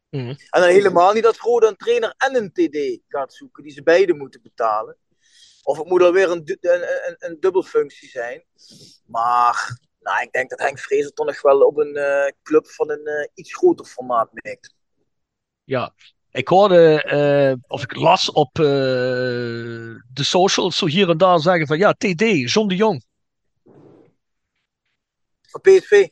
Mhm. 0.09 0.29
En 0.29 0.61
dan 0.61 0.69
helemaal 0.69 1.13
niet 1.13 1.23
dat 1.23 1.37
Roda 1.37 1.67
een 1.67 1.75
trainer 1.75 2.13
en 2.17 2.35
een 2.35 2.51
TD 2.51 3.01
gaat 3.07 3.33
zoeken, 3.33 3.63
die 3.63 3.71
ze 3.71 3.83
beide 3.83 4.13
moeten 4.13 4.41
betalen. 4.41 4.97
Of 5.69 5.77
het 5.77 5.87
moet 5.87 6.01
alweer 6.01 6.31
een, 6.31 6.57
een, 6.61 7.07
een, 7.07 7.15
een 7.19 7.39
dubbelfunctie 7.39 8.09
zijn. 8.09 8.43
Maar 9.05 9.79
nou, 9.99 10.21
ik 10.21 10.31
denk 10.31 10.49
dat 10.49 10.59
Henk 10.59 10.79
Vrezer 10.79 11.13
toch 11.13 11.25
nog 11.25 11.41
wel 11.41 11.61
op 11.61 11.77
een 11.77 11.95
eh, 11.95 12.31
club 12.43 12.67
van 12.67 12.89
een 12.89 13.05
eh, 13.05 13.29
iets 13.33 13.55
groter 13.55 13.85
formaat 13.85 14.29
mikt. 14.31 14.73
Ja, 15.63 15.93
ik 16.31 16.47
hoorde, 16.47 17.03
eh, 17.03 17.53
of 17.67 17.83
ik 17.83 17.95
las 17.95 18.31
op 18.31 18.53
de 18.53 20.01
socials 20.13 20.77
zo 20.77 20.85
hier 20.85 21.09
en 21.09 21.17
daar 21.17 21.39
zeggen 21.39 21.67
van 21.67 21.77
ja, 21.77 21.93
TD, 21.93 22.51
John 22.51 22.67
de 22.67 22.75
Jong. 22.75 23.05
Voor 25.41 25.61
PSV? 25.61 26.07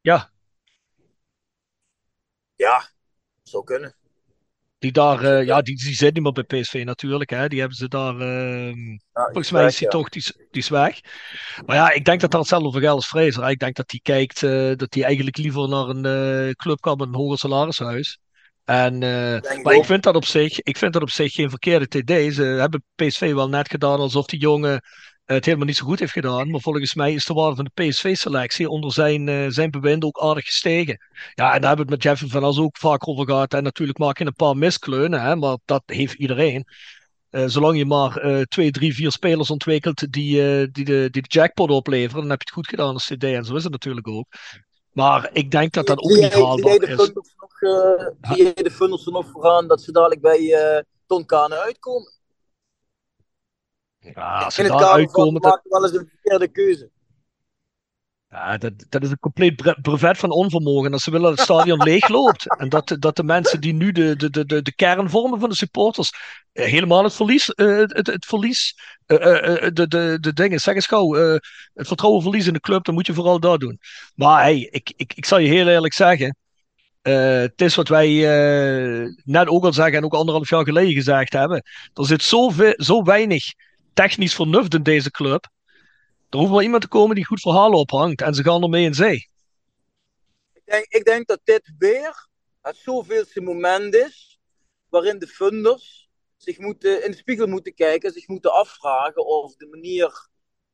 Ja, 0.00 0.30
Ja, 2.54 2.90
zou 3.42 3.64
kunnen. 3.64 3.99
Die 4.80 4.92
daar, 4.92 5.22
eh, 5.24 5.44
ja, 5.46 5.62
die, 5.62 5.76
die 5.76 5.94
zit 5.94 6.14
niet 6.14 6.22
meer 6.22 6.32
bij 6.44 6.60
PSV 6.60 6.82
natuurlijk. 6.84 7.30
Hè. 7.30 7.48
Die 7.48 7.58
hebben 7.58 7.76
ze 7.76 7.88
daar, 7.88 8.14
ehm, 8.20 8.90
Ja, 8.90 8.98
volgens 9.12 9.50
mij 9.50 9.66
is 9.66 9.76
die 9.76 9.84
ja. 9.86 9.92
toch, 9.92 10.08
die, 10.08 10.20
is- 10.22 10.32
die 10.50 10.62
is 10.62 10.68
weg. 10.68 11.00
Maar 11.66 11.76
ja, 11.76 11.92
ik 11.92 12.04
denk 12.04 12.20
dat 12.20 12.30
dat 12.30 12.40
hetzelfde 12.40 12.70
voor 12.70 12.80
geldt 12.80 12.96
als 12.96 13.06
Fraser. 13.06 13.50
Ik 13.50 13.58
denk 13.58 13.76
dat 13.76 13.90
hij 13.90 14.00
kijkt, 14.02 14.42
eh, 14.42 14.72
dat 14.76 14.94
hij 14.94 15.04
eigenlijk 15.04 15.36
liever 15.36 15.68
naar 15.68 15.88
een 15.88 16.04
eh, 16.48 16.50
club 16.54 16.80
kan 16.80 16.96
met 16.96 17.08
een 17.08 17.14
hoger 17.14 17.38
salarishuis. 17.38 18.18
En, 18.64 18.98
maar 19.62 19.74
ik 19.74 19.84
vind, 19.84 20.02
dat 20.02 20.14
op 20.16 20.24
zich, 20.24 20.60
ik 20.60 20.76
vind 20.76 20.92
dat 20.92 21.02
op 21.02 21.10
zich 21.10 21.32
geen 21.32 21.50
verkeerde 21.50 21.86
TD. 21.88 22.34
Ze 22.34 22.42
hebben 22.42 22.84
PSV 22.94 23.32
wel 23.32 23.48
net 23.48 23.70
gedaan 23.70 23.98
alsof 23.98 24.26
die 24.26 24.40
jongen 24.40 24.80
het 25.34 25.44
helemaal 25.44 25.66
niet 25.66 25.76
zo 25.76 25.84
goed 25.84 25.98
heeft 25.98 26.12
gedaan. 26.12 26.50
Maar 26.50 26.60
volgens 26.60 26.94
mij 26.94 27.12
is 27.12 27.24
de 27.24 27.34
waarde 27.34 27.56
van 27.56 27.68
de 27.72 27.82
PSV-selectie 27.82 28.68
onder 28.68 28.92
zijn, 28.92 29.28
eh, 29.28 29.46
zijn 29.48 29.70
bewind 29.70 30.04
ook 30.04 30.20
aardig 30.20 30.44
gestegen. 30.44 30.98
Ja, 31.34 31.54
en 31.54 31.60
daar 31.60 31.68
hebben 31.68 31.76
we 31.76 31.80
het 31.80 31.90
met 31.90 32.02
Jeffrey 32.02 32.28
van 32.28 32.44
As 32.44 32.58
ook 32.58 32.76
vaak 32.76 33.08
over 33.08 33.24
gehad. 33.24 33.54
En 33.54 33.62
natuurlijk 33.62 33.98
maak 33.98 34.18
je 34.18 34.26
een 34.26 34.34
paar 34.34 34.56
miskleunen, 34.56 35.22
hè, 35.22 35.36
maar 35.36 35.56
dat 35.64 35.82
heeft 35.86 36.14
iedereen. 36.14 36.64
Eh, 37.30 37.44
zolang 37.46 37.76
je 37.76 37.84
maar 37.84 38.16
eh, 38.16 38.42
twee, 38.42 38.70
drie, 38.70 38.94
vier 38.94 39.10
spelers 39.10 39.50
ontwikkelt 39.50 40.12
die, 40.12 40.34
die, 40.70 40.84
de, 40.84 41.08
die 41.10 41.22
de 41.22 41.28
jackpot 41.28 41.70
opleveren, 41.70 42.20
dan 42.20 42.30
heb 42.30 42.42
je 42.42 42.46
het 42.46 42.54
goed 42.54 42.68
gedaan 42.68 42.92
als 42.94 43.06
CD. 43.06 43.24
En 43.24 43.44
zo 43.44 43.54
is 43.54 43.62
het 43.62 43.72
natuurlijk 43.72 44.08
ook. 44.08 44.26
Maar 44.92 45.30
ik 45.32 45.50
denk 45.50 45.72
dat 45.72 45.86
dat 45.86 45.98
ook 45.98 46.10
niet 46.10 46.32
haalbaar 46.32 46.82
is. 46.82 46.96
Nog, 46.96 47.12
de 48.54 48.70
Funders 48.72 49.06
er 49.06 49.12
nog 49.12 49.26
vooraan 49.30 49.68
dat 49.68 49.82
ze 49.82 49.92
dadelijk 49.92 50.20
bij 50.20 50.52
eh 50.52 50.82
Ton 51.10 51.26
Kane 51.26 51.58
uitkomen? 51.58 52.19
Ja, 54.00 54.38
als 54.38 54.54
ze 54.54 54.62
daar 54.62 54.84
uitkomen, 54.84 55.40
dat, 55.40 55.60
wel 55.64 55.82
eens 55.82 55.92
een 55.96 56.08
verkeerde 56.08 56.48
keuze. 56.48 56.90
ja, 58.28 58.58
dat, 58.58 58.72
dat 58.88 59.02
is 59.02 59.10
een 59.10 59.18
compleet 59.18 59.56
bre- 59.56 59.80
brevet 59.82 60.18
van 60.18 60.30
onvermogen. 60.30 60.92
Als 60.92 61.02
ze 61.02 61.10
willen 61.10 61.28
dat 61.28 61.36
het 61.38 61.46
stadion 61.48 61.82
leeg 61.90 62.08
loopt. 62.08 62.56
En 62.58 62.68
dat, 62.68 62.96
dat 62.98 63.16
de 63.16 63.22
mensen 63.24 63.60
die 63.60 63.72
nu 63.72 63.92
de, 63.92 64.16
de, 64.16 64.30
de, 64.30 64.44
de, 64.46 64.62
de 64.62 64.74
kern 64.74 65.10
vormen 65.10 65.40
van 65.40 65.48
de 65.48 65.54
supporters 65.54 66.10
eh, 66.52 66.64
helemaal 66.70 67.04
het 67.04 67.14
verlies, 67.14 67.48
eh, 67.54 67.76
het, 67.76 68.06
het, 68.06 68.24
verlies, 68.26 68.74
eh, 69.06 69.18
de, 69.72 69.86
de, 69.88 70.16
de 70.20 70.32
dingen, 70.32 70.58
zeg 70.60 70.74
eens 70.74 70.86
gauw, 70.86 71.16
eh, 71.16 71.38
het 71.74 71.86
vertrouwen 71.86 72.22
verliezen 72.22 72.48
in 72.48 72.54
de 72.54 72.60
club, 72.60 72.84
dan 72.84 72.94
moet 72.94 73.06
je 73.06 73.14
vooral 73.14 73.40
dat 73.40 73.60
doen. 73.60 73.78
Maar 74.14 74.42
hey, 74.42 74.68
ik, 74.70 74.92
ik, 74.96 75.12
ik 75.14 75.24
zal 75.24 75.38
je 75.38 75.48
heel 75.48 75.68
eerlijk 75.68 75.94
zeggen. 75.94 76.36
het 77.02 77.60
is 77.60 77.74
wat 77.74 77.88
wij 77.88 78.08
net 79.24 79.48
ook 79.48 79.64
al 79.64 79.72
zeggen 79.72 79.96
en 79.96 80.04
ook 80.04 80.14
anderhalf 80.14 80.50
jaar 80.50 80.64
geleden 80.64 80.92
gezegd 80.92 81.32
hebben. 81.32 81.62
Er 81.94 82.06
zit 82.06 82.22
zoveel, 82.22 82.72
zo 82.76 83.02
weinig 83.02 83.44
technisch 83.92 84.34
vernuft 84.34 84.74
in 84.74 84.82
deze 84.82 85.10
club. 85.10 85.48
Er 86.30 86.38
hoeft 86.38 86.50
maar 86.50 86.62
iemand 86.62 86.82
te 86.82 86.88
komen 86.88 87.14
die 87.16 87.26
goed 87.26 87.40
verhalen 87.40 87.78
ophangt 87.78 88.22
en 88.22 88.34
ze 88.34 88.42
gaan 88.42 88.62
ermee 88.62 88.84
in 88.84 88.94
zee. 88.94 89.28
Ik 90.52 90.62
denk, 90.64 90.86
ik 90.88 91.04
denk 91.04 91.26
dat 91.26 91.40
dit 91.44 91.72
weer 91.78 92.28
het 92.62 92.76
zoveelste 92.76 93.40
moment 93.40 93.94
is 93.94 94.38
waarin 94.88 95.18
de 95.18 95.26
funders 95.26 96.08
zich 96.36 96.58
moeten, 96.58 97.04
in 97.04 97.10
de 97.10 97.16
spiegel 97.16 97.46
moeten 97.46 97.74
kijken 97.74 98.08
en 98.08 98.14
zich 98.14 98.28
moeten 98.28 98.52
afvragen 98.52 99.26
of 99.26 99.56
de 99.56 99.66
manier 99.66 100.28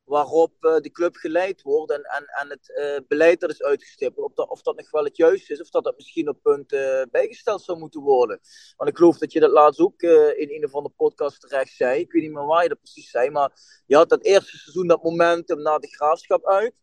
waarop 0.07 0.53
eh, 0.59 0.77
de 0.77 0.91
club 0.91 1.15
geleid 1.15 1.61
wordt 1.61 1.91
en, 1.91 2.03
en, 2.03 2.25
en 2.25 2.49
het 2.49 2.73
eh, 2.75 2.97
beleid 3.07 3.39
dat 3.39 3.49
is 3.49 3.63
uitgestippeld, 3.63 4.25
of 4.25 4.33
dat, 4.33 4.49
of 4.49 4.61
dat 4.61 4.75
nog 4.75 4.91
wel 4.91 5.03
het 5.03 5.17
juiste 5.17 5.53
is, 5.53 5.61
of 5.61 5.69
dat 5.69 5.83
dat 5.83 5.95
misschien 5.95 6.29
op 6.29 6.41
punt 6.41 6.71
eh, 6.71 7.01
bijgesteld 7.11 7.61
zou 7.61 7.77
moeten 7.77 8.01
worden. 8.01 8.39
Want 8.77 8.89
ik 8.89 8.97
geloof 8.97 9.17
dat 9.17 9.31
je 9.31 9.39
dat 9.39 9.51
laatst 9.51 9.79
ook 9.79 10.01
in 10.01 10.49
een 10.49 10.65
of 10.65 10.73
andere 10.73 10.93
podcast 10.97 11.41
terecht 11.41 11.75
zei. 11.75 11.99
Ik 11.99 12.11
weet 12.11 12.21
niet 12.21 12.31
meer 12.31 12.45
waar 12.45 12.63
je 12.63 12.69
dat 12.69 12.81
precies 12.81 13.09
zei, 13.09 13.29
maar 13.29 13.51
je 13.85 13.95
had 13.95 14.09
dat 14.09 14.23
eerste 14.23 14.57
seizoen 14.57 14.87
dat 14.87 15.03
momentum 15.03 15.61
na 15.61 15.77
de 15.77 15.87
graafschap 15.87 16.45
uit. 16.45 16.73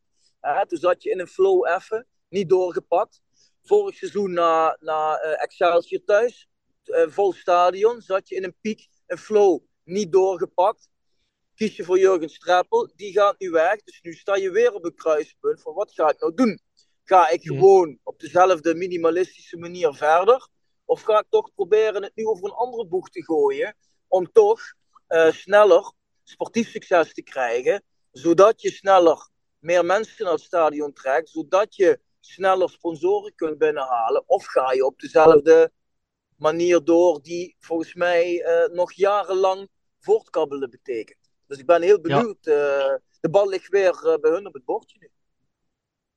Toen 0.69 0.79
zat 0.79 1.03
je 1.03 1.11
in 1.11 1.21
een 1.21 1.27
flow 1.27 1.67
even, 1.67 2.07
niet 2.29 2.49
doorgepakt. 2.49 3.23
Vorig 3.63 3.95
seizoen 3.97 4.33
na, 4.33 4.77
na 4.81 5.19
Excelsior 5.19 6.05
thuis, 6.05 6.49
vol 7.07 7.33
stadion, 7.33 8.01
zat 8.01 8.29
je 8.29 8.35
in 8.35 8.45
een 8.45 8.57
piek, 8.61 8.89
een 9.07 9.19
flow, 9.19 9.61
niet 9.85 10.13
doorgepakt. 10.13 10.89
Kies 11.55 11.77
je 11.77 11.85
voor 11.85 11.99
Jurgen 11.99 12.29
Streppel, 12.29 12.93
die 12.97 13.13
gaat 13.13 13.39
nu 13.39 13.51
weg. 13.51 13.83
Dus 13.83 14.01
nu 14.03 14.13
sta 14.13 14.37
je 14.37 14.51
weer 14.51 14.73
op 14.73 14.85
een 14.85 14.95
kruispunt 14.95 15.63
van 15.63 15.75
wat 15.75 15.93
ga 15.93 16.11
ik 16.11 16.21
nou 16.21 16.35
doen? 16.35 16.61
Ga 17.05 17.29
ik 17.29 17.43
Ja. 17.43 17.55
gewoon 17.55 17.99
op 18.03 18.21
dezelfde 18.21 18.75
minimalistische 18.75 19.57
manier 19.57 19.95
verder? 19.95 20.49
Of 20.85 21.03
ga 21.03 21.19
ik 21.19 21.27
toch 21.29 21.55
proberen 21.55 22.03
het 22.03 22.13
nu 22.15 22.27
over 22.27 22.45
een 22.45 22.51
andere 22.55 22.87
boeg 22.87 23.11
te 23.11 23.25
gooien? 23.25 23.77
Om 24.09 24.33
toch 24.33 24.61
eh, 25.07 25.31
sneller 25.33 25.93
sportief 26.23 26.71
succes 26.71 27.15
te 27.15 27.23
krijgen. 27.23 27.83
Zodat 28.11 28.61
je 28.61 28.71
sneller 28.71 29.29
meer 29.59 29.85
mensen 29.85 30.25
naar 30.25 30.33
het 30.33 30.43
stadion 30.43 30.93
trekt. 30.93 31.29
Zodat 31.29 31.77
je 31.77 32.01
sneller 32.21 32.71
sponsoren 32.71 33.35
kunt 33.35 33.59
binnenhalen. 33.59 34.23
Of 34.29 34.47
ga 34.47 34.73
je 34.73 34.85
op 34.87 35.01
dezelfde 35.01 35.73
manier 36.37 36.85
door 36.85 37.23
die 37.23 37.57
volgens 37.61 37.95
mij 37.95 38.43
eh, 38.43 38.71
nog 38.71 38.93
jarenlang 38.93 39.69
voortkabbelen 40.01 40.71
betekent. 40.71 41.23
Dus 41.47 41.59
ik 41.59 41.67
ben 41.67 41.83
heel 41.83 42.01
benieuwd. 42.01 42.47
eh, 42.47 42.95
de 43.21 43.29
bal 43.31 43.49
ligt 43.49 43.69
weer 43.69 43.91
eh, 43.91 44.21
bij 44.21 44.31
hun 44.31 44.47
op 44.47 44.55
het 44.55 44.65
bordje 44.65 44.97
nu. 45.01 45.09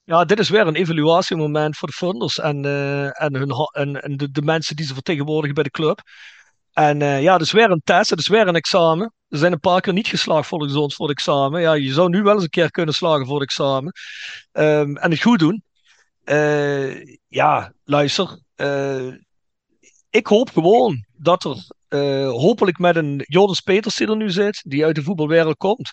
Ja, 0.03 0.25
dit 0.25 0.39
is 0.39 0.49
weer 0.49 0.67
een 0.67 0.75
evaluatiemoment 0.75 1.77
voor 1.77 1.87
de 1.87 1.93
funders 1.93 2.39
en, 2.39 2.65
eh, 2.65 3.21
en, 3.21 3.35
hun, 3.35 3.51
en, 3.71 4.01
en 4.01 4.17
de, 4.17 4.31
de 4.31 4.41
mensen 4.41 4.75
die 4.75 4.85
ze 4.85 4.93
vertegenwoordigen 4.93 5.55
bij 5.55 5.63
de 5.63 5.69
club. 5.69 6.01
En 6.73 6.99
ja, 6.99 7.33
het 7.33 7.41
is 7.41 7.51
weer 7.51 7.71
een 7.71 7.81
test, 7.83 8.09
het 8.09 8.19
is 8.19 8.27
weer 8.27 8.47
een 8.47 8.55
examen. 8.55 9.13
Er 9.27 9.37
zijn 9.37 9.51
een 9.51 9.59
paar 9.59 9.81
keer 9.81 9.93
niet 9.93 10.07
geslaagd 10.07 10.47
volgens 10.47 10.75
ons 10.75 10.95
voor 10.95 11.07
het 11.07 11.17
examen. 11.17 11.61
Ja, 11.61 11.73
je 11.73 11.93
zou 11.93 12.09
nu 12.09 12.21
wel 12.21 12.33
eens 12.33 12.43
een 12.43 12.49
keer 12.49 12.71
kunnen 12.71 12.93
slagen 12.93 13.25
voor 13.25 13.39
het 13.39 13.43
examen. 13.43 13.91
Ehm, 14.51 14.95
en 14.95 15.11
het 15.11 15.21
goed 15.21 15.39
doen. 15.39 15.63
Ja, 17.27 17.73
luister. 17.83 18.39
ik 20.09 20.27
hoop 20.27 20.49
gewoon 20.49 21.05
dat 21.13 21.43
er 21.43 21.65
eh, 21.87 22.29
hopelijk 22.29 22.77
met 22.77 22.95
een 22.95 23.23
Joris 23.25 23.61
Peters 23.61 23.95
die 23.95 24.07
er 24.07 24.15
nu 24.15 24.29
zit, 24.29 24.61
die 24.63 24.85
uit 24.85 24.95
de 24.95 25.03
voetbalwereld 25.03 25.57
komt, 25.57 25.91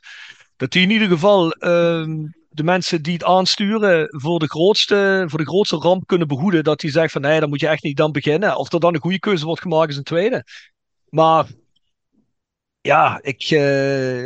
dat 0.56 0.70
die 0.70 0.82
in 0.82 0.90
ieder 0.90 1.08
geval 1.08 1.52
ehm, 1.52 2.16
de 2.48 2.62
mensen 2.62 3.02
die 3.02 3.12
het 3.12 3.24
aansturen 3.24 4.06
voor 4.20 4.38
de, 4.38 4.48
grootste, 4.48 5.24
voor 5.26 5.38
de 5.38 5.46
grootste 5.46 5.76
ramp 5.76 6.06
kunnen 6.06 6.28
behoeden. 6.28 6.64
Dat 6.64 6.80
die 6.80 6.90
zegt 6.90 7.12
van 7.12 7.20
nee, 7.20 7.40
dan 7.40 7.48
moet 7.48 7.60
je 7.60 7.68
echt 7.68 7.82
niet 7.82 7.96
dan 7.96 8.12
beginnen. 8.12 8.56
Of 8.56 8.72
er 8.72 8.80
dan 8.80 8.94
een 8.94 9.00
goede 9.00 9.18
keuze 9.18 9.44
wordt 9.44 9.62
gemaakt 9.62 9.90
is 9.90 9.96
een 9.96 10.02
tweede. 10.02 10.44
Maar 11.08 11.46
ja, 12.80 13.18
ik, 13.22 13.42
eh, 13.42 14.24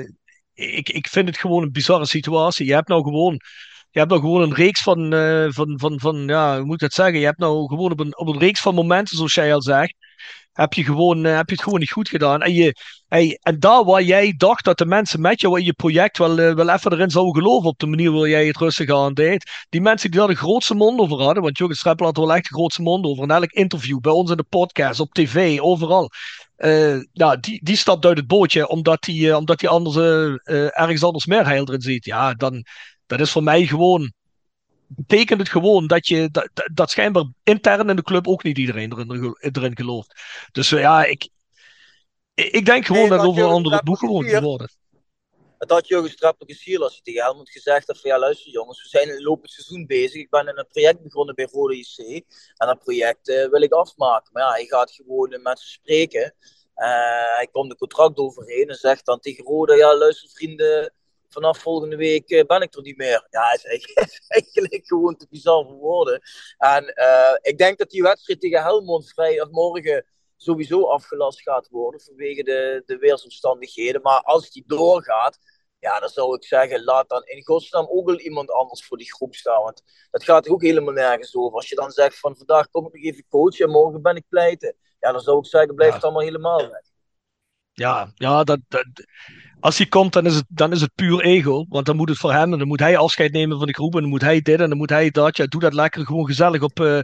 ik, 0.54 0.88
ik 0.88 1.08
vind 1.08 1.28
het 1.28 1.38
gewoon 1.38 1.62
een 1.62 1.72
bizarre 1.72 2.06
situatie. 2.06 2.66
Je 2.66 2.74
hebt 2.74 2.88
nou 2.88 3.02
gewoon, 3.02 3.40
je 3.90 3.98
hebt 3.98 4.10
nou 4.10 4.20
gewoon 4.22 4.42
een 4.42 4.54
reeks 4.54 4.82
van, 4.82 5.12
eh, 5.12 5.46
van, 5.48 5.78
van, 5.78 6.00
van 6.00 6.26
ja, 6.26 6.56
hoe 6.56 6.64
moet 6.64 6.74
ik 6.74 6.80
dat 6.80 6.92
zeggen? 6.92 7.18
Je 7.18 7.24
hebt 7.24 7.38
nou 7.38 7.68
gewoon 7.68 7.92
op 7.92 8.00
een, 8.00 8.18
op 8.18 8.28
een 8.28 8.38
reeks 8.38 8.60
van 8.60 8.74
momenten, 8.74 9.16
zoals 9.16 9.34
jij 9.34 9.54
al 9.54 9.62
zegt, 9.62 9.94
heb 10.58 10.72
je, 10.72 10.84
gewoon, 10.84 11.24
eh, 11.24 11.36
heb 11.36 11.48
je 11.48 11.54
het 11.54 11.62
gewoon 11.62 11.78
niet 11.78 11.90
goed 11.90 12.08
gedaan. 12.08 12.42
En, 12.42 12.52
je, 12.52 12.74
en 13.42 13.58
daar 13.58 13.84
waar 13.84 14.02
jij 14.02 14.34
dacht 14.36 14.64
dat 14.64 14.78
de 14.78 14.86
mensen 14.86 15.20
met 15.20 15.40
jou 15.40 15.58
in 15.58 15.64
je 15.64 15.72
project 15.72 16.18
wel, 16.18 16.38
eh, 16.38 16.54
wel 16.54 16.68
even 16.68 16.92
erin 16.92 17.10
zouden 17.10 17.34
geloven 17.34 17.68
op 17.68 17.78
de 17.78 17.86
manier 17.86 18.10
waarop 18.10 18.28
jij 18.28 18.46
het 18.46 18.56
rustig 18.56 18.90
aan 18.90 19.14
deed, 19.14 19.50
die 19.68 19.80
mensen 19.80 20.10
die 20.10 20.20
daar 20.20 20.28
de 20.28 20.34
grootste 20.34 20.74
mond 20.74 21.00
over 21.00 21.20
hadden, 21.22 21.42
want 21.42 21.58
Jurgen 21.58 21.76
Streppel 21.76 22.06
had 22.06 22.16
wel 22.16 22.34
echt 22.34 22.48
de 22.48 22.54
grootste 22.54 22.82
mond 22.82 23.04
over 23.04 23.22
in 23.22 23.30
elk 23.30 23.50
interview, 23.50 24.00
bij 24.00 24.12
ons 24.12 24.30
in 24.30 24.36
de 24.36 24.44
podcast, 24.48 25.00
op 25.00 25.12
tv, 25.12 25.60
overal. 25.60 26.10
Eh, 26.56 26.96
ja, 27.12 27.36
die, 27.36 27.64
die 27.64 27.76
stapt 27.76 28.04
uit 28.04 28.16
het 28.16 28.26
bootje 28.26 28.68
omdat 28.68 29.06
hij 29.06 29.34
omdat 29.34 29.58
die 29.58 29.68
eh, 29.68 30.78
ergens 30.80 31.04
anders 31.04 31.26
meer 31.26 31.46
heil 31.46 31.66
erin 31.66 31.80
ziet. 31.80 32.04
Ja, 32.04 32.34
dan 32.34 32.64
dat 33.06 33.20
is 33.20 33.30
voor 33.30 33.42
mij 33.42 33.66
gewoon. 33.66 34.12
Betekent 34.88 35.40
het 35.40 35.48
gewoon 35.48 35.86
dat 35.86 36.06
je 36.06 36.30
dat, 36.30 36.50
dat, 36.74 36.90
schijnbaar 36.90 37.24
intern 37.42 37.88
in 37.88 37.96
de 37.96 38.02
club 38.02 38.28
ook 38.28 38.42
niet 38.42 38.58
iedereen 38.58 38.92
erin, 38.92 39.36
erin 39.40 39.76
gelooft. 39.76 40.20
Dus 40.52 40.72
eh, 40.72 40.80
ja, 40.80 41.04
ik, 41.04 41.28
ik 42.34 42.64
denk 42.64 42.86
gewoon 42.86 43.08
Nee, 43.08 43.18
dat 43.18 43.26
over 43.26 43.42
een 43.42 43.48
andere 43.48 43.74
Streppel 43.74 43.94
gewoon 43.94 44.24
geworden. 44.24 44.70
Het 45.58 45.70
had 45.70 45.88
Jurgen 45.88 46.34
gesierd 46.38 46.82
als 46.82 46.92
hij 46.92 47.00
tegen 47.02 47.22
Helmond 47.22 47.50
gezegd 47.50 47.86
had 47.86 48.00
van 48.00 48.10
ja 48.10 48.18
luister 48.18 48.52
jongens, 48.52 48.82
we 48.82 48.88
zijn 48.88 49.08
in 49.08 49.14
het 49.14 49.22
lopend 49.22 49.50
seizoen 49.50 49.86
bezig. 49.86 50.20
Ik 50.20 50.30
ben 50.30 50.48
in 50.48 50.58
een 50.58 50.66
project 50.68 51.02
begonnen 51.02 51.34
bij 51.34 51.48
Rode 51.50 51.76
IC 51.76 52.24
en 52.56 52.66
dat 52.66 52.78
project 52.78 53.28
eh, 53.28 53.48
wil 53.48 53.62
ik 53.62 53.72
afmaken. 53.72 54.32
Maar 54.32 54.42
ja, 54.42 54.50
hij 54.50 54.64
gaat 54.64 54.90
gewoon 54.92 55.28
met 55.28 55.42
mensen 55.42 55.68
spreken. 55.68 56.34
Eh, 56.74 57.36
hij 57.36 57.48
komt 57.52 57.70
een 57.70 57.76
contract 57.76 58.18
overheen 58.18 58.68
en 58.68 58.74
zegt 58.74 59.06
dan 59.06 59.20
tegen 59.20 59.44
Rode, 59.44 59.76
ja 59.76 59.96
luister 59.96 60.30
vrienden, 60.30 60.92
vanaf 61.28 61.58
volgende 61.58 61.96
week 61.96 62.30
eh, 62.30 62.44
ben 62.46 62.60
ik 62.60 62.74
er 62.74 62.82
niet 62.82 62.96
meer. 62.96 63.26
Ja, 63.30 63.52
is 63.52 63.64
eigenlijk, 63.64 64.00
is 64.10 64.24
eigenlijk 64.28 64.86
gewoon 64.86 65.16
te 65.16 65.26
bizar 65.30 65.64
voor 65.64 65.76
woorden. 65.76 66.20
En 66.58 66.92
uh, 66.94 67.36
ik 67.40 67.58
denk 67.58 67.78
dat 67.78 67.90
die 67.90 68.02
wedstrijd 68.02 68.40
tegen 68.40 68.62
Helmond 68.62 69.10
vrij 69.12 69.40
of 69.40 69.50
morgen 69.50 70.06
sowieso 70.36 70.84
afgelast 70.84 71.42
gaat 71.42 71.68
worden 71.68 72.00
vanwege 72.00 72.42
de, 72.42 72.82
de 72.86 72.96
weersomstandigheden. 72.96 74.02
Maar 74.02 74.20
als 74.20 74.50
die 74.50 74.64
doorgaat, 74.66 75.38
ja, 75.78 76.00
dan 76.00 76.08
zou 76.08 76.34
ik 76.34 76.44
zeggen, 76.44 76.84
laat 76.84 77.08
dan 77.08 77.22
in 77.24 77.44
godsnaam 77.44 77.86
ook 77.90 78.06
wel 78.06 78.18
iemand 78.18 78.50
anders 78.50 78.86
voor 78.86 78.96
die 78.96 79.12
groep 79.12 79.34
staan. 79.34 79.62
Want 79.62 79.82
dat 80.10 80.24
gaat 80.24 80.48
ook 80.48 80.62
helemaal 80.62 80.94
nergens 80.94 81.36
over. 81.36 81.56
Als 81.56 81.68
je 81.68 81.74
dan 81.74 81.90
zegt 81.90 82.18
van 82.18 82.36
vandaag 82.36 82.70
kom 82.70 82.86
ik 82.86 82.92
nog 82.92 83.02
even 83.02 83.24
coachen 83.28 83.64
en 83.64 83.70
morgen 83.70 84.02
ben 84.02 84.16
ik 84.16 84.24
pleiten. 84.28 84.76
Ja, 85.00 85.12
dan 85.12 85.20
zou 85.20 85.38
ik 85.38 85.46
zeggen, 85.46 85.74
blijf 85.74 85.94
het 85.94 86.02
allemaal 86.04 86.22
helemaal 86.22 86.58
weg. 86.58 86.82
Ja, 87.72 88.12
ja 88.14 88.44
dat, 88.44 88.60
dat, 88.68 88.86
als 89.60 89.78
hij 89.78 89.86
komt, 89.86 90.12
dan 90.12 90.26
is, 90.26 90.34
het, 90.34 90.44
dan 90.48 90.72
is 90.72 90.80
het 90.80 90.94
puur 90.94 91.20
ego. 91.20 91.66
Want 91.68 91.86
dan 91.86 91.96
moet 91.96 92.08
het 92.08 92.18
voor 92.18 92.32
hem, 92.32 92.52
en 92.52 92.58
dan 92.58 92.68
moet 92.68 92.80
hij 92.80 92.96
afscheid 92.96 93.32
nemen 93.32 93.58
van 93.58 93.66
de 93.66 93.72
groep. 93.74 93.94
En 93.94 94.00
dan 94.00 94.10
moet 94.10 94.20
hij 94.20 94.40
dit 94.40 94.60
en 94.60 94.68
dan 94.68 94.78
moet 94.78 94.90
hij 94.90 95.10
dat. 95.10 95.36
Ja, 95.36 95.46
doe 95.46 95.60
dat 95.60 95.74
lekker 95.74 96.06
gewoon 96.06 96.26
gezellig 96.26 96.62
op, 96.62 96.80
uh, 96.80 97.00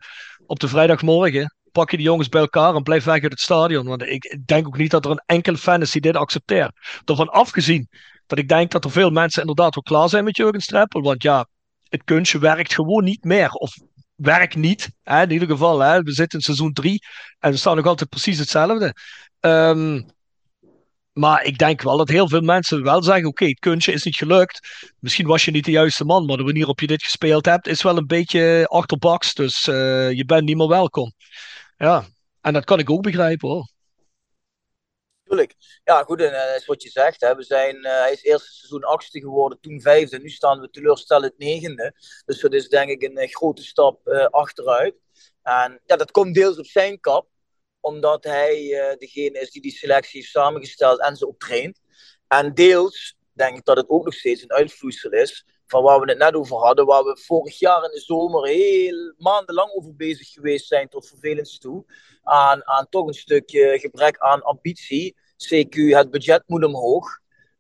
op 0.47 0.61
de 0.61 0.69
vrijdagmorgen. 0.69 1.55
Pak 1.73 1.91
je 1.91 1.97
die 1.97 2.07
jongens 2.07 2.29
bij 2.29 2.41
elkaar 2.41 2.75
en 2.75 2.83
blijf 2.83 3.05
weg 3.05 3.23
uit 3.23 3.33
het 3.33 3.41
stadion. 3.41 3.87
Want 3.87 4.03
ik 4.03 4.39
denk 4.47 4.67
ook 4.67 4.77
niet 4.77 4.91
dat 4.91 5.05
er 5.05 5.11
een 5.11 5.23
enkele 5.27 5.57
fan 5.57 5.81
is 5.81 5.91
die 5.91 6.01
dit 6.01 6.17
accepteert. 6.17 6.73
Daarvan 7.05 7.29
afgezien 7.29 7.89
dat 8.27 8.39
ik 8.39 8.49
denk 8.49 8.71
dat 8.71 8.85
er 8.85 8.91
veel 8.91 9.11
mensen 9.11 9.41
inderdaad 9.41 9.75
wel 9.75 9.83
klaar 9.83 10.09
zijn 10.09 10.25
met 10.25 10.37
Jurgen 10.37 10.61
Streppel. 10.61 11.03
Want 11.03 11.23
ja, 11.23 11.47
het 11.89 12.05
kunstje 12.05 12.39
werkt 12.39 12.75
gewoon 12.75 13.05
niet 13.05 13.25
meer. 13.25 13.51
Of 13.51 13.75
werkt 14.15 14.57
niet. 14.57 14.91
Hè? 15.03 15.23
In 15.23 15.31
ieder 15.31 15.49
geval, 15.49 15.81
hè? 15.81 16.03
we 16.03 16.13
zitten 16.13 16.39
in 16.39 16.45
seizoen 16.45 16.73
3 16.73 17.03
en 17.39 17.51
we 17.51 17.57
staan 17.57 17.77
nog 17.77 17.87
altijd 17.87 18.09
precies 18.09 18.39
hetzelfde. 18.39 18.95
Um, 19.41 20.07
maar 21.15 21.45
ik 21.45 21.59
denk 21.59 21.83
wel 21.83 21.97
dat 21.97 22.09
heel 22.09 22.29
veel 22.29 22.41
mensen 22.41 22.83
wel 22.83 23.03
zeggen: 23.03 23.27
oké, 23.27 23.45
het 23.45 23.59
kunstje 23.59 23.93
is 23.93 24.05
niet 24.05 24.17
gelukt. 24.17 24.85
Misschien 24.99 25.27
was 25.27 25.45
je 25.45 25.51
niet 25.51 25.65
de 25.65 25.71
juiste 25.71 26.05
man, 26.05 26.27
maar 26.27 26.37
de 26.37 26.43
manier 26.43 26.59
waarop 26.59 26.81
je 26.81 26.87
dit 26.87 27.03
gespeeld 27.03 27.45
hebt 27.45 27.67
is 27.67 27.83
wel 27.83 27.97
een 27.97 28.07
beetje 28.07 28.67
achterbaks. 28.69 29.35
Dus 29.35 29.69
uh, 29.69 30.13
je 30.13 30.25
bent 30.25 30.45
niet 30.45 30.57
meer 30.57 30.69
welkom. 30.69 31.13
Ja, 31.77 32.05
en 32.41 32.53
dat 32.53 32.65
kan 32.65 32.79
ik 32.79 32.91
ook 32.91 33.03
begrijpen 33.03 33.49
hoor. 33.49 33.73
Tuurlijk. 35.25 35.55
Ja, 35.85 36.03
goed, 36.03 36.21
en 36.21 36.33
dat 36.33 36.57
is 36.57 36.67
wat 36.67 36.83
je 36.83 36.91
zegt. 36.91 37.21
Hè. 37.21 37.35
We 37.35 37.43
zijn, 37.43 37.77
uh, 37.77 37.83
hij 37.83 38.13
is 38.13 38.23
eerste 38.23 38.53
seizoen 38.53 38.85
achtste 38.85 39.21
geworden, 39.21 39.61
toen 39.61 39.81
vijfde. 39.81 40.19
Nu 40.19 40.29
staan 40.29 40.61
we 40.61 40.71
teleurstellend 40.71 41.39
negende. 41.39 41.95
Dus 42.25 42.41
dat 42.41 42.53
is 42.53 42.69
denk 42.69 42.91
ik 42.91 43.03
een 43.03 43.29
grote 43.29 43.63
stap 43.63 44.09
achteruit. 44.31 44.95
En 45.43 45.81
ja, 45.85 45.97
dat 45.97 46.11
komt 46.11 46.35
deels 46.35 46.59
op 46.59 46.67
zijn 46.67 47.01
kap 47.01 47.29
omdat 47.85 48.25
hij 48.25 48.63
uh, 48.63 48.97
degene 48.99 49.41
is 49.41 49.51
die 49.51 49.63
die 49.63 49.77
selectie 49.77 50.21
heeft 50.21 50.33
samengesteld 50.33 51.01
en 51.01 51.17
ze 51.17 51.27
ook 51.27 51.39
traint. 51.39 51.81
En 52.29 52.55
deels 52.55 53.17
denk 53.33 53.57
ik 53.57 53.65
dat 53.65 53.77
het 53.77 53.89
ook 53.89 54.05
nog 54.05 54.15
steeds 54.15 54.43
een 54.43 54.53
uitvloeisel 54.53 55.11
is 55.11 55.45
van 55.67 55.83
waar 55.83 56.01
we 56.01 56.09
het 56.09 56.19
net 56.19 56.35
over 56.35 56.57
hadden, 56.57 56.87
waar 56.87 57.05
we 57.05 57.19
vorig 57.25 57.59
jaar 57.59 57.85
in 57.85 57.91
de 57.91 58.01
zomer 58.01 58.47
heel 58.47 59.15
maandenlang 59.19 59.73
over 59.73 59.97
bezig 59.97 60.29
geweest 60.29 60.67
zijn, 60.67 60.89
tot 60.89 61.09
vervelend 61.09 61.61
toe, 61.61 61.85
aan, 62.23 62.67
aan 62.67 62.89
toch 62.89 63.07
een 63.07 63.15
stukje 63.15 63.79
gebrek 63.79 64.19
aan 64.19 64.43
ambitie. 64.43 65.17
CQ, 65.37 65.75
het 65.75 66.11
budget 66.11 66.43
moet 66.47 66.65
omhoog. 66.65 67.19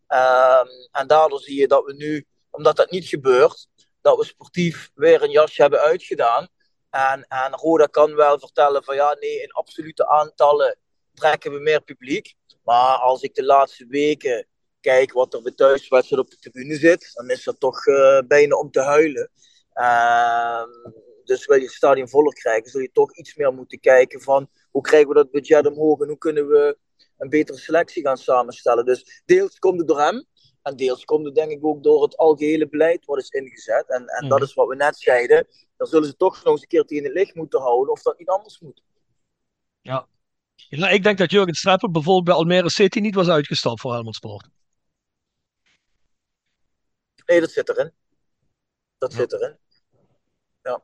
Um, 0.08 0.68
en 0.92 1.06
daardoor 1.06 1.40
zie 1.40 1.60
je 1.60 1.68
dat 1.68 1.84
we 1.84 1.94
nu, 1.94 2.26
omdat 2.50 2.76
dat 2.76 2.90
niet 2.90 3.06
gebeurt, 3.06 3.66
dat 4.00 4.18
we 4.18 4.24
sportief 4.24 4.90
weer 4.94 5.22
een 5.22 5.30
jasje 5.30 5.62
hebben 5.62 5.80
uitgedaan. 5.80 6.48
En, 6.94 7.26
en 7.28 7.52
Roda 7.52 7.86
kan 7.86 8.14
wel 8.14 8.38
vertellen 8.38 8.84
van 8.84 8.94
ja, 8.94 9.16
nee, 9.20 9.42
in 9.42 9.50
absolute 9.50 10.08
aantallen 10.08 10.78
trekken 11.14 11.52
we 11.52 11.58
meer 11.58 11.80
publiek. 11.80 12.34
Maar 12.64 12.96
als 12.96 13.22
ik 13.22 13.34
de 13.34 13.44
laatste 13.44 13.86
weken 13.86 14.46
kijk 14.80 15.12
wat 15.12 15.34
er 15.34 15.42
bij 15.42 15.52
thuiswedstrijd 15.52 16.22
op 16.22 16.30
de 16.30 16.38
tribune 16.38 16.76
zit, 16.76 17.10
dan 17.14 17.30
is 17.30 17.44
dat 17.44 17.60
toch 17.60 17.86
uh, 17.86 18.18
bijna 18.26 18.56
om 18.56 18.70
te 18.70 18.80
huilen. 18.80 19.30
Uh, 19.74 20.62
dus 21.24 21.46
wil 21.46 21.56
je 21.56 21.64
het 21.64 21.72
stadion 21.72 22.08
voller 22.08 22.32
krijgen, 22.32 22.70
zul 22.70 22.80
je 22.80 22.92
toch 22.92 23.16
iets 23.16 23.34
meer 23.34 23.52
moeten 23.52 23.80
kijken 23.80 24.20
van 24.20 24.48
hoe 24.70 24.82
krijgen 24.82 25.08
we 25.08 25.14
dat 25.14 25.30
budget 25.30 25.66
omhoog 25.66 26.00
en 26.00 26.08
hoe 26.08 26.18
kunnen 26.18 26.48
we 26.48 26.78
een 27.18 27.28
betere 27.28 27.58
selectie 27.58 28.02
gaan 28.02 28.16
samenstellen. 28.16 28.84
Dus 28.84 29.22
deels 29.24 29.58
komt 29.58 29.78
het 29.78 29.88
door 29.88 30.00
hem 30.00 30.26
en 30.62 30.76
deels 30.76 31.04
komt 31.04 31.24
het 31.24 31.34
denk 31.34 31.50
ik 31.50 31.64
ook 31.64 31.82
door 31.82 32.02
het 32.02 32.16
algehele 32.16 32.68
beleid 32.68 33.04
wat 33.04 33.18
is 33.18 33.28
ingezet. 33.28 33.88
En, 33.88 34.06
en 34.06 34.28
dat 34.28 34.38
mhm. 34.38 34.46
is 34.46 34.54
wat 34.54 34.68
we 34.68 34.74
net 34.74 34.96
zeiden 34.96 35.46
dan 35.76 35.86
zullen 35.86 36.06
ze 36.06 36.16
toch 36.16 36.44
nog 36.44 36.52
eens 36.52 36.62
een 36.62 36.68
keer 36.68 36.84
tegen 36.84 37.04
het 37.04 37.12
licht 37.12 37.34
moeten 37.34 37.60
houden 37.60 37.92
of 37.92 38.02
dat 38.02 38.18
niet 38.18 38.28
anders 38.28 38.60
moet. 38.60 38.82
Ja. 39.80 40.06
Nou, 40.70 40.92
ik 40.92 41.02
denk 41.02 41.18
dat 41.18 41.30
Jurgen 41.30 41.54
Streppel 41.54 41.90
bijvoorbeeld 41.90 42.24
bij 42.24 42.34
Almere 42.34 42.70
City 42.70 42.98
niet 42.98 43.14
was 43.14 43.28
uitgestapt 43.28 43.80
voor 43.80 43.92
Helmond 43.92 44.14
Sport. 44.14 44.48
Nee, 47.26 47.40
dat 47.40 47.50
zit 47.50 47.68
erin. 47.68 47.92
Dat 48.98 49.12
zit 49.12 49.32
erin. 49.32 49.56
Ja. 50.62 50.82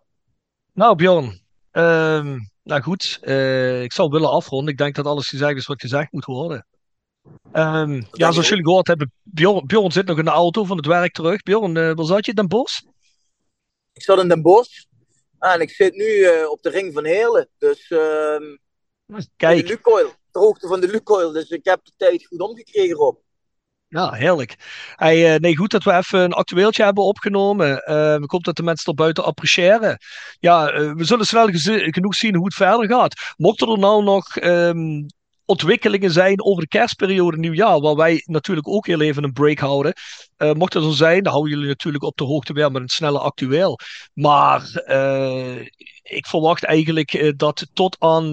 Nou, 0.73 0.95
Bjorn. 0.95 1.41
Uh, 1.73 2.37
nou 2.63 2.83
goed, 2.83 3.19
uh, 3.23 3.83
ik 3.83 3.93
zou 3.93 4.09
willen 4.09 4.31
afronden. 4.31 4.73
Ik 4.73 4.79
denk 4.79 4.95
dat 4.95 5.07
alles 5.07 5.29
gezegd 5.29 5.57
is 5.57 5.67
wat 5.67 5.81
gezegd 5.81 6.13
moet 6.13 6.25
worden. 6.25 6.67
Um, 7.53 8.07
ja, 8.13 8.33
zoals 8.33 8.49
jullie 8.49 8.65
gehoord 8.65 8.87
hebben, 8.87 9.13
Bjorn, 9.23 9.67
Bjorn, 9.67 9.93
zit 9.93 10.07
nog 10.07 10.19
in 10.19 10.25
de 10.25 10.31
auto 10.31 10.65
van 10.65 10.77
het 10.77 10.87
werk 10.87 11.13
terug. 11.13 11.43
Bjorn, 11.43 11.77
uh, 11.77 11.93
waar 11.95 12.07
zat 12.07 12.27
je? 12.27 12.35
Den 12.35 12.49
Bosch? 12.49 12.81
Ik 13.93 14.03
zat 14.03 14.19
in 14.19 14.29
Den 14.29 14.43
Bosch. 14.43 14.85
En 15.39 15.61
ik 15.61 15.71
zit 15.71 15.95
nu 15.95 16.05
uh, 16.05 16.51
op 16.51 16.63
de 16.63 16.71
ring 16.71 16.93
van 16.93 17.05
Heerlen. 17.05 17.49
Dus 17.59 17.91
uh, 17.91 18.37
Kijk. 19.37 19.67
De 19.67 19.69
Lukoil, 19.69 20.13
de 20.31 20.39
hoogte 20.39 20.69
van 20.69 20.81
de 20.81 20.89
Lukoil. 20.89 21.33
Dus 21.33 21.49
ik 21.49 21.65
heb 21.65 21.85
de 21.85 21.93
tijd 21.97 22.27
goed 22.27 22.41
omgekregen 22.41 22.99
op. 22.99 23.23
Ja, 23.89 24.13
heerlijk. 24.13 24.57
Hey, 24.97 25.35
uh, 25.35 25.41
nee, 25.41 25.57
goed 25.57 25.71
dat 25.71 25.85
we 25.85 25.93
even 25.93 26.21
een 26.21 26.33
actueeltje 26.33 26.85
hebben 26.85 27.05
opgenomen. 27.05 27.83
Uh, 27.91 28.15
ik 28.15 28.31
hoop 28.31 28.45
dat 28.45 28.57
de 28.57 28.63
mensen 28.63 28.87
er 28.87 28.95
buiten 28.95 29.25
appreciëren. 29.25 29.99
Ja, 30.39 30.75
uh, 30.75 30.93
we 30.93 31.05
zullen 31.05 31.27
snel 31.27 31.49
genoeg 31.51 32.15
zien 32.15 32.35
hoe 32.35 32.45
het 32.45 32.55
verder 32.55 32.87
gaat. 32.87 33.35
Mocht 33.37 33.61
er 33.61 33.79
nou 33.79 34.03
nog 34.03 34.37
um, 34.37 35.07
ontwikkelingen 35.51 36.11
zijn 36.11 36.45
over 36.45 36.63
de 36.63 36.69
kerstperiode 36.69 37.37
nieuwjaar, 37.37 37.81
waar 37.81 37.97
wij 37.97 38.23
natuurlijk 38.25 38.69
ook 38.69 38.87
heel 38.87 39.01
even 39.01 39.25
een 39.25 39.33
break 39.33 39.59
houden. 39.59 39.93
Uh, 40.39 40.53
mocht 40.53 40.75
het 40.75 40.83
zo 40.83 40.91
zijn, 40.91 41.23
dan 41.23 41.33
houden 41.33 41.53
jullie 41.53 41.69
natuurlijk 41.69 42.05
op 42.05 42.17
de 42.17 42.25
hoogte 42.25 42.53
weer 42.53 42.71
met 42.71 42.83
een 42.83 42.89
snelle 42.89 43.19
actueel. 43.19 43.79
Maar 44.15 44.85
uh, 44.87 45.61
ik 46.03 46.27
verwacht 46.27 46.65
eigenlijk 46.65 47.13
uh, 47.15 47.33
dat 47.37 47.67
tot 47.73 47.97
aan, 47.99 48.33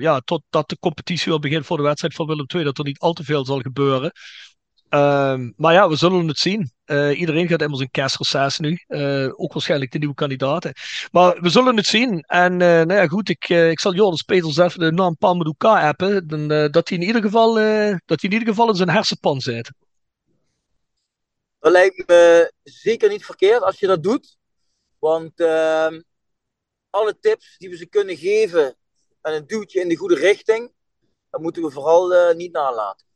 ja, 0.00 0.20
tot 0.20 0.42
dat 0.50 0.68
de 0.68 0.78
competitie 0.78 1.30
weer 1.30 1.40
begint 1.40 1.66
voor 1.66 1.76
de 1.76 1.82
wedstrijd 1.82 2.14
van 2.14 2.26
Willem 2.26 2.46
II, 2.54 2.64
dat 2.64 2.78
er 2.78 2.84
niet 2.84 2.98
al 2.98 3.12
te 3.12 3.24
veel 3.24 3.44
zal 3.44 3.60
gebeuren. 3.60 4.12
Ehm, 4.88 5.50
maar 5.56 5.72
ja, 5.72 5.88
we 5.88 5.96
zullen 5.96 6.28
het 6.28 6.38
zien. 6.38 6.73
Uh, 6.86 7.18
iedereen 7.18 7.48
gaat 7.48 7.62
immers 7.62 7.80
een 7.80 7.90
kerstreces 7.90 8.58
nu. 8.58 8.84
Uh, 8.88 9.28
ook 9.32 9.52
waarschijnlijk 9.52 9.92
de 9.92 9.98
nieuwe 9.98 10.14
kandidaten. 10.14 10.72
Maar 11.10 11.40
we 11.40 11.48
zullen 11.48 11.76
het 11.76 11.86
zien. 11.86 12.20
En 12.20 12.52
uh, 12.52 12.58
nou 12.58 12.92
ja, 12.92 13.06
goed, 13.06 13.28
ik, 13.28 13.48
ik 13.48 13.80
zal 13.80 13.94
Joris 13.94 14.22
Peters 14.22 14.56
even 14.56 14.80
de 14.80 14.92
naam 14.92 15.16
Pamadouka 15.16 15.88
appen. 15.88 16.28
Dan, 16.28 16.48
dat, 16.48 16.88
hij 16.88 16.98
in 16.98 17.04
ieder 17.04 17.22
geval, 17.22 17.54
dat 18.04 18.20
hij 18.20 18.30
in 18.30 18.32
ieder 18.32 18.48
geval 18.48 18.68
in 18.68 18.74
zijn 18.74 18.88
hersenpan 18.88 19.40
zit. 19.40 19.70
Dat 21.58 21.72
lijkt 21.72 22.06
me 22.06 22.52
zeker 22.62 23.08
niet 23.08 23.24
verkeerd 23.24 23.62
als 23.62 23.80
je 23.80 23.86
dat 23.86 24.02
doet. 24.02 24.36
Want 24.98 25.40
ehm, 25.40 26.00
alle 26.90 27.18
tips 27.20 27.54
die 27.58 27.70
we 27.70 27.76
ze 27.76 27.86
kunnen 27.86 28.16
geven 28.16 28.76
en 29.20 29.34
een 29.34 29.46
duwtje 29.46 29.80
in 29.80 29.88
de 29.88 29.96
goede 29.96 30.14
richting, 30.14 30.72
dat 31.30 31.40
moeten 31.40 31.62
we 31.62 31.70
vooral 31.70 32.34
niet 32.34 32.52
nalaten. 32.52 33.06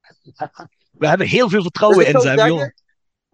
We 0.92 1.08
hebben 1.08 1.26
heel 1.26 1.48
veel 1.48 1.62
vertrouwen 1.62 2.04
dus 2.04 2.14
in 2.14 2.20
zijn, 2.20 2.48
jongen. 2.48 2.74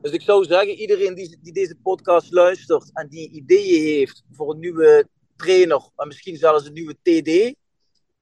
Dus 0.01 0.11
ik 0.11 0.23
zou 0.23 0.45
zeggen, 0.45 0.75
iedereen 0.75 1.15
die, 1.15 1.39
die 1.43 1.53
deze 1.53 1.77
podcast 1.83 2.33
luistert 2.33 2.91
en 2.93 3.09
die 3.09 3.31
ideeën 3.31 3.99
heeft 3.99 4.23
voor 4.31 4.51
een 4.51 4.59
nieuwe 4.59 5.09
trainer, 5.37 5.91
en 5.97 6.07
misschien 6.07 6.37
zelfs 6.37 6.67
een 6.67 6.73
nieuwe 6.73 6.97
TD, 7.03 7.55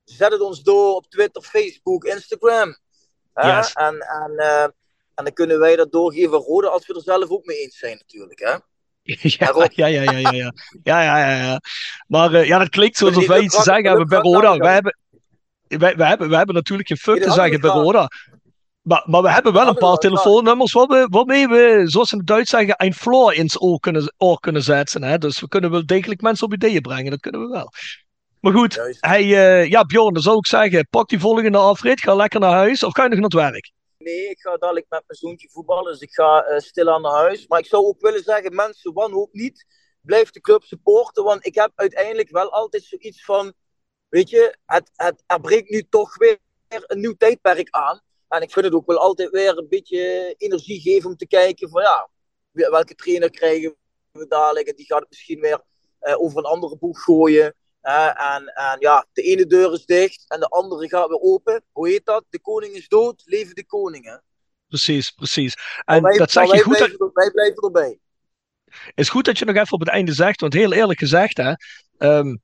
zet 0.05 0.33
het 0.33 0.41
ons 0.41 0.63
door 0.63 0.95
op 0.95 1.07
Twitter, 1.11 1.43
Facebook, 1.43 2.05
Instagram. 2.05 2.79
Yes. 3.35 3.73
En, 3.73 3.99
en, 4.01 4.33
uh, 4.37 4.63
en 5.15 5.25
dan 5.25 5.33
kunnen 5.33 5.59
wij 5.59 5.77
dat 5.77 5.93
doorgeven 5.93 6.39
Rode 6.39 6.69
als 6.69 6.87
we 6.87 6.95
er 6.95 7.01
zelf 7.01 7.29
ook 7.29 7.45
mee 7.45 7.57
eens 7.57 7.79
zijn 7.79 7.97
natuurlijk. 7.97 8.41
Hè? 8.41 8.55
Ja, 9.37 9.69
ja, 9.71 9.87
ja, 9.87 10.03
ja, 10.03 10.19
ja, 10.19 10.31
ja. 10.31 10.53
ja, 10.83 11.03
ja, 11.03 11.43
ja, 11.43 11.61
Maar 12.07 12.33
uh, 12.33 12.47
ja, 12.47 12.59
dat 12.59 12.69
klinkt 12.69 12.97
zo 12.97 13.07
alsof 13.07 13.27
wij 13.27 13.41
iets 13.41 13.57
te 13.57 13.63
zeggen 13.63 13.85
hebben 13.85 14.09
bij 14.09 14.19
Roda. 14.19 14.57
Wij 14.57 14.73
hebben, 14.73 14.99
wij, 15.69 15.97
wij, 15.97 16.09
hebben, 16.09 16.29
wij 16.29 16.37
hebben 16.37 16.55
natuurlijk 16.55 16.89
geen 16.89 16.97
fuck 16.97 17.23
te 17.23 17.31
zeggen 17.31 17.61
bij 17.61 17.71
Roda. 17.71 18.09
Maar, 18.87 19.03
maar 19.07 19.23
we 19.23 19.31
hebben 19.31 19.53
wel 19.53 19.67
een 19.67 19.75
paar 19.75 19.97
telefoonnummers 19.97 20.73
waarmee 20.73 21.49
we, 21.49 21.83
zoals 21.85 22.09
ze 22.09 22.15
in 22.15 22.21
het 22.21 22.29
Duits 22.29 22.51
zeggen, 22.51 22.75
een 22.77 22.95
floor 22.95 23.35
ins 23.35 23.63
oor 23.63 23.81
kunnen, 23.81 24.15
oor 24.17 24.41
kunnen 24.41 24.63
zetten. 24.63 25.03
Hè? 25.03 25.19
Dus 25.19 25.41
we 25.41 25.49
kunnen 25.49 25.71
wel 25.71 25.87
degelijk 25.87 26.21
mensen 26.21 26.47
op 26.47 26.53
ideeën 26.53 26.81
brengen. 26.81 27.11
Dat 27.11 27.21
kunnen 27.21 27.41
we 27.41 27.49
wel. 27.49 27.71
Maar 28.41 28.53
goed, 28.53 28.97
hij, 29.01 29.25
uh, 29.25 29.71
ja, 29.71 29.85
Bjorn, 29.85 30.15
dan 30.15 30.23
zou 30.23 30.37
ik 30.37 30.47
zeggen, 30.47 30.89
pak 30.91 31.09
die 31.09 31.21
volgende 31.21 31.59
afrit, 31.59 32.01
ga 32.01 32.15
lekker 32.15 32.41
naar 32.41 32.53
huis 32.53 32.83
of 32.83 32.93
ga 32.95 33.03
je 33.03 33.09
nog 33.09 33.19
naar 33.19 33.45
het 33.45 33.53
werk? 33.53 33.73
Nee, 33.99 34.29
ik 34.29 34.41
ga 34.41 34.57
dadelijk 34.57 34.87
met 34.89 35.03
mijn 35.07 35.19
zoontje 35.19 35.49
voetballen, 35.51 35.93
dus 35.93 36.01
ik 36.01 36.13
ga 36.13 36.51
uh, 36.51 36.59
stil 36.59 36.91
aan 36.91 37.03
naar 37.03 37.13
huis. 37.13 37.47
Maar 37.47 37.59
ik 37.59 37.67
zou 37.67 37.85
ook 37.85 38.01
willen 38.01 38.23
zeggen, 38.23 38.55
mensen, 38.55 38.93
wanhoop 38.93 39.33
niet. 39.33 39.67
Blijf 40.01 40.31
de 40.31 40.41
club 40.41 40.63
supporten, 40.63 41.25
want 41.25 41.47
ik 41.47 41.55
heb 41.55 41.73
uiteindelijk 41.75 42.31
wel 42.31 42.53
altijd 42.53 42.83
zoiets 42.83 43.25
van, 43.25 43.53
weet 44.09 44.31
je, 44.31 44.57
het, 44.67 44.91
het, 44.95 45.23
er 45.27 45.41
breekt 45.41 45.71
nu 45.71 45.87
toch 45.89 46.17
weer 46.17 46.39
een 46.69 47.01
nieuw 47.01 47.15
tijdperk 47.19 47.71
aan. 47.71 48.05
En 48.37 48.43
ik 48.43 48.53
vind 48.53 48.65
het 48.65 48.75
ook 48.75 48.87
wel 48.87 48.99
altijd 48.99 49.31
weer 49.31 49.59
een 49.59 49.69
beetje 49.69 50.35
energie 50.37 50.81
geven 50.81 51.11
om 51.11 51.17
te 51.17 51.27
kijken 51.27 51.69
van 51.69 51.83
ja, 51.83 52.09
welke 52.51 52.95
trainer 52.95 53.31
krijgen 53.31 53.77
we 54.13 54.27
dadelijk. 54.27 54.67
En 54.67 54.77
die 54.77 54.87
gaat 54.87 55.01
het 55.01 55.11
misschien 55.11 55.41
weer 55.41 55.61
uh, 56.01 56.21
over 56.21 56.39
een 56.39 56.45
andere 56.45 56.77
boeg 56.77 57.03
gooien. 57.03 57.55
Uh, 57.83 58.35
en, 58.35 58.47
en 58.47 58.77
ja, 58.79 59.07
de 59.13 59.23
ene 59.23 59.47
deur 59.47 59.73
is 59.73 59.85
dicht 59.85 60.25
en 60.29 60.41
de 60.41 60.47
andere 60.47 60.89
gaat 60.89 61.09
weer 61.09 61.21
open. 61.21 61.63
Hoe 61.73 61.89
heet 61.89 62.05
dat? 62.05 62.25
De 62.29 62.41
koning 62.41 62.75
is 62.75 62.89
dood, 62.89 63.23
leven 63.25 63.55
de 63.55 63.67
koningen. 63.67 64.23
Precies, 64.69 65.11
precies. 65.11 65.55
En 65.85 66.03
wij, 66.03 66.19
dat 66.19 66.31
zeg 66.31 66.45
je 66.45 66.51
wij 66.51 66.61
goed. 66.61 66.77
Blijven, 66.77 66.99
dat... 66.99 67.11
Wij 67.13 67.31
blijven 67.31 67.63
erbij. 67.63 67.99
is 68.95 69.09
goed 69.09 69.25
dat 69.25 69.39
je 69.39 69.45
nog 69.45 69.57
even 69.57 69.73
op 69.73 69.81
het 69.81 69.89
einde 69.89 70.13
zegt, 70.13 70.41
want 70.41 70.53
heel 70.53 70.73
eerlijk 70.73 70.99
gezegd, 70.99 71.37
hè, 71.37 71.53
um, 71.99 72.43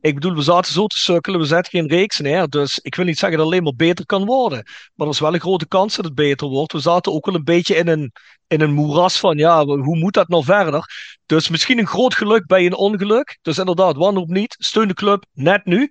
ik 0.00 0.14
bedoel, 0.14 0.34
we 0.34 0.42
zaten 0.42 0.72
zo 0.72 0.86
te 0.86 0.98
sukkelen, 0.98 1.40
we 1.40 1.46
zetten 1.46 1.72
geen 1.72 1.88
reeks 1.88 2.18
neer. 2.18 2.48
Dus 2.48 2.78
ik 2.78 2.94
wil 2.94 3.04
niet 3.04 3.18
zeggen 3.18 3.38
dat 3.38 3.46
het 3.46 3.54
alleen 3.54 3.64
maar 3.64 3.86
beter 3.86 4.06
kan 4.06 4.24
worden. 4.24 4.64
Maar 4.94 5.06
er 5.06 5.12
is 5.12 5.20
wel 5.20 5.34
een 5.34 5.40
grote 5.40 5.68
kans 5.68 5.96
dat 5.96 6.04
het 6.04 6.14
beter 6.14 6.48
wordt. 6.48 6.72
We 6.72 6.80
zaten 6.80 7.12
ook 7.12 7.26
wel 7.26 7.34
een 7.34 7.44
beetje 7.44 7.76
in 7.76 7.88
een, 7.88 8.12
in 8.46 8.60
een 8.60 8.72
moeras 8.72 9.18
van, 9.18 9.36
ja, 9.36 9.64
hoe 9.64 9.98
moet 9.98 10.14
dat 10.14 10.28
nou 10.28 10.44
verder? 10.44 10.84
Dus 11.26 11.48
misschien 11.48 11.78
een 11.78 11.86
groot 11.86 12.14
geluk 12.14 12.46
bij 12.46 12.66
een 12.66 12.76
ongeluk. 12.76 13.38
Dus 13.42 13.58
inderdaad, 13.58 13.96
wanhoop 13.96 14.28
niet. 14.28 14.56
Steun 14.58 14.88
de 14.88 14.94
club 14.94 15.24
net 15.32 15.64
nu. 15.64 15.90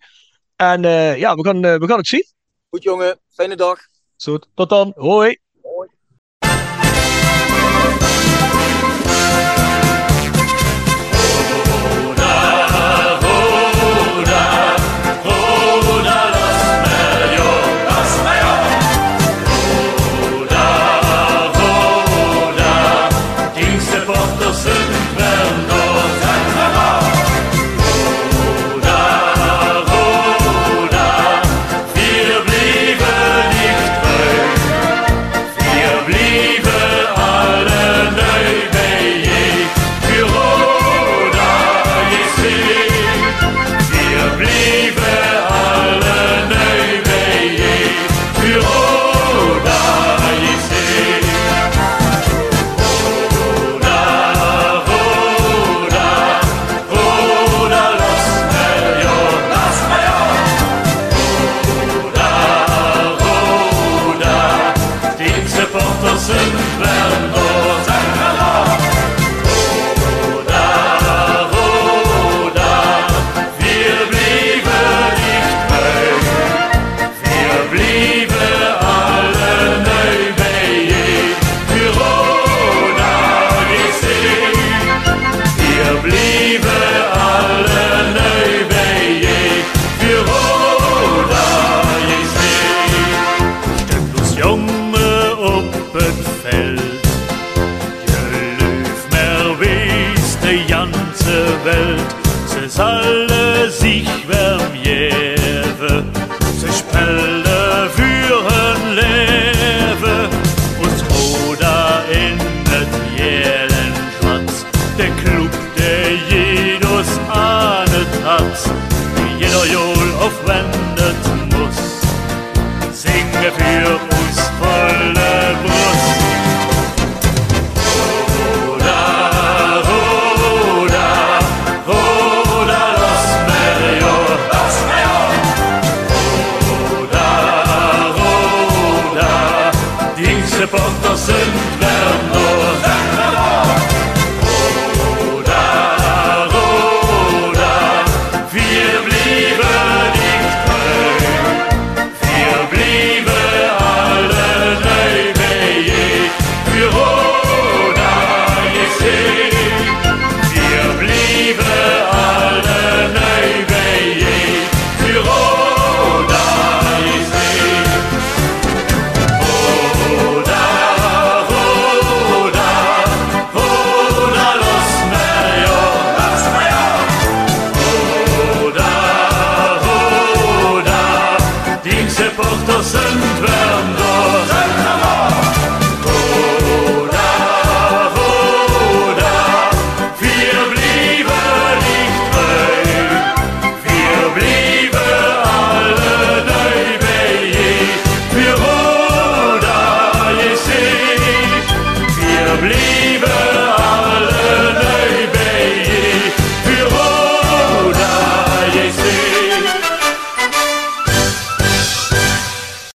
En 0.56 0.84
uh, 0.84 1.18
ja, 1.18 1.36
we 1.36 1.44
gaan, 1.44 1.66
uh, 1.66 1.76
we 1.76 1.88
gaan 1.88 1.98
het 1.98 2.08
zien. 2.08 2.26
Goed 2.70 2.84
jongen, 2.84 3.20
fijne 3.30 3.56
dag. 3.56 3.80
Zo, 4.16 4.38
tot 4.54 4.70
dan. 4.70 4.94
Hoi. 4.96 5.38
Hoi. 5.62 5.90